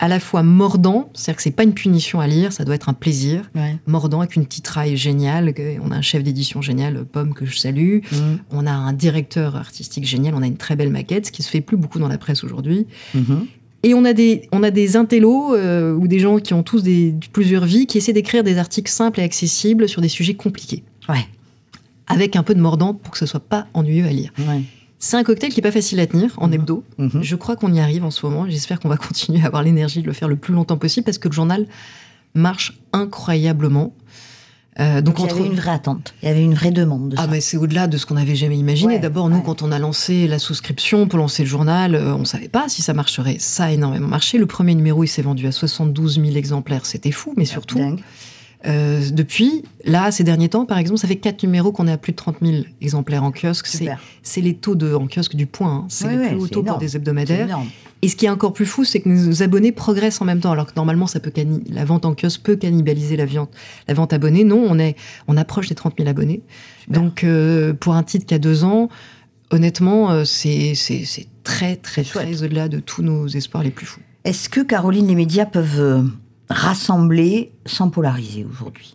À 0.00 0.08
la 0.08 0.18
fois 0.18 0.42
mordant, 0.42 1.08
c'est-à-dire 1.14 1.36
que 1.36 1.42
c'est 1.44 1.50
pas 1.52 1.62
une 1.62 1.72
punition 1.72 2.18
à 2.20 2.26
lire, 2.26 2.52
ça 2.52 2.64
doit 2.64 2.74
être 2.74 2.88
un 2.88 2.94
plaisir. 2.94 3.48
Ouais. 3.54 3.76
Mordant 3.86 4.18
avec 4.20 4.34
une 4.34 4.44
titraille 4.44 4.96
géniale. 4.96 5.54
On 5.82 5.92
a 5.92 5.96
un 5.96 6.02
chef 6.02 6.24
d'édition 6.24 6.60
génial, 6.62 7.04
Pomme, 7.04 7.32
que 7.32 7.46
je 7.46 7.56
salue. 7.56 8.00
Mhm. 8.10 8.38
On 8.50 8.66
a 8.66 8.72
un 8.72 8.92
directeur 8.92 9.54
artistique 9.54 10.04
génial. 10.04 10.34
On 10.34 10.42
a 10.42 10.46
une 10.48 10.56
très 10.56 10.74
belle 10.74 10.90
maquette, 10.90 11.26
ce 11.26 11.32
qui 11.32 11.44
se 11.44 11.48
fait 11.48 11.60
plus 11.60 11.76
beaucoup 11.76 12.00
dans 12.00 12.08
la 12.08 12.18
presse 12.18 12.42
aujourd'hui. 12.42 12.88
Et 13.84 13.94
on 13.94 14.04
a 14.04 14.12
des, 14.14 14.48
on 14.50 14.62
a 14.62 14.70
des 14.70 14.96
intellos 14.96 15.54
euh, 15.54 15.92
ou 15.94 16.08
des 16.08 16.18
gens 16.18 16.38
qui 16.38 16.54
ont 16.54 16.62
tous 16.62 16.82
des, 16.82 17.14
plusieurs 17.32 17.64
vies 17.66 17.86
qui 17.86 17.98
essaient 17.98 18.12
d'écrire 18.14 18.42
des 18.42 18.58
articles 18.58 18.90
simples 18.90 19.20
et 19.20 19.22
accessibles 19.22 19.88
sur 19.88 20.00
des 20.00 20.08
sujets 20.08 20.34
compliqués. 20.34 20.82
Ouais. 21.08 21.26
Avec 22.06 22.34
un 22.34 22.42
peu 22.42 22.54
de 22.54 22.60
mordant 22.60 22.94
pour 22.94 23.12
que 23.12 23.18
ce 23.18 23.26
soit 23.26 23.40
pas 23.40 23.66
ennuyeux 23.74 24.06
à 24.06 24.10
lire. 24.10 24.32
Ouais. 24.38 24.62
C'est 24.98 25.18
un 25.18 25.22
cocktail 25.22 25.50
qui 25.52 25.60
est 25.60 25.62
pas 25.62 25.70
facile 25.70 26.00
à 26.00 26.06
tenir 26.06 26.32
en 26.38 26.48
Mhm. 26.48 26.54
hebdo. 26.54 26.84
Mhm. 26.96 27.22
Je 27.22 27.36
crois 27.36 27.56
qu'on 27.56 27.72
y 27.74 27.78
arrive 27.80 28.04
en 28.04 28.10
ce 28.10 28.24
moment. 28.24 28.46
J'espère 28.48 28.80
qu'on 28.80 28.88
va 28.88 28.96
continuer 29.08 29.42
à 29.42 29.46
avoir 29.46 29.62
l'énergie 29.62 30.00
de 30.00 30.06
le 30.06 30.14
faire 30.14 30.28
le 30.28 30.36
plus 30.36 30.54
longtemps 30.54 30.78
possible 30.78 31.04
parce 31.04 31.18
que 31.18 31.28
le 31.28 31.34
journal 31.34 31.66
marche 32.34 32.78
incroyablement. 32.94 33.94
Euh, 34.80 35.00
Donc, 35.00 35.16
donc 35.18 35.26
il 35.30 35.36
y 35.36 35.38
avait 35.40 35.48
une 35.48 35.54
vraie 35.54 35.70
attente, 35.70 36.14
il 36.22 36.28
y 36.28 36.32
avait 36.32 36.42
une 36.42 36.54
vraie 36.54 36.72
demande 36.72 37.10
de 37.10 37.16
ah 37.16 37.22
ça. 37.22 37.28
mais 37.28 37.40
c'est 37.40 37.56
au-delà 37.56 37.86
de 37.86 37.96
ce 37.96 38.06
qu'on 38.06 38.16
avait 38.16 38.34
jamais 38.34 38.56
imaginé. 38.58 38.94
Ouais, 38.94 38.98
D'abord, 38.98 39.28
nous, 39.28 39.36
ouais. 39.36 39.42
quand 39.44 39.62
on 39.62 39.70
a 39.70 39.78
lancé 39.78 40.26
la 40.26 40.40
souscription 40.40 41.06
pour 41.06 41.18
lancer 41.18 41.44
le 41.44 41.48
journal, 41.48 41.94
euh, 41.94 42.14
on 42.14 42.24
savait 42.24 42.48
pas 42.48 42.64
si 42.68 42.82
ça 42.82 42.92
marcherait. 42.92 43.36
Ça 43.38 43.66
a 43.66 43.70
énormément 43.70 44.08
marché. 44.08 44.36
Le 44.36 44.46
premier 44.46 44.74
numéro, 44.74 45.04
il 45.04 45.08
s'est 45.08 45.22
vendu 45.22 45.46
à 45.46 45.52
72 45.52 46.20
000 46.20 46.36
exemplaires. 46.36 46.86
C'était 46.86 47.12
fou, 47.12 47.34
mais 47.36 47.44
surtout, 47.44 47.78
Dingue. 47.78 48.00
Euh, 48.66 49.00
depuis, 49.12 49.62
là, 49.84 50.10
ces 50.10 50.24
derniers 50.24 50.48
temps, 50.48 50.64
par 50.66 50.78
exemple, 50.78 50.98
ça 50.98 51.06
fait 51.08 51.16
quatre 51.16 51.42
numéros 51.42 51.70
qu'on 51.72 51.86
est 51.86 51.92
à 51.92 51.98
plus 51.98 52.12
de 52.12 52.16
30 52.16 52.36
000 52.42 52.64
exemplaires 52.80 53.22
en 53.24 53.30
kiosque. 53.32 53.66
C'est 54.22 54.40
les 54.40 54.54
taux 54.54 54.74
de, 54.74 54.94
en 54.94 55.06
kiosque 55.06 55.36
du 55.36 55.46
point. 55.46 55.72
hein. 55.72 55.84
C'est 55.88 56.06
Ouais, 56.06 56.12
les 56.12 56.18
ouais, 56.18 56.28
plus 56.28 56.36
hauts 56.40 56.48
taux 56.48 56.62
pour 56.62 56.78
des 56.78 56.96
hebdomadaires. 56.96 57.58
Et 58.02 58.08
ce 58.08 58.16
qui 58.16 58.26
est 58.26 58.30
encore 58.30 58.52
plus 58.52 58.66
fou, 58.66 58.84
c'est 58.84 59.00
que 59.00 59.08
nos 59.08 59.42
abonnés 59.42 59.72
progressent 59.72 60.20
en 60.20 60.26
même 60.26 60.40
temps, 60.40 60.52
alors 60.52 60.66
que 60.66 60.72
normalement, 60.76 61.06
ça 61.06 61.20
peut 61.20 61.32
la 61.70 61.84
vente 61.86 62.04
en 62.04 62.14
kiosque 62.14 62.42
peut 62.42 62.56
cannibaliser 62.56 63.16
la 63.16 63.24
vente, 63.24 63.50
la 63.88 63.94
vente 63.94 64.12
abonnée. 64.12 64.44
Non, 64.44 64.62
on 64.68 64.78
est, 64.78 64.94
on 65.26 65.36
approche 65.38 65.68
des 65.68 65.74
30 65.74 65.94
000 65.98 66.08
abonnés. 66.10 66.42
Super. 66.84 67.00
Donc, 67.00 67.24
euh, 67.24 67.72
pour 67.72 67.94
un 67.94 68.02
titre 68.02 68.26
qui 68.26 68.34
a 68.34 68.38
deux 68.38 68.62
ans, 68.64 68.90
honnêtement, 69.50 70.10
euh, 70.10 70.24
c'est 70.24 70.74
très, 71.44 71.76
très, 71.76 72.04
Chouette. 72.04 72.24
très 72.26 72.42
au-delà 72.42 72.68
de 72.68 72.78
tous 72.78 73.02
nos 73.02 73.26
espoirs 73.26 73.62
les 73.62 73.70
plus 73.70 73.86
fous. 73.86 74.00
Est-ce 74.24 74.48
que, 74.50 74.60
Caroline, 74.60 75.06
les 75.06 75.14
médias 75.14 75.46
peuvent 75.46 76.06
rassembler 76.50 77.52
sans 77.66 77.90
polariser 77.90 78.44
aujourd'hui 78.44 78.94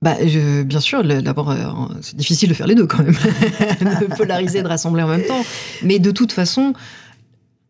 Bah, 0.00 0.14
je- 0.26 0.62
bien 0.62 0.80
sûr, 0.80 1.02
d'abord, 1.04 1.50
euh, 1.50 1.66
c'est 2.02 2.16
difficile 2.16 2.48
de 2.48 2.54
faire 2.54 2.66
les 2.68 2.74
deux 2.76 2.86
quand 2.86 3.02
même, 3.02 3.12
de 4.00 4.14
polariser, 4.16 4.58
et 4.58 4.62
de 4.62 4.68
rassembler 4.68 5.02
en 5.02 5.08
même 5.08 5.24
temps. 5.26 5.42
Mais 5.82 5.98
de 5.98 6.10
toute 6.12 6.30
façon, 6.32 6.72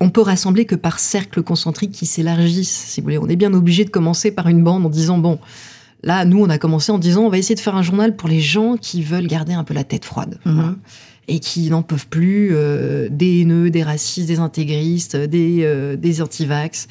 on 0.01 0.11
peut 0.11 0.21
rassembler 0.21 0.65
que 0.67 0.75
par 0.75 0.99
cercles 0.99 1.43
concentriques 1.43 1.93
qui 1.93 2.07
s'élargissent, 2.07 2.85
si 2.89 3.01
vous 3.01 3.05
voulez. 3.07 3.19
On 3.19 3.29
est 3.29 3.37
bien 3.37 3.53
obligé 3.55 3.85
de 3.85 3.91
commencer 3.91 4.31
par 4.31 4.47
une 4.49 4.63
bande 4.63 4.85
en 4.87 4.91
disant, 4.91 5.19
bon, 5.19 5.39
là, 6.05 6.25
nous, 6.27 6.41
on 6.45 6.49
a 6.51 6.59
commencé 6.59 6.93
en 6.93 6.99
disant, 6.99 7.23
on 7.23 7.31
va 7.31 7.39
essayer 7.39 7.55
de 7.55 7.61
faire 7.61 7.75
un 7.77 7.83
journal 7.83 8.15
pour 8.15 8.29
les 8.29 8.41
gens 8.41 8.77
qui 8.77 9.03
veulent 9.03 9.27
garder 9.27 9.55
un 9.55 9.65
peu 9.65 9.75
la 9.75 9.85
tête 9.85 10.05
froide. 10.05 10.39
Mhm. 10.45 10.55
Voilà. 10.55 10.75
Et 11.31 11.41
qui 11.41 11.69
n'en 11.71 11.83
peuvent 11.83 12.07
plus 12.09 12.51
euh, 12.53 13.09
des 13.11 13.41
haineux, 13.41 13.71
des 13.71 13.83
racistes, 13.83 14.29
des 14.29 14.39
intégristes, 14.39 15.17
des, 15.17 15.61
euh, 15.63 15.97
des 15.97 16.23
antivax. 16.23 16.89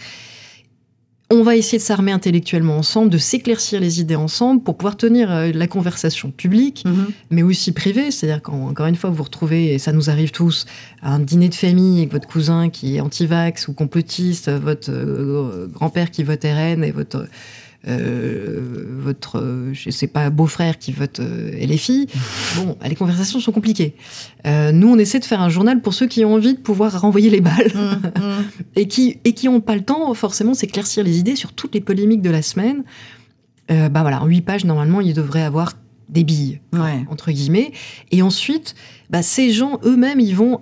On 1.30 1.44
va 1.44 1.58
essayer 1.58 1.78
de 1.78 1.84
s'armer 1.84 2.14
intellectuellement 2.14 2.78
ensemble, 2.78 3.10
de 3.10 3.18
s'éclaircir 3.18 3.82
les 3.82 4.00
idées 4.00 4.16
ensemble 4.16 4.64
pour 4.64 4.78
pouvoir 4.78 4.96
tenir 4.96 5.30
euh, 5.30 5.52
la 5.54 5.68
conversation 5.68 6.32
publique, 6.32 6.86
mais 7.30 7.44
aussi 7.44 7.74
privée. 7.74 8.12
C'est-à-dire 8.12 8.42
qu'encore 8.42 8.86
une 8.86 8.96
fois, 8.96 9.10
vous 9.10 9.18
vous 9.18 9.24
retrouvez, 9.24 9.74
et 9.74 9.78
ça 9.78 9.92
nous 9.92 10.10
arrive 10.10 10.32
tous, 10.32 10.66
à 11.02 11.14
un 11.14 11.20
dîner 11.20 11.50
de 11.50 11.56
famille 11.56 12.00
avec 12.00 12.14
votre 12.14 12.28
cousin 12.30 12.70
qui 12.70 12.96
est 12.96 13.02
anti-vax 13.02 13.68
ou 13.68 13.74
complotiste, 13.74 14.50
votre 14.50 14.90
euh, 14.90 15.68
grand-père 15.68 16.12
qui 16.12 16.24
vote 16.24 16.44
RN 16.44 16.82
et 16.82 16.92
votre, 16.92 17.28
euh, 17.88 18.86
votre 19.00 19.40
euh, 19.40 19.74
je 19.74 19.90
sais 19.90 20.08
pas, 20.08 20.30
beau-frère 20.30 20.78
qui 20.78 20.92
vote 20.92 21.20
euh, 21.20 21.52
LFI. 21.66 22.08
Bon, 22.58 22.78
les 22.88 22.96
conversations 22.96 23.40
sont 23.40 23.52
compliquées. 23.52 23.96
Euh, 24.46 24.72
nous, 24.72 24.88
on 24.90 24.98
essaie 24.98 25.20
de 25.20 25.26
faire 25.26 25.42
un 25.42 25.50
journal 25.50 25.82
pour 25.82 25.94
ceux 25.94 26.08
qui 26.08 26.26
ont 26.26 26.34
envie 26.34 26.54
de 26.54 26.60
pouvoir 26.60 27.00
renvoyer 27.02 27.30
les 27.30 27.42
balles 27.42 27.72
Mhm. 27.76 28.02
et 28.76 28.88
qui 28.88 29.20
et 29.24 29.34
qui 29.34 29.48
n'ont 29.48 29.62
pas 29.62 29.76
le 29.76 29.82
temps 29.84 30.14
forcément 30.14 30.52
de 30.52 30.58
s'éclaircir 30.58 31.04
les 31.04 31.20
idées 31.20 31.36
sur 31.36 31.54
toutes 31.54 31.74
les 31.76 31.82
polémiques 31.82 32.22
de 32.22 32.30
la 32.32 32.42
semaine. 32.42 32.84
Bah 33.70 34.02
voilà, 34.02 34.22
en 34.24 34.28
huit 34.28 34.42
pages 34.42 34.64
normalement, 34.64 35.02
ils 35.02 35.14
devraient 35.14 35.44
avoir 35.44 35.74
des 36.08 36.24
billes 36.24 36.62
Ouais. 36.74 37.04
entre 37.10 37.32
guillemets. 37.32 37.74
Et 38.12 38.22
ensuite, 38.22 38.76
bah, 39.10 39.22
ces 39.22 39.52
gens 39.52 39.80
eux-mêmes, 39.84 40.22
ils 40.22 40.36
vont 40.36 40.62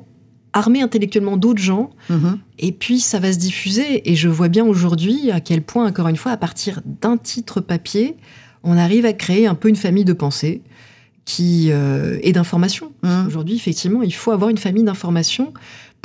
armer 0.55 0.81
intellectuellement 0.81 1.37
d'autres 1.37 1.61
gens. 1.61 1.91
Mhm. 2.09 2.39
Et 2.57 2.71
puis 2.71 2.99
ça 2.99 3.19
va 3.19 3.31
se 3.31 3.37
diffuser. 3.37 4.09
Et 4.09 4.15
je 4.15 4.27
vois 4.27 4.47
bien 4.47 4.65
aujourd'hui 4.65 5.29
à 5.29 5.41
quel 5.41 5.61
point, 5.61 5.85
encore 5.85 6.07
une 6.07 6.15
fois, 6.15 6.31
à 6.31 6.37
partir 6.37 6.81
d'un 6.85 7.17
titre 7.17 7.61
papier, 7.61 8.15
on 8.63 8.77
arrive 8.77 9.05
à 9.05 9.13
créer 9.13 9.45
un 9.45 9.53
peu 9.53 9.69
une 9.69 9.75
famille 9.75 10.05
de 10.05 10.13
pensée 10.13 10.61
qui 11.25 11.67
euh, 11.71 12.17
et 12.23 12.31
d'information. 12.31 12.93
Mhm. 13.03 13.27
Aujourd'hui, 13.27 13.55
effectivement, 13.55 14.01
il 14.01 14.13
faut 14.13 14.31
avoir 14.31 14.49
une 14.49 14.57
famille 14.57 14.83
d'informations 14.83 15.53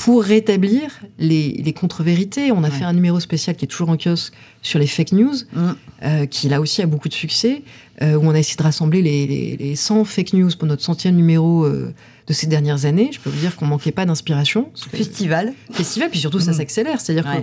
pour 0.01 0.23
rétablir 0.23 0.99
les, 1.19 1.75
contre-vérités. 1.79 2.53
On 2.53 2.65
a 2.65 2.71
fait 2.71 2.85
un 2.85 2.95
numéro 2.95 3.21
spécial 3.21 3.55
qui 3.55 3.67
est 3.67 3.69
toujours 3.69 3.91
en 3.91 3.99
kiosque 3.99 4.33
sur 4.63 4.79
les 4.79 4.87
fake 4.87 5.13
news, 5.13 5.35
mm. 5.53 5.71
euh, 6.05 6.25
qui 6.25 6.49
là 6.49 6.63
aussi 6.63 6.81
a 6.81 6.87
beaucoup 6.87 7.11
de 7.11 7.15
succès, 7.15 7.63
euh, 8.01 8.15
où 8.15 8.23
on 8.25 8.31
a 8.31 8.39
essayé 8.39 8.57
de 8.57 8.63
rassembler 8.63 9.03
les, 9.03 9.77
100 9.77 10.05
fake 10.05 10.33
news 10.33 10.49
pour 10.59 10.67
notre 10.67 10.83
centième 10.83 11.17
numéro 11.17 11.65
euh, 11.65 11.93
de 12.31 12.35
ces 12.35 12.47
dernières 12.47 12.85
années. 12.85 13.11
Je 13.13 13.19
peux 13.19 13.29
vous 13.29 13.41
dire 13.41 13.57
qu'on 13.57 13.67
manquait 13.67 13.91
pas 13.91 14.07
d'inspiration. 14.07 14.71
Festival. 14.93 15.53
Festival, 15.73 16.11
puis 16.11 16.21
surtout 16.21 16.39
ça 16.39 16.53
mm. 16.53 16.55
s'accélère. 16.55 17.01
C'est-à-dire 17.01 17.25
que 17.25 17.43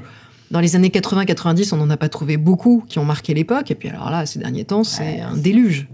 dans 0.49 0.61
les 0.61 0.77
années 0.77 0.87
80-90, 0.87 1.73
on 1.73 1.77
n'en 1.77 1.89
a 1.89 1.97
pas 1.97 2.07
trouvé 2.07 2.37
beaucoup 2.37 2.85
qui 2.87 2.97
ont 2.97 3.03
marqué 3.03 3.33
l'époque. 3.33 3.69
Et 3.69 3.75
puis 3.75 3.89
alors 3.89 4.09
là, 4.09 4.25
ces 4.25 4.39
derniers 4.39 4.63
temps, 4.63 4.85
c'est 4.85 5.19
un 5.19 5.35
déluge. 5.35 5.89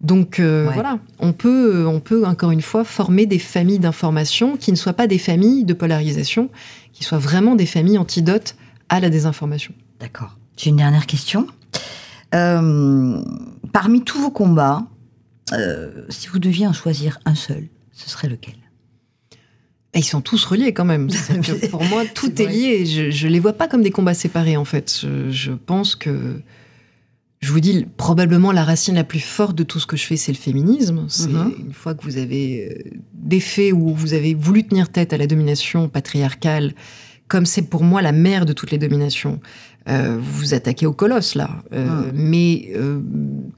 Donc 0.00 0.40
euh, 0.40 0.68
voilà, 0.74 0.98
on 1.20 1.32
peut, 1.32 1.86
on 1.86 2.00
peut 2.00 2.26
encore 2.26 2.50
une 2.50 2.60
fois 2.60 2.82
former 2.82 3.24
des 3.24 3.38
familles 3.38 3.78
d'information 3.78 4.56
qui 4.56 4.72
ne 4.72 4.76
soient 4.76 4.94
pas 4.94 5.06
des 5.06 5.18
familles 5.18 5.64
de 5.64 5.74
polarisation, 5.74 6.50
qui 6.92 7.04
soient 7.04 7.18
vraiment 7.18 7.54
des 7.54 7.66
familles 7.66 7.98
antidotes 7.98 8.56
à 8.88 8.98
la 8.98 9.10
désinformation. 9.10 9.74
D'accord. 10.00 10.36
J'ai 10.56 10.70
une 10.70 10.76
dernière 10.76 11.06
question. 11.06 11.46
Euh, 12.34 13.22
parmi 13.72 14.02
tous 14.02 14.20
vos 14.20 14.30
combats, 14.32 14.82
euh, 15.52 16.04
si 16.08 16.26
vous 16.26 16.40
deviez 16.40 16.66
en 16.66 16.72
choisir 16.72 17.20
un 17.24 17.36
seul, 17.36 17.68
ce 17.98 18.08
serait 18.08 18.28
lequel? 18.28 18.54
Ils 19.94 20.04
sont 20.04 20.20
tous 20.20 20.44
reliés 20.44 20.72
quand 20.72 20.84
même. 20.84 21.08
pour 21.70 21.82
moi, 21.84 22.04
tout 22.06 22.40
est, 22.40 22.46
lié. 22.46 22.86
Je 22.86 23.26
ne 23.26 23.32
les 23.32 23.40
vois 23.40 23.54
pas 23.54 23.68
comme 23.68 23.82
des 23.82 23.90
combats 23.90 24.14
séparés 24.14 24.56
en 24.56 24.64
fait. 24.64 25.04
je 25.30 25.52
pense 25.52 25.96
que 25.96 26.40
je 27.40 27.52
vous 27.52 27.60
dis, 27.60 27.86
probablement 27.96 28.50
la 28.50 28.64
racine 28.64 28.96
la 28.96 29.04
plus 29.04 29.20
forte 29.20 29.56
de 29.56 29.62
tout 29.62 29.78
ce 29.78 29.86
que 29.86 29.96
je 29.96 30.04
fais, 30.04 30.16
c'est 30.16 30.32
le 30.32 30.38
féminisme. 30.38 31.06
C'est 31.08 31.28
mhm. 31.28 31.54
une 31.66 31.72
fois 31.72 31.94
que 31.94 32.02
vous 32.02 32.18
avez 32.18 32.68
euh, 32.68 32.90
défait 33.14 33.70
ou 33.70 33.94
vous 33.94 34.12
avez 34.14 34.34
voulu 34.34 34.64
tenir 34.64 34.90
tête 34.90 35.12
à 35.12 35.18
la 35.18 35.26
domination 35.26 35.88
patriarcale, 35.88 36.74
comme 37.28 37.46
c'est 37.46 37.62
pour 37.62 37.84
moi 37.84 38.02
la 38.02 38.12
mère 38.12 38.44
de 38.44 38.52
toutes 38.52 38.72
les 38.72 38.78
dominations, 38.78 39.40
vous 39.88 40.32
vous 40.32 40.54
attaquez 40.54 40.86
au 40.86 40.92
colosse 40.92 41.34
là. 41.34 41.62
Euh, 41.72 41.86
mhm. 41.86 42.12
Mais 42.14 42.72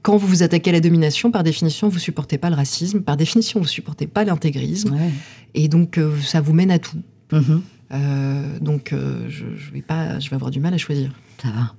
quand 0.01 0.17
vous 0.17 0.27
vous 0.27 0.43
attaquez 0.43 0.69
à 0.69 0.73
la 0.73 0.79
domination, 0.79 1.31
par 1.31 1.43
définition, 1.43 1.89
vous 1.89 1.99
supportez 1.99 2.37
pas 2.37 2.49
le 2.49 2.55
racisme. 2.55 3.01
Par 3.01 3.17
définition, 3.17 3.59
vous 3.59 3.67
supportez 3.67 4.07
pas 4.07 4.23
l'intégrisme. 4.23 4.97
Et 5.53 5.67
donc, 5.67 5.99
ça 6.23 6.41
vous 6.41 6.53
mène 6.53 6.71
à 6.71 6.79
tout. 6.79 7.01
Mhm. 7.31 7.61
donc, 8.61 8.93
je, 8.93 9.45
je, 9.55 9.71
vais 9.71 9.81
pas, 9.81 10.19
je 10.19 10.29
vais 10.29 10.35
avoir 10.35 10.51
du 10.51 10.59
mal 10.59 10.73
à 10.73 10.77
choisir. 10.77 11.11
Ça 11.41 11.49
va. 11.49 11.73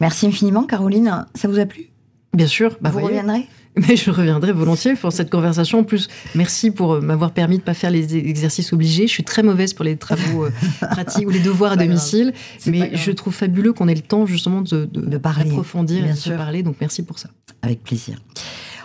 Merci 0.00 0.26
infiniment, 0.26 0.64
Caroline. 0.64 1.26
Ça 1.34 1.48
vous 1.48 1.58
a 1.58 1.66
plu? 1.66 1.88
Bien 2.34 2.46
sûr. 2.46 2.76
Bah, 2.80 2.90
vous 2.90 3.00
reviendrez? 3.00 3.46
Mais 3.76 3.96
je 3.96 4.10
reviendrai 4.10 4.52
volontiers 4.52 4.94
pour 4.94 5.12
cette 5.12 5.30
conversation. 5.30 5.80
En 5.80 5.84
plus, 5.84 6.08
merci 6.34 6.70
pour 6.70 6.94
euh, 6.94 7.00
m'avoir 7.00 7.32
permis 7.32 7.56
de 7.56 7.62
ne 7.62 7.66
pas 7.66 7.74
faire 7.74 7.90
les 7.90 8.16
exercices 8.16 8.72
obligés. 8.72 9.06
Je 9.06 9.12
suis 9.12 9.24
très 9.24 9.42
mauvaise 9.42 9.72
pour 9.72 9.84
les 9.84 9.96
travaux 9.96 10.44
euh, 10.44 10.50
pratiques 10.90 11.26
ou 11.26 11.30
les 11.30 11.40
devoirs 11.40 11.72
à 11.72 11.76
domicile. 11.76 12.32
Mais 12.66 12.96
je 12.96 13.10
trouve 13.12 13.32
fabuleux 13.32 13.72
qu'on 13.72 13.88
ait 13.88 13.94
le 13.94 14.02
temps 14.02 14.26
justement 14.26 14.60
de, 14.60 14.88
de, 14.92 15.18
parler, 15.18 15.50
approfondir 15.50 16.04
et 16.04 16.10
de 16.10 16.16
se 16.16 16.30
parler. 16.30 16.62
Donc 16.62 16.76
merci 16.80 17.02
pour 17.02 17.18
ça. 17.18 17.30
Avec 17.62 17.82
plaisir. 17.82 18.18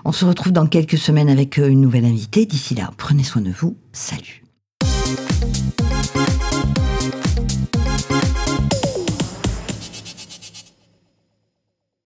On 0.05 0.11
se 0.11 0.23
retrouve 0.23 0.53
dans 0.53 0.67
quelques 0.67 0.97
semaines 0.97 1.29
avec 1.29 1.59
euh, 1.59 1.67
une 1.67 1.81
nouvelle 1.81 2.05
invitée. 2.05 2.45
D'ici 2.45 2.75
là, 2.75 2.91
prenez 2.97 3.23
soin 3.23 3.41
de 3.41 3.51
vous. 3.51 3.77
Salut. 3.91 4.46